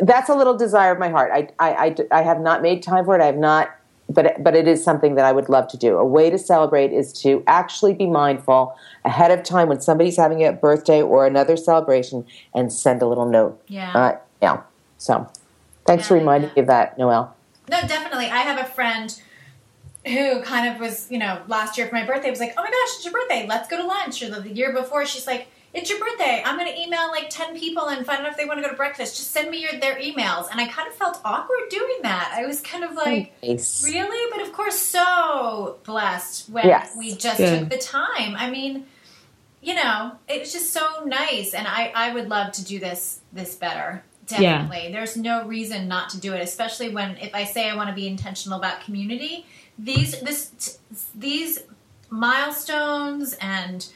that's 0.00 0.28
a 0.28 0.34
little 0.34 0.56
desire 0.56 0.92
of 0.92 0.98
my 0.98 1.08
heart. 1.08 1.30
I, 1.32 1.48
I, 1.58 1.86
I, 1.86 2.18
I, 2.18 2.22
have 2.22 2.40
not 2.40 2.62
made 2.62 2.82
time 2.82 3.04
for 3.04 3.14
it. 3.14 3.22
I 3.22 3.26
have 3.26 3.36
not, 3.36 3.74
but 4.08 4.42
but 4.42 4.54
it 4.54 4.66
is 4.68 4.82
something 4.82 5.14
that 5.14 5.24
I 5.24 5.32
would 5.32 5.48
love 5.48 5.68
to 5.68 5.76
do. 5.76 5.96
A 5.96 6.04
way 6.04 6.30
to 6.30 6.38
celebrate 6.38 6.92
is 6.92 7.12
to 7.22 7.42
actually 7.46 7.94
be 7.94 8.06
mindful 8.06 8.76
ahead 9.04 9.30
of 9.30 9.42
time 9.42 9.68
when 9.68 9.80
somebody's 9.80 10.16
having 10.16 10.44
a 10.44 10.52
birthday 10.52 11.02
or 11.02 11.26
another 11.26 11.56
celebration, 11.56 12.26
and 12.54 12.72
send 12.72 13.02
a 13.02 13.06
little 13.06 13.26
note. 13.26 13.60
Yeah. 13.68 13.92
Uh, 13.92 14.18
yeah. 14.42 14.62
So, 14.98 15.28
thanks 15.86 16.04
yeah, 16.04 16.08
for 16.08 16.14
reminding 16.14 16.50
yeah. 16.50 16.54
me 16.54 16.60
of 16.62 16.66
that, 16.68 16.98
Noelle. 16.98 17.34
No, 17.70 17.80
definitely. 17.82 18.26
I 18.26 18.38
have 18.38 18.58
a 18.58 18.68
friend 18.68 19.20
who 20.06 20.42
kind 20.42 20.72
of 20.72 20.80
was, 20.80 21.10
you 21.10 21.18
know, 21.18 21.40
last 21.48 21.78
year 21.78 21.86
for 21.86 21.94
my 21.94 22.04
birthday 22.04 22.30
was 22.30 22.40
like, 22.40 22.52
"Oh 22.56 22.62
my 22.62 22.70
gosh, 22.70 22.96
it's 22.96 23.04
your 23.04 23.12
birthday! 23.12 23.46
Let's 23.48 23.68
go 23.68 23.76
to 23.76 23.86
lunch." 23.86 24.22
Or 24.22 24.28
the 24.28 24.50
year 24.50 24.72
before, 24.72 25.06
she's 25.06 25.26
like 25.26 25.48
it's 25.74 25.90
your 25.90 25.98
birthday. 25.98 26.40
I'm 26.44 26.56
going 26.56 26.72
to 26.72 26.80
email 26.80 27.08
like 27.08 27.28
10 27.30 27.58
people 27.58 27.88
and 27.88 28.06
find 28.06 28.24
out 28.24 28.30
if 28.30 28.36
they 28.36 28.44
want 28.44 28.58
to 28.58 28.62
go 28.62 28.70
to 28.70 28.76
breakfast. 28.76 29.16
Just 29.16 29.32
send 29.32 29.50
me 29.50 29.60
your, 29.60 29.72
their 29.80 29.96
emails. 29.96 30.48
And 30.50 30.60
I 30.60 30.68
kind 30.68 30.86
of 30.86 30.94
felt 30.94 31.20
awkward 31.24 31.68
doing 31.68 31.98
that. 32.02 32.32
I 32.32 32.46
was 32.46 32.60
kind 32.60 32.84
of 32.84 32.92
oh, 32.92 32.94
like, 32.94 33.34
nice. 33.42 33.84
really? 33.84 34.30
But 34.30 34.46
of 34.46 34.52
course, 34.52 34.78
so 34.78 35.78
blessed 35.82 36.48
when 36.48 36.66
yes. 36.66 36.94
we 36.96 37.16
just 37.16 37.38
Good. 37.38 37.58
took 37.58 37.68
the 37.70 37.78
time. 37.78 38.36
I 38.36 38.50
mean, 38.50 38.86
you 39.60 39.74
know, 39.74 40.12
it 40.28 40.40
was 40.40 40.52
just 40.52 40.72
so 40.72 41.04
nice. 41.04 41.54
And 41.54 41.66
I, 41.66 41.92
I 41.92 42.14
would 42.14 42.28
love 42.28 42.52
to 42.52 42.64
do 42.64 42.78
this, 42.78 43.20
this 43.32 43.56
better. 43.56 44.04
Definitely. 44.26 44.84
Yeah. 44.84 44.92
There's 44.92 45.16
no 45.16 45.44
reason 45.44 45.88
not 45.88 46.10
to 46.10 46.20
do 46.20 46.32
it, 46.34 46.40
especially 46.40 46.90
when 46.90 47.16
if 47.16 47.34
I 47.34 47.44
say 47.44 47.68
I 47.68 47.74
want 47.74 47.88
to 47.88 47.94
be 47.94 48.06
intentional 48.06 48.58
about 48.58 48.80
community, 48.82 49.44
these, 49.76 50.20
this, 50.20 50.78
these 51.16 51.64
milestones 52.10 53.36
and 53.40 53.86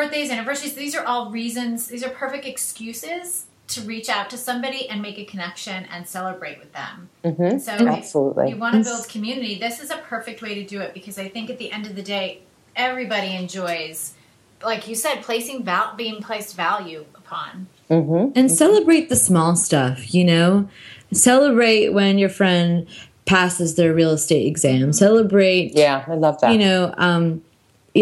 birthdays, 0.00 0.30
anniversaries, 0.30 0.74
these 0.74 0.94
are 0.94 1.04
all 1.04 1.30
reasons, 1.30 1.88
these 1.88 2.02
are 2.02 2.10
perfect 2.10 2.46
excuses 2.46 3.46
to 3.68 3.80
reach 3.82 4.08
out 4.08 4.28
to 4.30 4.36
somebody 4.36 4.88
and 4.88 5.00
make 5.00 5.18
a 5.18 5.24
connection 5.24 5.84
and 5.92 6.06
celebrate 6.06 6.58
with 6.58 6.72
them. 6.72 7.08
Mm-hmm. 7.24 7.58
So 7.58 7.72
Absolutely. 7.72 8.44
if 8.44 8.50
you 8.50 8.56
want 8.56 8.74
to 8.76 8.82
build 8.82 9.08
community, 9.08 9.58
this 9.58 9.78
is 9.80 9.90
a 9.90 9.98
perfect 9.98 10.42
way 10.42 10.54
to 10.54 10.64
do 10.64 10.80
it 10.80 10.92
because 10.92 11.18
I 11.18 11.28
think 11.28 11.50
at 11.50 11.58
the 11.58 11.70
end 11.70 11.86
of 11.86 11.94
the 11.94 12.02
day, 12.02 12.40
everybody 12.74 13.34
enjoys 13.34 14.14
like 14.62 14.86
you 14.86 14.94
said, 14.94 15.22
placing 15.22 15.64
val- 15.64 15.94
being 15.96 16.22
placed 16.22 16.54
value 16.54 17.06
upon. 17.14 17.66
Mm-hmm. 17.88 18.38
and 18.38 18.50
celebrate 18.50 19.08
the 19.08 19.16
small 19.16 19.56
stuff 19.56 20.14
you 20.14 20.24
know 20.24 20.68
celebrate 21.12 21.88
when 21.88 22.18
your 22.18 22.28
friend 22.28 22.86
passes 23.26 23.74
their 23.74 23.92
real 23.92 24.12
estate 24.12 24.46
exam 24.46 24.92
celebrate 24.92 25.72
Yeah, 25.74 26.04
I 26.06 26.14
love 26.14 26.40
that. 26.40 26.52
you 26.52 26.58
know 26.58 26.94
um 26.98 27.24
yeah, 27.32 27.49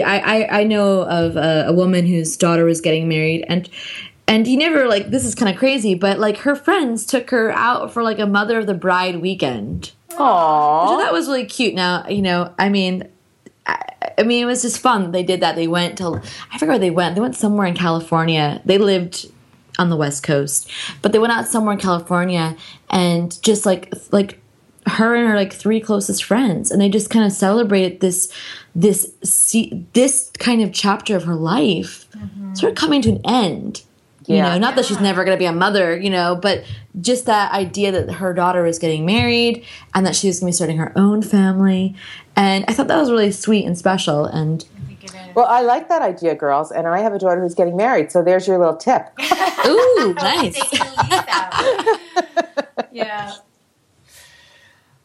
I, 0.02 0.18
I 0.18 0.60
i 0.60 0.64
know 0.64 1.02
of 1.02 1.36
a, 1.36 1.66
a 1.68 1.72
woman 1.72 2.06
whose 2.06 2.36
daughter 2.36 2.64
was 2.64 2.80
getting 2.80 3.08
married 3.08 3.44
and 3.48 3.68
and 4.26 4.46
you 4.46 4.56
never 4.56 4.86
like 4.86 5.10
this 5.10 5.24
is 5.24 5.34
kind 5.34 5.50
of 5.50 5.58
crazy 5.58 5.94
but 5.94 6.18
like 6.18 6.38
her 6.38 6.54
friends 6.54 7.06
took 7.06 7.30
her 7.30 7.50
out 7.52 7.92
for 7.92 8.02
like 8.02 8.18
a 8.18 8.26
mother 8.26 8.58
of 8.58 8.66
the 8.66 8.74
bride 8.74 9.20
weekend 9.20 9.92
Aww. 10.10 10.88
so 10.88 10.96
that 10.98 11.12
was 11.12 11.26
really 11.26 11.46
cute 11.46 11.74
now 11.74 12.06
you 12.08 12.22
know 12.22 12.52
i 12.58 12.68
mean 12.68 13.08
I, 13.68 13.82
I 14.18 14.22
mean, 14.22 14.42
it 14.42 14.46
was 14.46 14.62
just 14.62 14.80
fun. 14.80 15.12
They 15.12 15.22
did 15.22 15.40
that. 15.40 15.54
They 15.54 15.68
went 15.68 15.98
to, 15.98 16.22
I 16.50 16.58
forget 16.58 16.68
where 16.68 16.78
they 16.78 16.90
went. 16.90 17.14
They 17.14 17.20
went 17.20 17.36
somewhere 17.36 17.66
in 17.66 17.74
California. 17.74 18.62
They 18.64 18.78
lived 18.78 19.30
on 19.78 19.90
the 19.90 19.96
West 19.96 20.22
Coast, 20.22 20.70
but 21.02 21.12
they 21.12 21.18
went 21.18 21.32
out 21.32 21.46
somewhere 21.46 21.74
in 21.74 21.78
California 21.78 22.56
and 22.90 23.40
just 23.42 23.66
like, 23.66 23.92
like 24.10 24.40
her 24.86 25.14
and 25.14 25.28
her 25.28 25.36
like 25.36 25.52
three 25.52 25.80
closest 25.80 26.24
friends. 26.24 26.70
And 26.70 26.80
they 26.80 26.88
just 26.88 27.10
kind 27.10 27.24
of 27.24 27.32
celebrated 27.32 28.00
this, 28.00 28.32
this, 28.80 29.12
see, 29.24 29.86
this 29.92 30.30
kind 30.38 30.62
of 30.62 30.72
chapter 30.72 31.16
of 31.16 31.24
her 31.24 31.34
life 31.34 32.06
sort 32.54 32.70
of 32.72 32.78
coming 32.78 33.02
to 33.02 33.10
an 33.10 33.20
end. 33.24 33.82
You 34.26 34.36
Yeah. 34.36 34.50
know, 34.52 34.58
not 34.58 34.76
that 34.76 34.84
she's 34.84 35.00
never 35.00 35.24
going 35.24 35.34
to 35.36 35.38
be 35.38 35.46
a 35.46 35.52
mother, 35.52 35.96
you 35.96 36.10
know, 36.10 36.36
but 36.36 36.62
just 37.00 37.26
that 37.26 37.50
idea 37.52 37.90
that 37.92 38.12
her 38.14 38.34
daughter 38.34 38.62
was 38.62 38.78
getting 38.78 39.06
married 39.06 39.64
and 39.94 40.04
that 40.06 40.14
she 40.14 40.26
was 40.26 40.38
going 40.40 40.48
to 40.48 40.54
be 40.54 40.56
starting 40.56 40.76
her 40.76 40.92
own 40.96 41.22
family. 41.22 41.94
And 42.36 42.64
I 42.68 42.72
thought 42.74 42.88
that 42.88 42.98
was 42.98 43.10
really 43.10 43.32
sweet 43.32 43.64
and 43.66 43.76
special. 43.76 44.26
And 44.26 44.64
I 44.76 44.86
think 44.86 45.04
it 45.04 45.10
is. 45.14 45.34
Well, 45.34 45.46
I 45.46 45.62
like 45.62 45.88
that 45.88 46.02
idea, 46.02 46.34
girls, 46.34 46.70
and 46.70 46.86
I 46.86 47.00
have 47.00 47.14
a 47.14 47.18
daughter 47.18 47.40
who's 47.40 47.54
getting 47.54 47.76
married, 47.76 48.12
so 48.12 48.22
there's 48.22 48.46
your 48.46 48.58
little 48.58 48.76
tip. 48.76 49.06
ooh, 49.66 50.14
nice. 50.18 50.54
Taking 50.54 50.80
a 50.80 51.02
leaf 51.10 51.24
out. 51.28 52.88
yeah. 52.92 53.34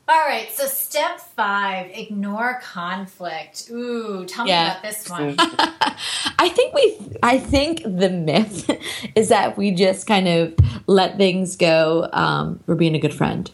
All 0.05 0.19
right, 0.27 0.51
so 0.51 0.65
step 0.65 1.21
five, 1.21 1.89
ignore 1.93 2.59
conflict. 2.61 3.69
Ooh, 3.71 4.25
tell 4.25 4.43
me 4.43 4.51
about 4.51 4.81
this 4.81 5.09
one. 5.09 5.35
I 5.39 6.49
think 6.49 6.73
we 6.73 6.99
I 7.23 7.39
think 7.39 7.83
the 7.83 8.09
myth 8.09 8.69
is 9.15 9.29
that 9.29 9.57
we 9.57 9.71
just 9.71 10.05
kind 10.05 10.27
of 10.27 10.53
let 10.87 11.17
things 11.17 11.55
go 11.55 12.09
um, 12.11 12.59
for 12.65 12.75
being 12.75 12.95
a 12.95 12.99
good 12.99 13.13
friend. 13.13 13.49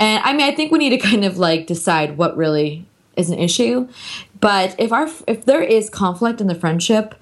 And 0.00 0.22
I 0.24 0.32
mean, 0.32 0.46
I 0.46 0.54
think 0.54 0.70
we 0.72 0.78
need 0.78 0.90
to 0.90 0.98
kind 0.98 1.24
of 1.24 1.38
like 1.38 1.66
decide 1.66 2.18
what 2.18 2.36
really 2.36 2.86
is 3.16 3.30
an 3.30 3.38
issue. 3.38 3.88
But 4.40 4.74
if 4.78 4.92
our 4.92 5.08
if 5.26 5.46
there 5.46 5.62
is 5.62 5.88
conflict 5.88 6.40
in 6.42 6.46
the 6.46 6.54
friendship, 6.54 7.14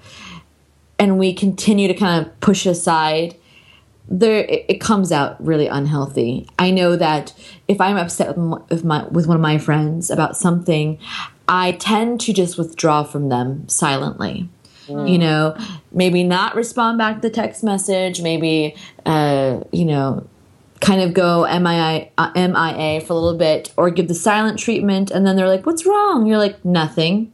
and 0.99 1.17
we 1.17 1.33
continue 1.33 1.87
to 1.87 1.93
kind 1.93 2.25
of 2.25 2.39
push 2.39 2.65
aside, 2.65 3.35
there 4.13 4.45
it, 4.45 4.65
it 4.69 4.81
comes 4.81 5.11
out 5.11 5.43
really 5.43 5.67
unhealthy. 5.67 6.47
I 6.59 6.69
know 6.71 6.95
that 6.95 7.33
if 7.67 7.81
I'm 7.81 7.97
upset 7.97 8.37
with 8.37 8.83
my, 8.83 9.07
with 9.07 9.27
one 9.27 9.35
of 9.35 9.41
my 9.41 9.57
friends 9.57 10.11
about 10.11 10.37
something, 10.37 10.99
I 11.47 11.73
tend 11.73 12.21
to 12.21 12.33
just 12.33 12.57
withdraw 12.57 13.03
from 13.03 13.29
them 13.29 13.67
silently. 13.67 14.49
You 15.07 15.17
know, 15.17 15.57
maybe 15.93 16.25
not 16.25 16.55
respond 16.55 16.97
back 16.97 17.15
to 17.15 17.21
the 17.21 17.29
text 17.29 17.63
message. 17.63 18.21
Maybe, 18.21 18.75
uh, 19.05 19.61
you 19.71 19.85
know, 19.85 20.27
kind 20.81 21.01
of 21.01 21.13
go 21.13 21.43
MIA, 21.43 22.09
uh, 22.17 22.31
MIA 22.35 22.99
for 22.99 23.13
a 23.13 23.15
little 23.15 23.39
bit 23.39 23.73
or 23.77 23.89
give 23.89 24.09
the 24.09 24.13
silent 24.13 24.59
treatment. 24.59 25.09
And 25.09 25.25
then 25.25 25.37
they're 25.37 25.47
like, 25.47 25.65
what's 25.65 25.85
wrong? 25.85 26.27
You're 26.27 26.37
like, 26.37 26.65
nothing, 26.65 27.31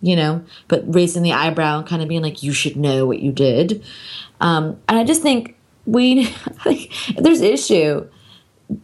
you 0.00 0.16
know, 0.16 0.44
but 0.66 0.82
raising 0.92 1.22
the 1.22 1.32
eyebrow 1.32 1.78
and 1.78 1.86
kind 1.86 2.02
of 2.02 2.08
being 2.08 2.22
like, 2.22 2.42
you 2.42 2.52
should 2.52 2.76
know 2.76 3.06
what 3.06 3.20
you 3.20 3.30
did. 3.30 3.84
Um, 4.40 4.80
and 4.88 4.98
I 4.98 5.04
just 5.04 5.22
think 5.22 5.54
we, 5.86 6.24
like, 6.66 6.90
if 7.10 7.22
there's 7.22 7.40
issue, 7.40 8.08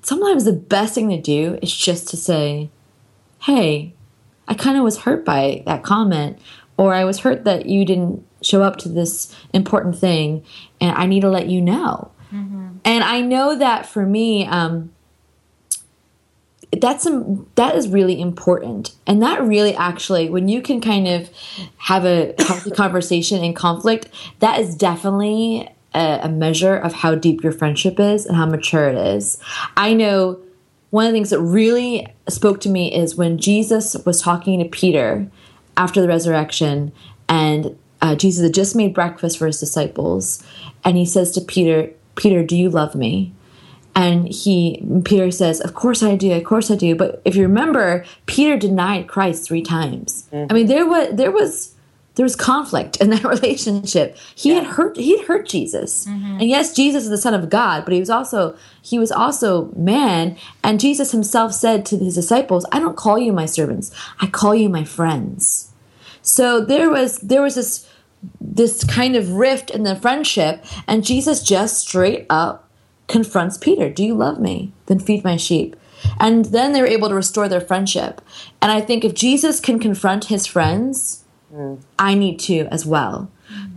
sometimes 0.03 0.45
the 0.45 0.53
best 0.53 0.95
thing 0.95 1.11
to 1.11 1.21
do 1.21 1.59
is 1.63 1.75
just 1.75 2.09
to 2.09 2.17
say, 2.17 2.71
hey, 3.41 3.95
I 4.47 4.55
kind 4.55 4.77
of 4.77 4.85
was 4.85 4.99
hurt 4.99 5.25
by 5.25 5.63
that 5.67 5.83
comment, 5.83 6.39
or 6.77 6.95
I 6.95 7.05
was 7.05 7.21
hurt 7.21 7.45
that 7.45 7.67
you 7.67 7.85
didn't 7.85 8.25
show 8.43 8.63
up 8.63 8.77
to 8.79 8.89
this 8.89 9.35
important 9.53 9.99
thing, 9.99 10.45
and 10.81 10.97
I 10.97 11.07
need 11.07 11.21
to 11.21 11.31
let 11.31 11.49
you 11.49 11.61
know. 11.61 12.11
And 12.85 13.05
I 13.05 13.21
know 13.21 13.57
that 13.57 13.87
for 13.87 14.07
me, 14.07 14.47
um, 14.47 14.93
that's 16.81 17.05
some 17.05 17.47
that 17.55 17.75
is 17.75 17.89
really 17.89 18.21
important, 18.21 18.95
and 19.07 19.23
that 19.23 19.43
really 19.43 19.75
actually, 19.75 20.31
when 20.31 20.49
you 20.49 20.63
can 20.63 20.81
kind 20.81 21.09
of 21.09 21.31
have 21.79 22.05
a 22.05 22.35
healthy 22.39 22.71
conversation 22.71 23.43
in 23.43 23.55
conflict, 23.55 24.09
that 24.39 24.61
is 24.61 24.75
definitely 24.75 25.69
a, 25.95 26.21
a 26.23 26.29
measure 26.29 26.77
of 26.77 26.93
how 26.93 27.15
deep 27.15 27.43
your 27.43 27.53
friendship 27.53 27.99
is 27.99 28.27
and 28.27 28.37
how 28.37 28.47
mature 28.47 28.89
it 28.89 28.97
is. 28.97 29.39
I 29.77 29.95
know 29.95 30.41
one 30.91 31.07
of 31.07 31.13
the 31.13 31.17
things 31.17 31.31
that 31.31 31.41
really 31.41 32.07
spoke 32.29 32.61
to 32.63 32.69
me 32.69 32.95
is 32.95 33.17
when 33.17 33.39
Jesus 33.39 33.97
was 34.07 34.23
talking 34.23 34.59
to 34.61 34.69
Peter 34.69 35.27
after 35.77 36.01
the 36.01 36.09
resurrection, 36.09 36.93
and 37.29 37.79
uh, 38.01 38.15
Jesus 38.15 38.43
had 38.43 38.55
just 38.55 38.75
made 38.75 38.95
breakfast 38.95 39.39
for 39.39 39.47
his 39.47 39.61
disciples, 39.61 40.43
and 40.85 40.97
he 40.97 41.05
says 41.05 41.31
to 41.33 41.41
Peter, 41.41 41.91
"Peter, 42.17 42.43
do 42.43 42.57
you 42.57 42.71
love 42.71 42.95
me?" 42.95 43.33
And 43.95 44.29
he 44.29 44.83
Peter 45.05 45.31
says, 45.31 45.61
"Of 45.61 45.75
course 45.75 46.03
I 46.03 46.17
do. 46.17 46.33
Of 46.33 46.45
course 46.45 46.71
I 46.71 46.77
do." 46.77 46.95
But 46.95 47.21
if 47.25 47.37
you 47.37 47.43
remember, 47.43 48.05
Peter 48.27 48.57
denied 48.57 49.09
Christ 49.09 49.47
three 49.47 49.63
times. 49.63 50.27
I 50.33 50.53
mean, 50.53 50.67
there 50.67 50.87
was 50.87 51.11
there 51.13 51.33
was 51.33 51.75
there 52.19 52.25
was 52.25 52.35
conflict 52.35 52.97
in 52.97 53.11
that 53.11 53.23
relationship. 53.43 54.17
He 54.35 54.51
had 54.51 54.65
hurt 54.65 54.97
he 54.97 55.17
had 55.17 55.27
hurt 55.29 55.49
Jesus. 55.49 56.05
Mm-hmm. 56.05 56.41
And 56.41 56.49
yes, 56.49 56.75
Jesus 56.75 57.05
is 57.05 57.11
the 57.11 57.17
son 57.17 57.33
of 57.33 57.49
God, 57.49 57.85
but 57.85 57.95
he 57.95 58.01
was 58.01 58.11
also 58.11 58.57
he 58.83 58.99
was 58.99 59.13
also 59.13 59.71
man, 59.77 60.37
and 60.65 60.81
Jesus 60.81 61.13
himself 61.13 61.55
said 61.55 61.87
to 61.87 61.97
his 61.97 62.17
disciples, 62.17 62.67
"I 62.73 62.81
don't 62.81 62.97
call 62.97 63.21
you 63.21 63.33
my 63.33 63.47
servants. 63.47 63.93
I 64.21 64.27
call 64.27 64.53
you 64.53 64.69
my 64.69 64.83
friends." 64.83 65.71
So 66.21 66.61
there 66.61 66.91
was 66.91 67.19
there 67.19 67.41
was 67.41 67.55
this 67.55 67.89
this 68.41 68.83
kind 68.83 69.15
of 69.15 69.35
rift 69.35 69.71
in 69.71 69.85
the 69.85 69.95
friendship, 69.95 70.65
and 70.89 71.05
Jesus 71.05 71.41
just 71.41 71.79
straight 71.87 72.27
up 72.29 72.69
confronts 73.07 73.57
Peter, 73.57 73.89
"Do 73.89 74.05
you 74.05 74.17
love 74.17 74.41
me? 74.41 74.73
Then 74.87 74.99
feed 74.99 75.23
my 75.23 75.37
sheep." 75.37 75.77
And 76.19 76.47
then 76.47 76.73
they 76.73 76.81
were 76.81 76.87
able 76.89 77.11
to 77.11 77.15
restore 77.15 77.49
their 77.49 77.61
friendship. 77.61 78.21
And 78.61 78.73
I 78.73 78.81
think 78.81 79.05
if 79.05 79.15
Jesus 79.15 79.61
can 79.61 79.79
confront 79.79 80.25
his 80.25 80.47
friends, 80.47 81.25
I 81.99 82.15
need 82.15 82.39
to 82.41 82.67
as 82.71 82.85
well. 82.85 83.31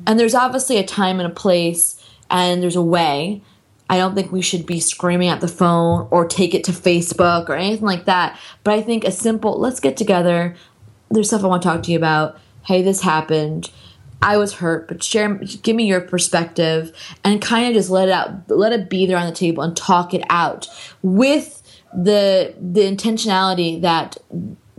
And 0.05 0.19
there's 0.19 0.35
obviously 0.35 0.77
a 0.77 0.85
time 0.85 1.19
and 1.19 1.31
a 1.31 1.33
place, 1.33 2.03
and 2.29 2.61
there's 2.61 2.75
a 2.75 2.81
way. 2.81 3.41
I 3.89 3.97
don't 3.97 4.15
think 4.15 4.31
we 4.31 4.41
should 4.41 4.65
be 4.65 4.79
screaming 4.79 5.27
at 5.27 5.41
the 5.41 5.47
phone 5.47 6.07
or 6.11 6.25
take 6.25 6.53
it 6.53 6.63
to 6.65 6.71
Facebook 6.71 7.49
or 7.49 7.55
anything 7.55 7.85
like 7.85 8.05
that. 8.05 8.39
But 8.63 8.73
I 8.73 8.81
think 8.81 9.03
a 9.03 9.11
simple, 9.11 9.59
let's 9.59 9.79
get 9.81 9.97
together. 9.97 10.55
There's 11.09 11.27
stuff 11.27 11.43
I 11.43 11.47
want 11.47 11.61
to 11.61 11.67
talk 11.67 11.83
to 11.83 11.91
you 11.91 11.97
about. 11.97 12.39
Hey, 12.63 12.81
this 12.81 13.01
happened. 13.01 13.69
I 14.21 14.37
was 14.37 14.53
hurt, 14.53 14.87
but 14.87 15.03
share, 15.03 15.33
give 15.33 15.75
me 15.75 15.87
your 15.87 15.99
perspective, 15.99 16.95
and 17.23 17.41
kind 17.41 17.67
of 17.67 17.73
just 17.73 17.89
let 17.89 18.07
it 18.07 18.11
out, 18.11 18.49
let 18.49 18.71
it 18.71 18.89
be 18.89 19.05
there 19.05 19.17
on 19.17 19.25
the 19.25 19.35
table, 19.35 19.63
and 19.63 19.75
talk 19.75 20.13
it 20.13 20.23
out 20.29 20.67
with 21.01 21.57
the 21.93 22.53
the 22.61 22.81
intentionality 22.81 23.81
that 23.81 24.17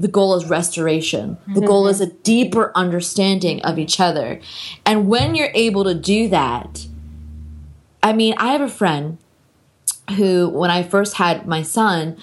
the 0.02 0.08
goal 0.08 0.34
is 0.34 0.44
restoration. 0.44 1.38
The 1.46 1.60
mm-hmm. 1.60 1.66
goal 1.66 1.86
is 1.86 2.00
a 2.00 2.06
deeper 2.06 2.72
understanding 2.74 3.62
of 3.62 3.78
each 3.78 4.00
other, 4.00 4.40
and 4.84 5.08
when 5.08 5.34
you're 5.34 5.52
able 5.54 5.84
to 5.84 5.94
do 5.94 6.28
that, 6.28 6.86
I 8.02 8.12
mean, 8.12 8.34
I 8.36 8.52
have 8.52 8.60
a 8.60 8.68
friend 8.68 9.18
who, 10.16 10.48
when 10.48 10.70
I 10.70 10.82
first 10.82 11.14
had 11.14 11.46
my 11.46 11.62
son, 11.62 12.18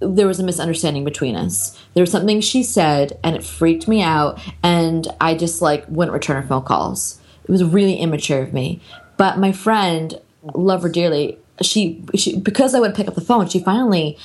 there 0.00 0.26
was 0.26 0.40
a 0.40 0.44
misunderstanding 0.44 1.04
between 1.04 1.36
us. 1.36 1.78
There 1.94 2.02
was 2.02 2.10
something 2.10 2.40
she 2.40 2.62
said, 2.62 3.18
and 3.22 3.36
it 3.36 3.44
freaked 3.44 3.88
me 3.88 4.02
out, 4.02 4.40
and 4.62 5.06
I 5.20 5.34
just 5.34 5.60
like 5.60 5.84
wouldn't 5.88 6.14
return 6.14 6.40
her 6.40 6.48
phone 6.48 6.64
calls. 6.64 7.20
It 7.44 7.50
was 7.50 7.62
really 7.62 7.96
immature 7.96 8.42
of 8.42 8.52
me. 8.52 8.80
But 9.18 9.38
my 9.38 9.52
friend, 9.52 10.18
love 10.54 10.82
her 10.82 10.88
dearly, 10.88 11.38
she, 11.62 12.02
she 12.14 12.38
because 12.38 12.74
I 12.74 12.80
wouldn't 12.80 12.96
pick 12.96 13.08
up 13.08 13.14
the 13.14 13.20
phone, 13.20 13.48
she 13.48 13.60
finally. 13.60 14.18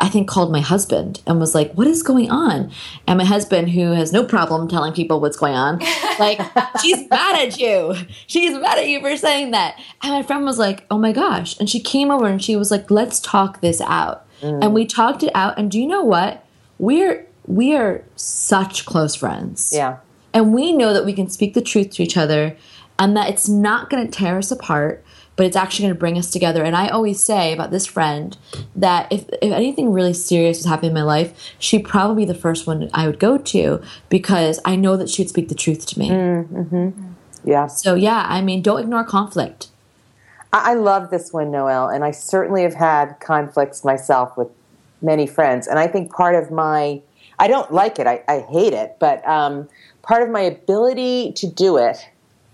I 0.00 0.08
think 0.08 0.28
called 0.28 0.52
my 0.52 0.60
husband 0.60 1.20
and 1.26 1.40
was 1.40 1.54
like, 1.54 1.72
"What 1.72 1.86
is 1.86 2.02
going 2.02 2.30
on?" 2.30 2.70
And 3.06 3.18
my 3.18 3.24
husband, 3.24 3.70
who 3.70 3.92
has 3.92 4.12
no 4.12 4.24
problem 4.24 4.68
telling 4.68 4.92
people 4.92 5.20
what's 5.20 5.36
going 5.36 5.54
on, 5.54 5.78
like, 6.18 6.40
"She's 6.80 7.08
mad 7.10 7.46
at 7.46 7.58
you. 7.58 7.94
She's 8.26 8.52
mad 8.52 8.78
at 8.78 8.86
you 8.86 9.00
for 9.00 9.16
saying 9.16 9.50
that." 9.52 9.78
And 10.02 10.12
my 10.12 10.22
friend 10.22 10.44
was 10.44 10.58
like, 10.58 10.86
"Oh 10.90 10.98
my 10.98 11.12
gosh!" 11.12 11.58
And 11.58 11.68
she 11.68 11.80
came 11.80 12.10
over 12.10 12.26
and 12.26 12.42
she 12.42 12.56
was 12.56 12.70
like, 12.70 12.90
"Let's 12.90 13.20
talk 13.20 13.60
this 13.60 13.80
out." 13.80 14.24
And 14.40 14.72
we 14.72 14.84
mm. 14.84 14.88
talked 14.88 15.24
it 15.24 15.32
out. 15.34 15.58
And 15.58 15.70
do 15.70 15.80
you 15.80 15.86
know 15.86 16.04
what? 16.04 16.44
We're 16.78 17.26
we 17.46 17.74
are 17.74 18.04
such 18.14 18.84
close 18.84 19.14
friends. 19.14 19.72
Yeah. 19.74 19.98
And 20.32 20.52
we 20.52 20.72
know 20.72 20.92
that 20.92 21.06
we 21.06 21.14
can 21.14 21.28
speak 21.30 21.54
the 21.54 21.62
truth 21.62 21.90
to 21.92 22.02
each 22.02 22.16
other 22.16 22.56
and 22.98 23.16
that 23.16 23.30
it's 23.30 23.48
not 23.48 23.88
going 23.88 24.04
to 24.04 24.10
tear 24.10 24.38
us 24.38 24.50
apart, 24.50 25.04
but 25.38 25.46
it's 25.46 25.56
actually 25.56 25.84
going 25.84 25.94
to 25.94 25.98
bring 25.98 26.18
us 26.18 26.32
together. 26.32 26.64
And 26.64 26.74
I 26.76 26.88
always 26.88 27.22
say 27.22 27.52
about 27.52 27.70
this 27.70 27.86
friend 27.86 28.36
that 28.74 29.10
if, 29.12 29.24
if 29.40 29.52
anything 29.52 29.92
really 29.92 30.12
serious 30.12 30.58
was 30.58 30.66
happening 30.66 30.90
in 30.90 30.94
my 30.96 31.04
life, 31.04 31.32
she'd 31.60 31.84
probably 31.84 32.24
be 32.24 32.32
the 32.32 32.38
first 32.38 32.66
one 32.66 32.90
I 32.92 33.06
would 33.06 33.20
go 33.20 33.38
to 33.38 33.80
because 34.08 34.58
I 34.64 34.74
know 34.74 34.96
that 34.96 35.08
she 35.08 35.22
would 35.22 35.28
speak 35.28 35.48
the 35.48 35.54
truth 35.54 35.86
to 35.86 35.98
me. 35.98 36.10
Mm-hmm. 36.10 37.12
Yeah. 37.44 37.68
So, 37.68 37.94
yeah, 37.94 38.26
I 38.28 38.42
mean, 38.42 38.62
don't 38.62 38.80
ignore 38.80 39.04
conflict. 39.04 39.68
I 40.52 40.74
love 40.74 41.10
this 41.10 41.32
one, 41.32 41.52
Noelle, 41.52 41.88
and 41.88 42.04
I 42.04 42.10
certainly 42.10 42.64
have 42.64 42.74
had 42.74 43.20
conflicts 43.20 43.84
myself 43.84 44.36
with 44.36 44.48
many 45.02 45.28
friends. 45.28 45.68
And 45.68 45.78
I 45.78 45.86
think 45.86 46.10
part 46.10 46.34
of 46.34 46.50
my, 46.50 47.00
I 47.38 47.46
don't 47.46 47.72
like 47.72 48.00
it, 48.00 48.08
I, 48.08 48.24
I 48.26 48.40
hate 48.40 48.72
it, 48.72 48.96
but 48.98 49.24
um, 49.28 49.68
part 50.02 50.24
of 50.24 50.30
my 50.30 50.40
ability 50.40 51.30
to 51.34 51.46
do 51.46 51.76
it, 51.76 52.08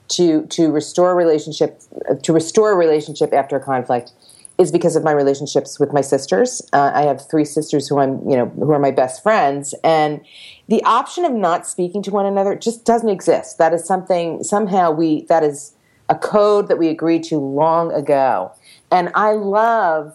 to 0.09 0.47
to 0.47 0.71
restore 0.71 1.15
relationship, 1.15 1.81
to 2.23 2.33
restore 2.33 2.73
a 2.73 2.77
relationship 2.77 3.33
after 3.33 3.57
a 3.57 3.61
conflict, 3.61 4.13
is 4.59 4.71
because 4.71 4.97
of 4.97 5.03
my 5.03 5.13
relationships 5.13 5.81
with 5.81 5.93
my 5.93 6.01
sisters. 6.01 6.63
Uh, 6.73 6.93
I 6.95 7.03
have 7.03 7.29
three 7.29 7.45
sisters 7.45 7.89
who 7.89 7.99
I'm, 7.99 8.29
you 8.29 8.37
know, 8.37 8.47
who 8.47 8.71
are 8.73 8.79
my 8.79 8.91
best 8.91 9.23
friends, 9.23 9.75
and 9.83 10.21
the 10.69 10.83
option 10.85 11.25
of 11.25 11.33
not 11.33 11.67
speaking 11.67 12.03
to 12.03 12.11
one 12.11 12.27
another 12.27 12.55
just 12.55 12.85
doesn't 12.85 13.09
exist. 13.09 13.59
That 13.59 13.73
is 13.73 13.85
something 13.85 14.43
somehow 14.45 14.91
we 14.91 15.23
that 15.23 15.43
is 15.43 15.75
a 16.09 16.15
code 16.15 16.69
that 16.69 16.79
we 16.79 16.89
agreed 16.89 17.25
to 17.25 17.39
long 17.39 17.93
ago, 17.93 18.53
and 18.91 19.11
I 19.15 19.33
love 19.33 20.15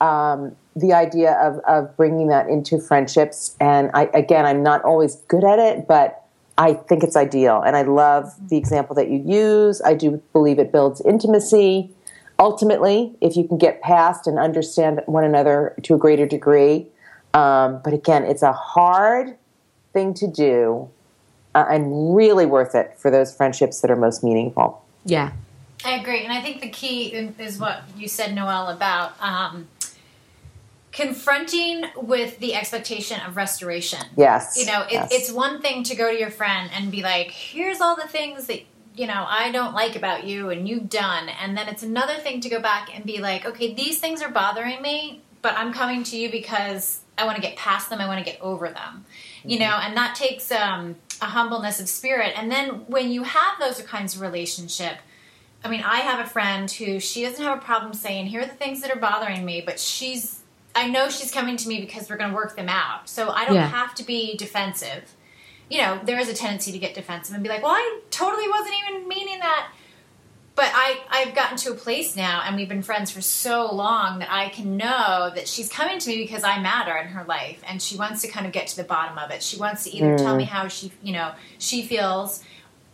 um, 0.00 0.54
the 0.76 0.92
idea 0.92 1.32
of 1.32 1.58
of 1.60 1.96
bringing 1.96 2.28
that 2.28 2.46
into 2.48 2.78
friendships. 2.78 3.56
And 3.58 3.90
I 3.94 4.10
again, 4.12 4.44
I'm 4.44 4.62
not 4.62 4.84
always 4.84 5.16
good 5.28 5.44
at 5.44 5.58
it, 5.58 5.88
but 5.88 6.19
I 6.58 6.74
think 6.74 7.02
it's 7.02 7.16
ideal, 7.16 7.62
and 7.62 7.76
I 7.76 7.82
love 7.82 8.32
the 8.48 8.56
example 8.56 8.94
that 8.96 9.08
you 9.08 9.22
use. 9.24 9.80
I 9.82 9.94
do 9.94 10.22
believe 10.32 10.58
it 10.58 10.72
builds 10.72 11.00
intimacy 11.00 11.90
ultimately, 12.40 13.14
if 13.20 13.36
you 13.36 13.46
can 13.46 13.58
get 13.58 13.82
past 13.82 14.26
and 14.26 14.38
understand 14.38 15.02
one 15.06 15.22
another 15.22 15.74
to 15.82 15.94
a 15.94 15.98
greater 15.98 16.26
degree. 16.26 16.86
Um, 17.34 17.80
but 17.84 17.92
again, 17.92 18.24
it's 18.24 18.42
a 18.42 18.52
hard 18.52 19.36
thing 19.92 20.14
to 20.14 20.26
do 20.26 20.88
uh, 21.54 21.66
and 21.70 22.16
really 22.16 22.46
worth 22.46 22.74
it 22.74 22.94
for 22.96 23.10
those 23.10 23.34
friendships 23.34 23.82
that 23.82 23.90
are 23.90 23.96
most 23.96 24.24
meaningful. 24.24 24.82
Yeah. 25.04 25.32
I 25.84 25.92
agree. 25.92 26.24
And 26.24 26.32
I 26.32 26.40
think 26.40 26.60
the 26.60 26.68
key 26.68 27.06
is 27.38 27.58
what 27.58 27.82
you 27.96 28.08
said, 28.08 28.34
Noelle, 28.34 28.68
about 28.68 29.20
um, 29.20 29.68
confronting 31.00 31.84
with 31.96 32.38
the 32.38 32.54
expectation 32.54 33.20
of 33.20 33.36
restoration. 33.36 34.00
Yes. 34.16 34.56
You 34.58 34.66
know, 34.66 34.82
it, 34.82 34.92
yes. 34.92 35.08
it's 35.12 35.32
one 35.32 35.60
thing 35.60 35.82
to 35.84 35.96
go 35.96 36.10
to 36.10 36.18
your 36.18 36.30
friend 36.30 36.70
and 36.74 36.90
be 36.90 37.02
like, 37.02 37.30
here's 37.30 37.80
all 37.80 37.96
the 37.96 38.08
things 38.08 38.46
that 38.46 38.60
you 38.94 39.06
know, 39.06 39.24
I 39.26 39.50
don't 39.52 39.72
like 39.72 39.96
about 39.96 40.24
you 40.24 40.50
and 40.50 40.68
you've 40.68 40.90
done. 40.90 41.28
And 41.28 41.56
then 41.56 41.68
it's 41.68 41.82
another 41.82 42.16
thing 42.16 42.40
to 42.42 42.48
go 42.48 42.60
back 42.60 42.94
and 42.94 43.04
be 43.04 43.18
like, 43.18 43.46
okay, 43.46 43.72
these 43.72 43.98
things 43.98 44.20
are 44.20 44.28
bothering 44.28 44.82
me, 44.82 45.22
but 45.42 45.56
I'm 45.56 45.72
coming 45.72 46.02
to 46.04 46.18
you 46.18 46.30
because 46.30 47.00
I 47.16 47.24
want 47.24 47.36
to 47.36 47.42
get 47.42 47.56
past 47.56 47.88
them. 47.88 48.00
I 48.00 48.06
want 48.06 48.24
to 48.24 48.30
get 48.30 48.40
over 48.42 48.68
them, 48.68 49.04
you 49.44 49.58
know, 49.58 49.78
and 49.80 49.96
that 49.96 50.16
takes 50.16 50.50
um, 50.50 50.96
a 51.22 51.26
humbleness 51.26 51.80
of 51.80 51.88
spirit. 51.88 52.32
And 52.36 52.50
then 52.50 52.86
when 52.88 53.10
you 53.10 53.22
have 53.22 53.58
those 53.58 53.80
kinds 53.82 54.16
of 54.16 54.20
relationship, 54.20 54.98
I 55.64 55.68
mean, 55.68 55.82
I 55.82 55.98
have 55.98 56.24
a 56.24 56.28
friend 56.28 56.70
who 56.70 57.00
she 57.00 57.22
doesn't 57.22 57.42
have 57.42 57.58
a 57.58 57.62
problem 57.62 57.94
saying, 57.94 58.26
here 58.26 58.42
are 58.42 58.46
the 58.46 58.52
things 58.52 58.80
that 58.80 58.90
are 58.90 58.98
bothering 58.98 59.44
me, 59.44 59.62
but 59.64 59.78
she's, 59.78 60.39
I 60.74 60.88
know 60.88 61.08
she's 61.08 61.32
coming 61.32 61.56
to 61.56 61.68
me 61.68 61.80
because 61.80 62.08
we're 62.08 62.16
going 62.16 62.30
to 62.30 62.36
work 62.36 62.56
them 62.56 62.68
out. 62.68 63.08
So 63.08 63.30
I 63.30 63.44
don't 63.44 63.56
Yeah. 63.56 63.68
have 63.68 63.94
to 63.96 64.04
be 64.04 64.36
defensive 64.36 65.14
you 65.70 65.78
know, 65.78 66.00
there 66.04 66.18
is 66.18 66.28
a 66.28 66.34
tendency 66.34 66.72
to 66.72 66.78
get 66.78 66.94
defensive 66.94 67.32
and 67.32 67.42
be 67.42 67.48
like, 67.48 67.62
well, 67.62 67.72
I 67.72 68.00
totally 68.10 68.48
wasn't 68.48 68.74
even 68.88 69.08
meaning 69.08 69.38
that. 69.38 69.70
But 70.56 70.70
I, 70.74 70.98
I've 71.08 71.34
gotten 71.34 71.56
to 71.58 71.70
a 71.70 71.74
place 71.74 72.16
now, 72.16 72.42
and 72.44 72.56
we've 72.56 72.68
been 72.68 72.82
friends 72.82 73.10
for 73.10 73.22
so 73.22 73.72
long 73.72 74.18
that 74.18 74.30
I 74.30 74.48
can 74.50 74.76
know 74.76 75.30
that 75.34 75.46
she's 75.46 75.70
coming 75.70 75.98
to 76.00 76.08
me 76.10 76.18
because 76.18 76.42
I 76.42 76.60
matter 76.60 76.94
in 76.96 77.06
her 77.06 77.24
life, 77.24 77.62
and 77.66 77.80
she 77.80 77.96
wants 77.96 78.20
to 78.22 78.28
kind 78.28 78.46
of 78.46 78.52
get 78.52 78.66
to 78.66 78.76
the 78.76 78.84
bottom 78.84 79.16
of 79.16 79.30
it. 79.30 79.42
She 79.42 79.56
wants 79.56 79.84
to 79.84 79.96
either 79.96 80.16
mm. 80.16 80.18
tell 80.18 80.36
me 80.36 80.44
how 80.44 80.66
she, 80.66 80.92
you 81.02 81.12
know, 81.12 81.32
she 81.58 81.82
feels 81.82 82.42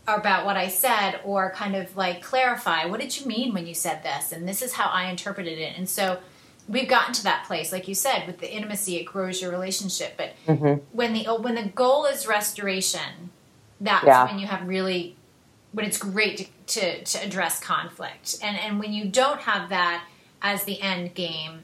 about 0.06 0.44
what 0.44 0.56
I 0.56 0.68
said, 0.68 1.18
or 1.24 1.50
kind 1.52 1.74
of 1.74 1.96
like 1.96 2.22
clarify, 2.22 2.84
what 2.84 3.00
did 3.00 3.18
you 3.18 3.26
mean 3.26 3.54
when 3.54 3.66
you 3.66 3.74
said 3.74 4.04
this, 4.04 4.30
and 4.32 4.46
this 4.46 4.60
is 4.62 4.74
how 4.74 4.88
I 4.90 5.08
interpreted 5.08 5.58
it. 5.58 5.76
And 5.76 5.88
so 5.88 6.18
we've 6.68 6.88
gotten 6.88 7.12
to 7.14 7.22
that 7.24 7.44
place, 7.46 7.72
like 7.72 7.88
you 7.88 7.94
said, 7.94 8.26
with 8.26 8.38
the 8.38 8.52
intimacy, 8.52 8.96
it 8.96 9.04
grows 9.04 9.40
your 9.40 9.50
relationship. 9.50 10.14
But 10.16 10.34
mm-hmm. 10.46 10.84
when 10.92 11.12
the 11.12 11.24
when 11.34 11.54
the 11.54 11.64
goal 11.64 12.06
is 12.06 12.26
restoration, 12.26 13.30
that's 13.80 14.06
Yeah. 14.06 14.26
when 14.26 14.38
you 14.38 14.46
have 14.46 14.66
really 14.66 15.16
when 15.72 15.84
it's 15.84 15.98
great 15.98 16.38
to, 16.38 16.46
to, 16.80 17.04
to 17.04 17.24
address 17.24 17.60
conflict. 17.60 18.38
And 18.42 18.56
and 18.58 18.78
when 18.80 18.92
you 18.92 19.06
don't 19.06 19.40
have 19.40 19.68
that 19.68 20.04
as 20.42 20.64
the 20.64 20.80
end 20.80 21.14
game, 21.14 21.60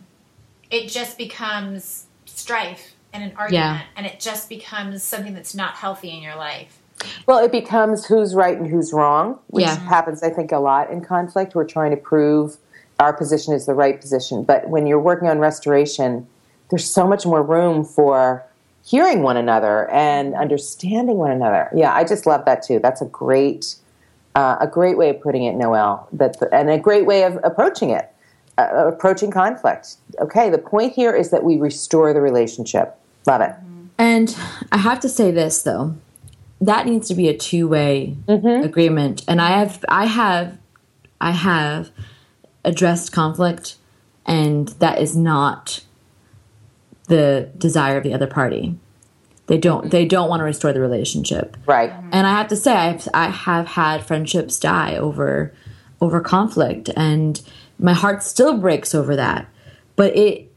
it 0.71 0.89
just 0.89 1.19
becomes 1.19 2.07
strife 2.27 2.95
and 3.13 3.23
an 3.23 3.33
argument, 3.37 3.85
and 3.95 4.07
it 4.07 4.19
just 4.21 4.49
becomes 4.49 5.03
something 5.03 5.35
that's 5.35 5.55
not 5.55 5.75
healthy 5.75 6.11
in 6.11 6.23
your 6.23 6.35
life. 6.35 6.79
Well, 7.27 7.45
it 7.45 7.53
becomes 7.53 8.07
who's 8.07 8.35
right 8.35 8.57
and 8.57 8.67
who's 8.67 8.93
wrong, 8.93 9.39
which 9.49 9.67
Yeah. 9.67 9.77
happens, 9.77 10.23
I 10.23 10.31
think, 10.31 10.51
a 10.51 10.59
lot 10.59 10.91
in 10.91 11.03
conflict. 11.03 11.55
We're 11.55 11.65
trying 11.65 11.91
to 11.91 11.97
prove 11.97 12.57
our 13.03 13.13
position 13.13 13.53
is 13.53 13.67
the 13.67 13.75
right 13.75 14.01
position. 14.01 14.45
But 14.45 14.69
when 14.69 14.87
you're 14.87 15.01
working 15.01 15.29
on 15.29 15.39
restoration, 15.41 16.27
there's 16.71 16.89
so 16.89 17.07
much 17.07 17.27
more 17.27 17.43
room 17.43 17.85
for 17.85 18.45
hearing 18.85 19.23
one 19.23 19.37
another 19.37 19.91
and 19.91 20.35
understanding 20.35 21.17
one 21.17 21.33
another. 21.33 21.69
Yeah, 21.75 21.93
I 21.95 22.05
just 22.05 22.27
love 22.27 22.45
that 22.47 22.63
too. 22.63 22.79
That's 22.79 23.03
a 23.03 23.07
great, 23.07 23.75
uh, 24.37 24.57
a 24.61 24.67
great 24.67 24.97
way 24.97 25.11
of 25.11 25.21
putting 25.21 25.45
it, 25.45 25.55
Noelle. 25.57 26.09
That 26.13 26.37
and 26.53 26.71
a 26.71 26.79
great 26.79 27.05
way 27.05 27.25
of 27.25 27.39
approaching 27.43 27.91
it, 27.91 28.11
uh, 28.57 28.87
approaching 28.87 29.31
conflict. 29.31 29.97
Okay, 30.21 30.49
the 30.49 30.59
point 30.59 30.93
here 30.93 31.13
is 31.13 31.31
that 31.31 31.43
we 31.43 31.59
restore 31.59 32.13
the 32.13 32.21
relationship. 32.21 32.97
Love 33.27 33.41
it. 33.41 33.53
And 33.99 34.37
I 34.71 34.79
have 34.79 35.01
to 35.01 35.09
say 35.09 35.31
this 35.31 35.63
though, 35.63 35.97
that 36.61 36.87
needs 36.87 37.09
to 37.09 37.15
be 37.15 37.29
a 37.29 37.37
two 37.37 37.67
way 37.69 38.17
agreement. 38.29 39.25
And 39.27 39.41
I 39.41 39.59
have, 39.59 39.85
I 39.89 40.07
have, 40.07 40.59
I 41.21 41.33
have 41.33 41.91
addressed 42.65 43.13
conflict, 43.13 43.77
and 44.27 44.69
that 44.79 45.01
is 45.01 45.17
not 45.17 45.83
the 47.09 47.51
desire 47.59 47.97
of 47.97 48.05
the 48.05 48.15
other 48.15 48.27
party. 48.27 48.77
They 49.47 49.59
don't, 49.59 49.91
they 49.91 50.07
don't 50.07 50.29
want 50.29 50.41
to 50.41 50.45
restore 50.45 50.73
the 50.73 50.81
relationship. 50.81 51.57
Right. 51.67 51.93
And 52.13 52.27
I 52.27 52.31
have 52.31 52.49
to 52.49 52.57
say, 52.57 52.73
I've, 52.73 53.09
I 53.13 53.29
have 53.29 53.67
had 53.67 54.05
friendships 54.05 54.59
die 54.59 54.97
over 54.97 55.53
over 56.03 56.21
conflict, 56.21 56.91
and 56.97 57.41
my 57.79 57.95
heart 57.95 58.25
still 58.25 58.59
breaks 58.59 58.93
over 58.93 59.15
that. 59.15 59.47
But 59.95 60.17
it, 60.17 60.51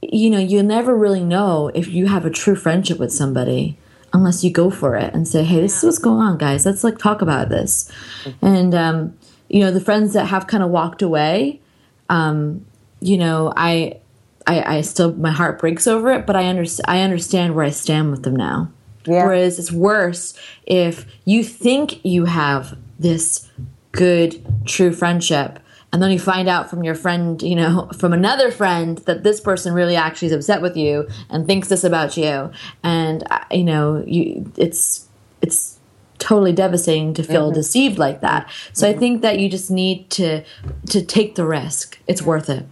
you 0.00 0.30
know, 0.30 0.38
you 0.38 0.62
never 0.62 0.96
really 0.96 1.22
know 1.22 1.70
if 1.74 1.88
you 1.88 2.06
have 2.06 2.24
a 2.24 2.30
true 2.30 2.56
friendship 2.56 2.98
with 2.98 3.12
somebody 3.12 3.76
unless 4.12 4.42
you 4.42 4.50
go 4.50 4.70
for 4.70 4.96
it 4.96 5.12
and 5.12 5.28
say, 5.28 5.44
"Hey, 5.44 5.60
this 5.60 5.76
is 5.76 5.84
what's 5.84 5.98
going 5.98 6.20
on, 6.20 6.38
guys. 6.38 6.64
Let's 6.64 6.82
like 6.82 6.96
talk 6.96 7.20
about 7.20 7.50
this." 7.50 7.92
And 8.40 8.74
um, 8.74 9.14
you 9.50 9.60
know, 9.60 9.72
the 9.72 9.80
friends 9.80 10.12
that 10.12 10.26
have 10.26 10.46
kind 10.46 10.62
of 10.62 10.70
walked 10.70 11.02
away, 11.02 11.60
um, 12.08 12.64
you 13.00 13.18
know, 13.18 13.52
I, 13.56 13.98
I, 14.46 14.76
I 14.76 14.80
still 14.82 15.12
my 15.14 15.32
heart 15.32 15.58
breaks 15.58 15.88
over 15.88 16.12
it, 16.12 16.24
but 16.24 16.36
I 16.36 16.46
understand. 16.46 16.86
I 16.88 17.02
understand 17.02 17.54
where 17.54 17.64
I 17.64 17.70
stand 17.70 18.12
with 18.12 18.22
them 18.22 18.36
now. 18.36 18.70
Yeah. 19.06 19.24
Whereas 19.24 19.58
it's 19.58 19.72
worse 19.72 20.38
if 20.66 21.04
you 21.24 21.42
think 21.42 22.04
you 22.04 22.26
have 22.26 22.78
this 22.98 23.50
good, 23.90 24.40
true 24.66 24.92
friendship, 24.92 25.58
and 25.92 26.00
then 26.00 26.12
you 26.12 26.20
find 26.20 26.48
out 26.48 26.70
from 26.70 26.84
your 26.84 26.94
friend, 26.94 27.42
you 27.42 27.56
know, 27.56 27.90
from 27.98 28.12
another 28.12 28.52
friend 28.52 28.98
that 28.98 29.24
this 29.24 29.40
person 29.40 29.74
really 29.74 29.96
actually 29.96 30.26
is 30.26 30.32
upset 30.32 30.62
with 30.62 30.76
you 30.76 31.08
and 31.28 31.46
thinks 31.46 31.68
this 31.68 31.82
about 31.82 32.16
you, 32.16 32.52
and 32.84 33.24
uh, 33.32 33.40
you 33.50 33.64
know, 33.64 34.04
you 34.06 34.52
it's 34.56 35.08
it's 35.42 35.79
totally 36.20 36.52
devastating 36.52 37.14
to 37.14 37.22
feel 37.22 37.50
deceived 37.50 37.98
like 37.98 38.20
that. 38.20 38.48
So 38.72 38.88
I 38.88 38.92
think 38.92 39.22
that 39.22 39.40
you 39.40 39.48
just 39.48 39.70
need 39.70 40.08
to 40.10 40.44
to 40.90 41.02
take 41.02 41.34
the 41.34 41.44
risk. 41.44 41.98
It's 42.06 42.22
worth 42.22 42.48
it. 42.48 42.66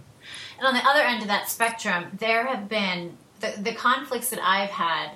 And 0.57 0.67
on 0.67 0.73
the 0.73 0.85
other 0.85 1.01
end 1.01 1.21
of 1.21 1.27
that 1.27 1.49
spectrum, 1.49 2.05
there 2.17 2.45
have 2.45 2.69
been 2.69 3.17
the, 3.39 3.53
the 3.61 3.73
conflicts 3.73 4.29
that 4.29 4.39
I've 4.41 4.69
had 4.69 5.11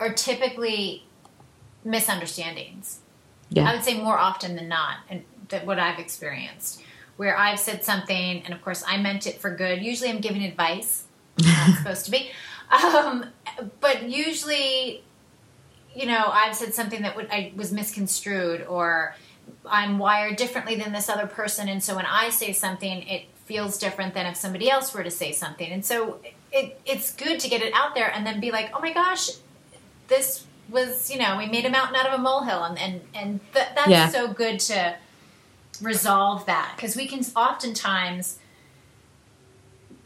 are 0.00 0.12
typically 0.12 1.04
misunderstandings. 1.84 3.00
I 3.56 3.74
would 3.74 3.84
say 3.84 4.00
more 4.00 4.18
often 4.18 4.56
than 4.56 4.68
not, 4.68 4.98
and 5.08 5.22
that 5.48 5.64
what 5.64 5.78
I've 5.78 5.98
experienced, 5.98 6.82
where 7.16 7.36
I've 7.38 7.60
said 7.60 7.84
something, 7.84 8.42
and 8.44 8.52
of 8.52 8.62
course 8.62 8.82
I 8.86 8.96
meant 8.96 9.26
it 9.26 9.40
for 9.40 9.54
good. 9.54 9.82
Usually, 9.82 10.10
I'm 10.10 10.20
giving 10.20 10.42
advice. 10.42 11.04
Not 11.38 11.74
supposed 11.78 12.04
to 12.06 12.10
be, 12.10 12.30
um, 12.70 13.26
but 13.80 14.08
usually, 14.08 15.04
you 15.94 16.06
know, 16.06 16.28
I've 16.32 16.54
said 16.56 16.74
something 16.74 17.02
that 17.02 17.14
would, 17.16 17.28
I 17.30 17.52
was 17.56 17.72
misconstrued, 17.72 18.66
or 18.66 19.14
I'm 19.66 19.98
wired 19.98 20.36
differently 20.36 20.74
than 20.76 20.92
this 20.92 21.08
other 21.08 21.26
person, 21.26 21.68
and 21.68 21.82
so 21.82 21.94
when 21.96 22.06
I 22.06 22.30
say 22.30 22.52
something, 22.52 23.02
it 23.08 23.24
feels 23.46 23.78
different 23.78 24.14
than 24.14 24.26
if 24.26 24.36
somebody 24.36 24.70
else 24.70 24.92
were 24.94 25.04
to 25.04 25.10
say 25.10 25.32
something. 25.32 25.70
And 25.70 25.84
so, 25.84 26.18
it, 26.52 26.80
it's 26.86 27.12
good 27.14 27.38
to 27.40 27.48
get 27.48 27.62
it 27.62 27.72
out 27.74 27.94
there, 27.94 28.10
and 28.12 28.26
then 28.26 28.40
be 28.40 28.50
like, 28.50 28.70
oh 28.74 28.80
my 28.80 28.92
gosh, 28.92 29.30
this 30.08 30.44
was 30.70 31.10
you 31.10 31.18
know 31.18 31.36
we 31.36 31.44
made 31.46 31.66
a 31.66 31.70
mountain 31.70 31.94
out 31.94 32.06
of 32.06 32.18
a 32.18 32.22
molehill 32.22 32.62
and 32.64 32.78
and 32.78 33.00
and 33.14 33.40
th- 33.52 33.66
that's 33.74 33.90
Yeah. 33.90 34.08
so 34.08 34.28
good 34.32 34.58
to 34.60 34.96
resolve 35.82 36.46
that 36.46 36.72
because 36.74 36.96
we 36.96 37.06
can 37.06 37.20
oftentimes 37.36 38.38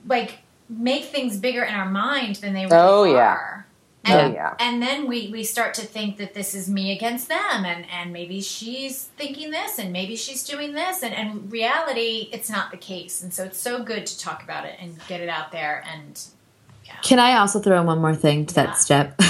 like 0.06 0.38
make 0.68 1.04
things 1.06 1.36
bigger 1.38 1.62
in 1.62 1.74
our 1.74 1.88
mind 1.88 2.36
than 2.36 2.54
they 2.54 2.62
really 2.66 2.76
Oh, 2.76 3.04
are. 3.04 3.08
yeah. 3.14 3.62
And, 4.08 4.32
Oh, 4.32 4.34
yeah. 4.34 4.54
and 4.58 4.80
then 4.82 5.06
we, 5.06 5.28
we 5.30 5.44
start 5.44 5.74
to 5.74 5.82
think 5.82 6.16
that 6.16 6.32
this 6.34 6.54
is 6.54 6.68
me 6.68 6.92
against 6.92 7.28
them 7.28 7.64
and, 7.64 7.84
and 7.90 8.12
maybe 8.12 8.40
she's 8.40 9.04
thinking 9.16 9.50
this 9.50 9.78
and 9.78 9.92
maybe 9.92 10.16
she's 10.16 10.42
doing 10.44 10.72
this 10.72 11.02
and 11.02 11.12
in 11.14 11.50
reality 11.50 12.28
it's 12.32 12.48
not 12.50 12.70
the 12.70 12.76
case 12.76 13.22
and 13.22 13.32
so 13.34 13.44
it's 13.44 13.58
so 13.58 13.82
good 13.82 14.06
to 14.06 14.18
talk 14.18 14.42
about 14.42 14.64
it 14.64 14.76
and 14.80 14.96
get 15.08 15.20
it 15.20 15.28
out 15.28 15.52
there 15.52 15.84
and 15.92 16.20
Can 17.02 17.18
I 17.18 17.38
also 17.38 17.60
throw 17.60 17.80
in 17.80 17.86
one 17.86 18.00
more 18.00 18.14
thing 18.14 18.46
to 18.46 18.54
Yeah. 18.54 18.66
that 18.66 18.78
step? 18.78 19.14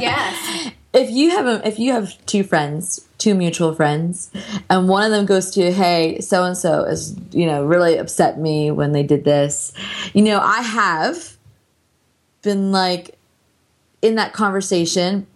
yes 0.00 0.72
if 0.92 1.10
you 1.10 1.30
have 1.30 1.46
a, 1.46 1.66
if 1.68 1.78
you 1.78 1.92
have 1.92 2.14
two 2.24 2.42
friends, 2.42 3.06
two 3.18 3.34
mutual 3.34 3.74
friends, 3.74 4.30
and 4.70 4.88
one 4.88 5.04
of 5.04 5.10
them 5.10 5.26
goes 5.26 5.50
to 5.50 5.60
you, 5.60 5.70
hey, 5.70 6.20
so 6.20 6.42
and 6.44 6.56
so 6.56 6.84
is 6.84 7.14
you 7.32 7.44
know 7.44 7.66
really 7.66 7.98
upset 7.98 8.40
me 8.40 8.70
when 8.70 8.92
they 8.92 9.02
did 9.02 9.22
this. 9.24 9.74
You 10.14 10.22
know, 10.22 10.38
I 10.40 10.62
have 10.62 11.36
been 12.40 12.72
like 12.72 13.15
in 14.02 14.14
that 14.16 14.32
conversation, 14.32 15.26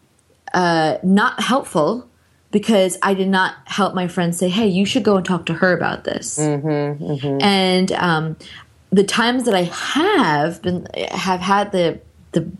uh, 0.54 0.98
not 1.02 1.40
helpful 1.40 2.08
because 2.50 2.98
I 3.02 3.14
did 3.14 3.28
not 3.28 3.56
help 3.66 3.94
my 3.94 4.08
friend 4.08 4.34
say, 4.34 4.48
hey, 4.48 4.66
you 4.66 4.84
should 4.84 5.04
go 5.04 5.16
and 5.16 5.24
talk 5.24 5.46
to 5.46 5.54
her 5.54 5.72
about 5.72 6.04
this. 6.04 6.38
And 7.40 7.92
um, 7.92 8.36
the 8.90 9.04
times 9.04 9.44
that 9.44 9.54
I 9.54 9.62
have 9.62 10.60
been 10.62 10.86
have 11.12 11.40
had 11.40 11.72
the 11.72 12.00
the 12.32 12.50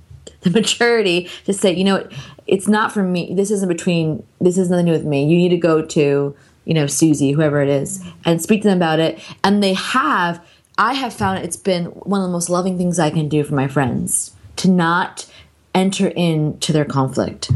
the 0.42 0.50
maturity 0.60 1.28
to 1.44 1.52
say, 1.52 1.74
you 1.74 1.84
know, 1.84 2.08
it's 2.46 2.68
not 2.68 2.92
for 2.92 3.02
me. 3.02 3.34
This 3.34 3.50
isn't 3.50 3.68
between. 3.68 4.24
This 4.40 4.58
is 4.58 4.70
nothing 4.70 4.86
to 4.86 4.92
do 4.92 4.98
with 4.98 5.06
me. 5.06 5.24
You 5.24 5.36
need 5.36 5.50
to 5.50 5.56
go 5.56 5.82
to 5.82 6.36
you 6.64 6.74
know 6.74 6.86
Susie, 6.86 7.32
whoever 7.32 7.60
it 7.60 7.68
is, 7.68 8.04
and 8.24 8.40
speak 8.40 8.62
to 8.62 8.68
them 8.68 8.78
about 8.78 9.00
it. 9.00 9.18
And 9.44 9.62
they 9.62 9.74
have. 9.74 10.44
I 10.78 10.94
have 10.94 11.12
found 11.12 11.44
it's 11.44 11.58
been 11.58 11.86
one 11.86 12.22
of 12.22 12.26
the 12.26 12.32
most 12.32 12.48
loving 12.48 12.78
things 12.78 12.98
I 12.98 13.10
can 13.10 13.28
do 13.28 13.44
for 13.44 13.54
my 13.54 13.68
friends 13.68 14.34
to 14.56 14.70
not 14.70 15.29
enter 15.74 16.08
into 16.08 16.72
their 16.72 16.84
conflict. 16.84 17.50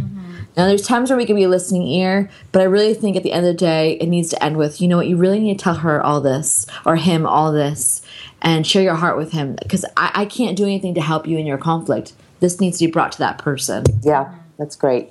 Now, 0.57 0.67
there's 0.67 0.87
times 0.87 1.11
where 1.11 1.17
we 1.17 1.27
can 1.27 1.35
be 1.35 1.43
a 1.45 1.49
listening 1.49 1.87
ear, 1.89 2.31
but 2.53 2.63
I 2.63 2.67
really 2.67 2.95
think 2.95 3.17
at 3.17 3.25
the 3.25 3.33
end 3.33 3.45
of 3.45 3.53
the 3.53 3.59
day, 3.59 3.95
it 3.95 4.07
needs 4.07 4.31
to 4.31 4.43
end 4.43 4.57
with, 4.57 4.81
you 4.81 4.87
know 4.87 4.97
what, 4.99 5.09
you 5.09 5.17
really 5.17 5.41
need 5.41 5.59
to 5.59 5.63
tell 5.65 5.75
her 5.75 6.01
all 6.01 6.21
this 6.21 6.67
or 6.87 6.95
him 6.95 7.27
all 7.27 7.51
this 7.51 8.03
and 8.41 8.65
share 8.65 8.83
your 8.83 8.95
heart 8.95 9.17
with 9.17 9.33
him 9.33 9.57
because 9.57 9.85
I, 9.97 10.13
I 10.15 10.25
can't 10.27 10.57
do 10.57 10.63
anything 10.63 10.95
to 10.95 11.01
help 11.01 11.27
you 11.27 11.39
in 11.39 11.47
your 11.47 11.59
conflict. 11.59 12.13
This 12.39 12.61
needs 12.61 12.79
to 12.79 12.87
be 12.87 12.93
brought 12.93 13.11
to 13.13 13.19
that 13.19 13.39
person. 13.39 13.85
Yeah, 14.03 14.33
that's 14.57 14.77
great. 14.77 15.11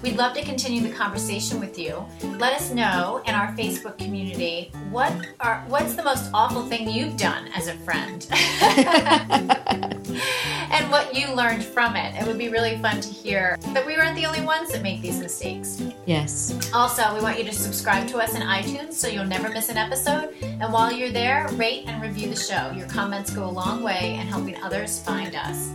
We'd 0.02 0.16
love 0.16 0.34
to 0.36 0.44
continue 0.44 0.82
the 0.82 0.94
conversation 0.94 1.60
with 1.60 1.78
you. 1.78 2.06
Let 2.38 2.54
us 2.54 2.72
know 2.72 3.22
in 3.26 3.36
our 3.36 3.54
Facebook 3.56 3.98
community 3.98 4.72
what 4.90 5.12
are 5.42 5.64
what's 5.68 5.96
the 5.96 6.04
most 6.04 6.30
awful 6.34 6.66
thing 6.66 6.90
you've 6.90 7.18
done 7.18 7.50
as 7.50 7.68
a 7.68 7.74
friend. 7.80 8.26
and 10.72 10.90
what 10.90 11.14
you 11.14 11.34
learned 11.34 11.64
from 11.64 11.98
it. 11.98 12.16
It 12.16 12.26
would 12.26 12.38
be 12.38 12.48
really 12.50 12.78
fun 12.78 13.02
to 13.02 13.10
hear 13.10 13.58
that 13.74 13.86
we 13.86 13.98
weren't 13.98 14.16
the 14.16 14.26
only 14.26 14.42
ones 14.42 14.72
that 14.72 14.82
make 14.82 15.02
these 15.02 15.20
mistakes. 15.20 15.82
Yes. 16.06 16.72
Also, 16.74 17.14
we 17.14 17.22
want 17.22 17.38
you 17.38 17.44
to 17.44 17.54
subscribe 17.54 18.08
to 18.08 18.20
us 18.20 18.36
in 18.36 18.42
iTunes 18.42 18.94
so 18.94 19.10
you'll 19.10 19.26
never 19.26 19.50
miss 19.50 19.70
an 19.70 19.78
episode. 19.78 20.34
And 20.42 20.72
while 20.72 20.92
you're 20.92 21.12
there, 21.12 21.50
rate 21.54 21.84
and 21.88 22.02
review 22.02 22.30
the 22.30 22.36
show. 22.36 22.72
Your 22.72 22.88
comments 22.88 23.32
go 23.32 23.44
a 23.46 23.52
long 23.52 23.84
way 23.84 24.18
in 24.20 24.28
helping 24.28 24.56
others 24.64 25.00
find 25.02 25.36
us. 25.36 25.70